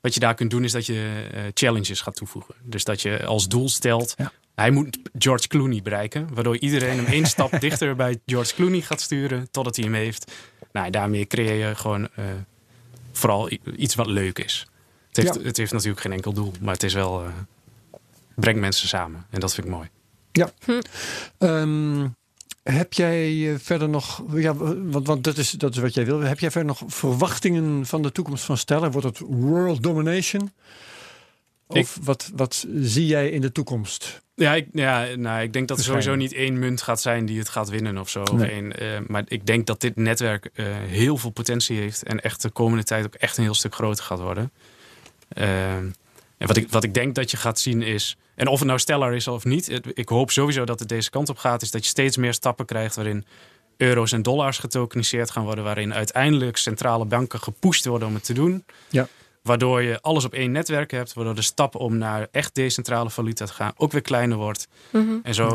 wat 0.00 0.14
je 0.14 0.20
daar 0.20 0.34
kunt 0.34 0.50
doen 0.50 0.64
is 0.64 0.72
dat 0.72 0.86
je 0.86 1.10
challenges 1.54 2.00
gaat 2.00 2.14
toevoegen. 2.16 2.54
Dus 2.62 2.84
dat 2.84 3.02
je 3.02 3.24
als 3.24 3.48
doel 3.48 3.68
stelt, 3.68 4.14
Ja. 4.16 4.32
hij 4.54 4.70
moet 4.70 4.98
George 5.18 5.48
Clooney 5.48 5.82
bereiken, 5.82 6.28
waardoor 6.34 6.56
iedereen 6.58 6.96
hem 6.96 7.06
één 7.06 7.26
stap 7.26 7.60
dichter 7.60 7.96
bij 7.96 8.18
George 8.26 8.54
Clooney 8.54 8.80
gaat 8.80 9.00
sturen 9.00 9.50
totdat 9.50 9.76
hij 9.76 9.84
hem 9.84 9.94
heeft. 9.94 10.32
Nou, 10.72 10.90
daarmee 10.90 11.26
creëer 11.26 11.68
je 11.68 11.74
gewoon 11.74 12.08
vooral 13.12 13.50
iets 13.76 13.94
wat 13.94 14.06
leuk 14.06 14.38
is. 14.38 14.66
Het 15.12 15.24
heeft, 15.24 15.34
Ja. 15.34 15.42
het 15.46 15.56
heeft 15.56 15.72
natuurlijk 15.72 16.00
geen 16.00 16.12
enkel 16.12 16.32
doel, 16.32 16.52
maar 16.60 16.74
het 16.74 16.82
is 16.82 16.94
wel 16.94 17.22
eh, 17.24 17.28
brengt 18.34 18.60
mensen 18.60 18.88
samen 18.88 19.26
en 19.30 19.40
dat 19.40 19.54
vind 19.54 19.66
ik 19.66 19.72
mooi. 19.72 19.88
Ehm, 21.38 22.06
heb 22.62 22.92
jij 22.92 23.52
eh, 23.52 23.58
verder 23.58 23.88
nog, 23.88 24.22
ja, 24.34 24.54
want, 24.54 25.06
want 25.06 25.24
dat, 25.24 25.36
is, 25.38 25.50
dat 25.50 25.74
is 25.74 25.80
wat 25.80 25.94
jij 25.94 26.04
wil. 26.04 26.20
Heb 26.20 26.38
jij 26.38 26.50
verder 26.50 26.68
nog 26.68 26.82
verwachtingen 26.86 27.86
van 27.86 28.02
de 28.02 28.12
toekomst 28.12 28.44
van 28.44 28.56
Stellar? 28.56 28.90
Wordt 28.90 29.06
het 29.06 29.18
world 29.28 29.82
domination? 29.82 30.52
Of 31.66 31.98
wat, 32.02 32.30
wat 32.34 32.66
zie 32.80 33.06
jij 33.06 33.30
in 33.30 33.40
de 33.40 33.52
toekomst? 33.52 34.22
Ja, 34.34 34.54
ik, 34.54 34.66
ja 34.72 35.06
nou, 35.16 35.42
ik 35.42 35.52
denk 35.52 35.68
dat 35.68 35.78
er 35.78 35.84
sowieso 35.84 36.14
niet 36.14 36.32
één 36.32 36.58
munt 36.58 36.82
gaat 36.82 37.00
zijn 37.00 37.26
die 37.26 37.38
het 37.38 37.48
gaat 37.48 37.68
winnen 37.68 37.98
of 37.98 38.08
zo. 38.08 38.22
Of 38.22 38.32
Nee. 38.32 38.50
één, 38.50 38.78
eh, 38.78 38.86
maar 39.06 39.22
ik 39.26 39.46
denk 39.46 39.66
dat 39.66 39.80
dit 39.80 39.96
netwerk 39.96 40.50
eh, 40.54 40.66
heel 40.86 41.16
veel 41.16 41.30
potentie 41.30 41.78
heeft. 41.78 42.02
En 42.02 42.20
echt 42.20 42.42
de 42.42 42.50
komende 42.50 42.84
tijd 42.84 43.04
ook 43.04 43.14
echt 43.14 43.36
een 43.36 43.42
heel 43.44 43.54
stuk 43.54 43.74
groter 43.74 44.04
gaat 44.04 44.20
worden. 44.20 44.52
Eh, 45.34 45.74
en 45.76 46.48
wat 46.48 46.56
ik, 46.56 46.70
wat 46.70 46.84
ik 46.84 46.94
denk 46.94 47.14
dat 47.14 47.30
je 47.30 47.36
gaat 47.36 47.58
zien 47.58 47.82
is. 47.82 48.16
En 48.34 48.46
of 48.46 48.58
het 48.58 48.66
nou 48.68 48.78
Stellar 48.80 49.14
is 49.14 49.28
of 49.28 49.44
niet. 49.44 49.66
het- 49.66 49.86
ik 49.94 50.08
hoop 50.08 50.30
sowieso 50.30 50.64
dat 50.64 50.78
het 50.78 50.88
deze 50.88 51.10
kant 51.10 51.28
op 51.28 51.38
gaat. 51.38 51.62
Is 51.62 51.70
dat 51.70 51.82
je 51.82 51.88
steeds 51.88 52.16
meer 52.16 52.34
stappen 52.34 52.66
krijgt 52.66 52.94
waarin 52.96 53.24
euro's 53.76 54.12
en 54.12 54.22
dollars 54.22 54.58
getokeniseerd 54.58 55.30
gaan 55.30 55.44
worden. 55.44 55.64
Waarin 55.64 55.94
uiteindelijk 55.94 56.56
centrale 56.56 57.04
banken 57.04 57.40
gepusht 57.40 57.84
worden 57.84 58.08
om 58.08 58.14
het 58.14 58.24
te 58.24 58.32
doen. 58.32 58.64
Ja. 58.88 59.08
Waardoor 59.42 59.82
je 59.82 60.00
alles 60.00 60.24
op 60.24 60.32
één 60.32 60.52
netwerk 60.52 60.90
hebt. 60.90 61.12
Waardoor 61.12 61.34
de 61.34 61.42
stap 61.42 61.74
om 61.74 61.98
naar 61.98 62.28
echt 62.30 62.54
decentrale 62.54 63.10
valuta 63.10 63.44
te 63.46 63.52
gaan 63.52 63.72
ook 63.76 63.92
weer 63.92 64.02
kleiner 64.02 64.36
wordt. 64.36 64.68
Mhm. 64.90 65.12
En 65.22 65.34
zo, 65.34 65.48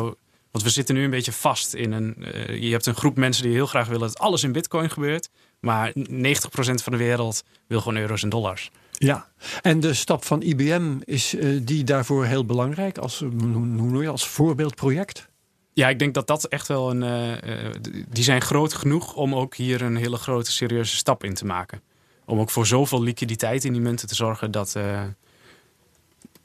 want 0.52 0.64
we 0.66 0.70
zitten 0.70 0.96
nu 0.96 1.04
een 1.04 1.10
beetje 1.10 1.32
vast 1.32 1.74
in 1.74 1.92
een. 1.92 2.16
eh, 2.24 2.62
je 2.62 2.72
hebt 2.72 2.86
een 2.86 2.96
groep 2.96 3.18
mensen 3.18 3.44
die 3.44 3.52
heel 3.54 3.66
graag 3.68 3.88
willen 3.88 4.08
dat 4.08 4.20
alles 4.20 4.44
in 4.44 4.52
Bitcoin 4.52 4.90
gebeurt. 4.90 5.30
Maar 5.60 5.92
90% 6.10 6.84
van 6.84 6.92
de 6.92 6.98
wereld 6.98 7.44
wil 7.68 7.80
gewoon 7.82 7.98
euro's 7.98 8.24
en 8.24 8.30
dollars. 8.30 8.72
Ja, 8.98 9.28
en 9.62 9.80
de 9.80 9.94
stap 9.94 10.26
van 10.26 10.42
IBM 10.42 10.98
is 11.04 11.36
eh, 11.36 11.60
die 11.62 11.84
daarvoor 11.84 12.26
heel 12.26 12.46
belangrijk 12.46 12.98
als, 12.98 13.22
eh, 13.22 13.30
hoe 13.78 14.02
je, 14.02 14.10
als 14.10 14.28
voorbeeldproject? 14.28 15.28
Ja, 15.74 15.90
ik 15.90 16.00
denk 16.00 16.14
dat 16.14 16.28
dat 16.28 16.46
echt 16.46 16.68
wel 16.68 16.90
een. 16.90 17.04
eh, 17.04 17.70
die 18.10 18.24
zijn 18.24 18.42
groot 18.42 18.74
genoeg 18.74 19.16
om 19.16 19.36
ook 19.36 19.56
hier 19.56 19.82
een 19.82 19.96
hele 19.96 20.18
grote, 20.18 20.52
serieuze 20.52 20.96
stap 20.96 21.24
in 21.24 21.34
te 21.34 21.46
maken. 21.46 21.82
Om 22.26 22.40
ook 22.40 22.50
voor 22.50 22.68
zoveel 22.68 23.04
liquiditeit 23.04 23.64
in 23.64 23.74
die 23.74 23.82
munten 23.82 24.08
te 24.08 24.16
zorgen 24.16 24.52
dat. 24.52 24.76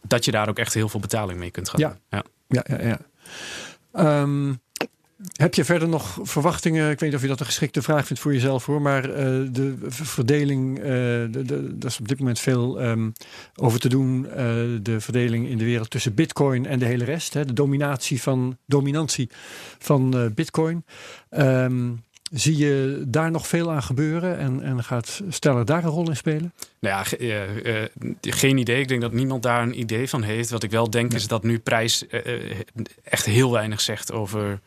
dat 0.07 0.24
je 0.24 0.30
daar 0.30 0.48
ook 0.48 0.59
echt 0.59 0.74
heel 0.74 0.88
veel 0.88 1.00
betaling 1.00 1.38
mee 1.38 1.50
kunt 1.50 1.68
gaan 1.68 1.80
Ja. 1.80 1.98
Ja. 2.11 2.24
Ja, 2.48 2.64
ja, 2.68 2.82
ja. 2.86 2.98
Ehm, 3.92 4.55
heb 5.32 5.54
je 5.54 5.64
verder 5.64 5.88
nog 5.88 6.18
verwachtingen? 6.22 6.90
Ik 6.90 7.00
weet 7.00 7.08
niet 7.08 7.14
of 7.14 7.22
je 7.22 7.28
dat 7.28 7.40
een 7.40 7.46
geschikte 7.46 7.82
vraag 7.82 8.06
vindt 8.06 8.22
voor 8.22 8.32
jezelf 8.32 8.66
hoor. 8.66 8.82
Maar 8.82 9.04
eh, 9.10 9.24
de 9.50 9.76
verdeling, 9.88 10.78
eh 10.78 10.84
de, 10.84 11.42
de, 11.46 11.78
daar 11.78 11.90
is 11.90 11.98
op 12.00 12.08
dit 12.08 12.18
moment 12.18 12.38
veel 12.38 12.80
ehm, 12.80 13.10
over 13.56 13.80
te 13.80 13.88
doen. 13.88 14.28
Eh, 14.30 14.36
de 14.82 15.00
verdeling 15.00 15.48
in 15.48 15.58
de 15.58 15.64
wereld 15.64 15.90
tussen 15.90 16.14
bitcoin 16.14 16.66
en 16.66 16.78
de 16.78 16.84
hele 16.84 17.04
rest. 17.04 17.34
Hè, 17.34 17.44
de 17.44 17.52
dominatie 17.52 18.22
van, 18.22 18.56
dominantie 18.66 19.28
van 19.78 20.16
eh, 20.18 20.26
bitcoin. 20.34 20.84
Ehm, 21.30 21.90
zie 22.32 22.56
je 22.56 23.04
daar 23.08 23.30
nog 23.30 23.46
veel 23.46 23.70
aan 23.72 23.82
gebeuren? 23.82 24.38
En, 24.38 24.62
en 24.62 24.84
gaat 24.84 25.22
Stellar 25.28 25.64
daar 25.64 25.84
een 25.84 25.90
rol 25.90 26.08
in 26.08 26.16
spelen? 26.16 26.52
Nou 26.80 26.94
ja, 26.96 27.04
ge- 27.04 27.16
eh, 27.16 27.82
eh, 27.82 27.88
geen 28.20 28.56
idee. 28.58 28.80
Ik 28.80 28.88
denk 28.88 29.00
dat 29.00 29.12
niemand 29.12 29.42
daar 29.42 29.62
een 29.62 29.78
idee 29.80 30.08
van 30.08 30.22
heeft. 30.22 30.50
Wat 30.50 30.62
ik 30.62 30.70
wel 30.70 30.90
denk 30.90 31.14
is 31.14 31.26
dat 31.28 31.42
nu 31.42 31.58
prijs 31.58 32.06
eh, 32.06 32.34
eh, 32.50 32.56
echt 33.04 33.26
heel 33.26 33.52
weinig 33.52 33.80
zegt 33.80 34.12
over 34.12 34.60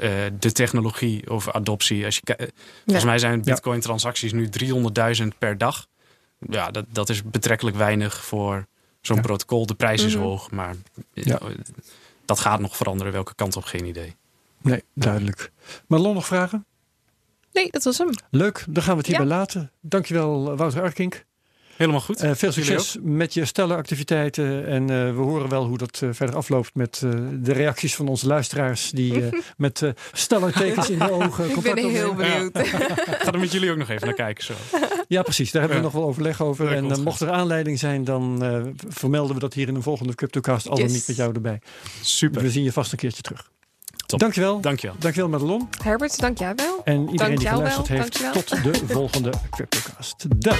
eh, 0.00 0.10
de 0.38 0.52
technologie, 0.52 1.28
over 1.30 1.52
adoptie. 1.52 2.04
Als 2.04 2.20
je, 2.24 2.36
eh, 2.36 2.46
volgens 2.84 3.04
mij 3.04 3.18
zijn 3.18 3.42
Bitcoin-transacties 3.42 4.32
nu 4.32 4.48
300.000 4.48 5.28
per 5.38 5.58
dag. 5.58 5.86
Ja, 6.38 6.70
dat, 6.70 6.84
dat 6.88 7.08
is 7.08 7.22
betrekkelijk 7.22 7.76
weinig 7.76 8.24
voor 8.24 8.66
zo'n 9.00 9.16
Ja. 9.16 9.22
protocol. 9.22 9.66
De 9.66 9.74
prijs 9.74 10.02
is 10.04 10.14
Mhm. 10.14 10.22
hoog, 10.24 10.50
maar 10.50 10.74
eh, 11.14 11.24
Ja. 11.24 11.38
dat 12.24 12.40
gaat 12.40 12.60
nog 12.60 12.76
veranderen. 12.76 13.12
Welke 13.12 13.34
kant 13.34 13.56
op, 13.56 13.64
geen 13.64 13.84
idee. 13.86 14.16
Nee, 14.62 14.82
duidelijk. 14.94 15.50
Marlon, 15.86 16.14
nog 16.14 16.26
vragen? 16.26 16.64
Nee, 17.52 17.70
dat 17.70 17.82
was 17.84 17.98
hem. 17.98 18.10
Leuk, 18.30 18.64
dan 18.68 18.82
gaan 18.82 18.92
we 18.92 18.98
het 18.98 19.06
hierbij 19.06 19.26
Ja. 19.26 19.32
laten. 19.34 19.70
Dankjewel 19.80 20.56
Wouter 20.56 20.82
Arkink. 20.82 21.24
Helemaal 21.80 22.00
goed. 22.00 22.20
Eh, 22.20 22.30
veel 22.34 22.52
succes 22.52 22.96
met 23.02 23.34
je 23.34 23.44
stellenactiviteiten. 23.44 24.66
En 24.66 24.82
eh, 24.82 24.96
we 25.14 25.20
horen 25.20 25.48
wel 25.48 25.64
hoe 25.66 25.78
dat 25.78 26.00
eh, 26.02 26.08
verder 26.12 26.36
afloopt 26.36 26.70
met 26.74 27.00
eh, 27.04 27.10
de 27.32 27.52
reacties 27.52 27.94
van 27.94 28.08
onze 28.08 28.26
luisteraars. 28.26 28.90
Die 28.90 29.28
met 29.56 29.82
eh 29.82 29.90
stellertekens 30.12 30.90
in 30.90 30.98
de 30.98 31.10
ogen 31.22 31.50
Ik 31.50 31.60
ben 31.60 31.76
heel 31.76 32.10
opnemen. 32.10 32.52
benieuwd. 32.52 32.58
Ik 32.58 32.66
ga 33.24 33.32
er 33.32 33.38
met 33.38 33.52
jullie 33.52 33.70
ook 33.70 33.76
nog 33.76 33.88
even 33.88 34.06
naar 34.06 34.16
kijken. 34.16 34.44
Zo. 34.44 34.52
Ja, 35.08 35.22
precies. 35.22 35.50
Daar 35.50 35.60
hebben 35.62 35.80
we 35.80 35.86
Ja. 35.86 35.90
nog 35.92 36.00
wel 36.00 36.08
overleg 36.10 36.42
over. 36.42 36.82
Dat 36.82 36.96
en 36.98 37.02
mocht 37.02 37.20
er 37.20 37.30
aanleiding 37.30 37.78
zijn, 37.78 38.04
dan 38.04 38.44
eh, 38.44 38.60
vermelden 38.88 39.34
we 39.34 39.40
dat 39.40 39.54
hier 39.54 39.68
in 39.68 39.74
een 39.74 39.82
volgende 39.82 40.14
CryptoCast. 40.14 40.68
Al 40.68 40.74
dan 40.76 40.84
Yes. 40.84 40.94
niet 40.94 41.06
met 41.06 41.16
jou 41.16 41.34
erbij. 41.34 41.60
Super. 42.02 42.42
We 42.42 42.50
zien 42.50 42.64
je 42.64 42.72
vast 42.72 42.92
een 42.92 42.98
keertje 42.98 43.22
terug. 43.22 43.50
Top. 44.06 44.18
Dankjewel. 44.20 44.60
Dankjewel. 44.60 44.96
Dankjewel 44.98 45.28
Madelon. 45.30 45.68
Herbert, 45.82 46.20
dank 46.20 46.38
jij 46.38 46.54
wel. 46.54 46.80
En 46.84 47.08
iedereen 47.10 47.36
die 47.36 47.48
geluisterd 47.48 47.88
wel. 47.88 47.98
heeft. 47.98 48.20
Dankjewel. 48.20 48.62
Tot 48.72 48.86
de 48.88 48.92
volgende 48.92 49.30
CryptoCast. 49.50 50.24
Dag. 50.38 50.58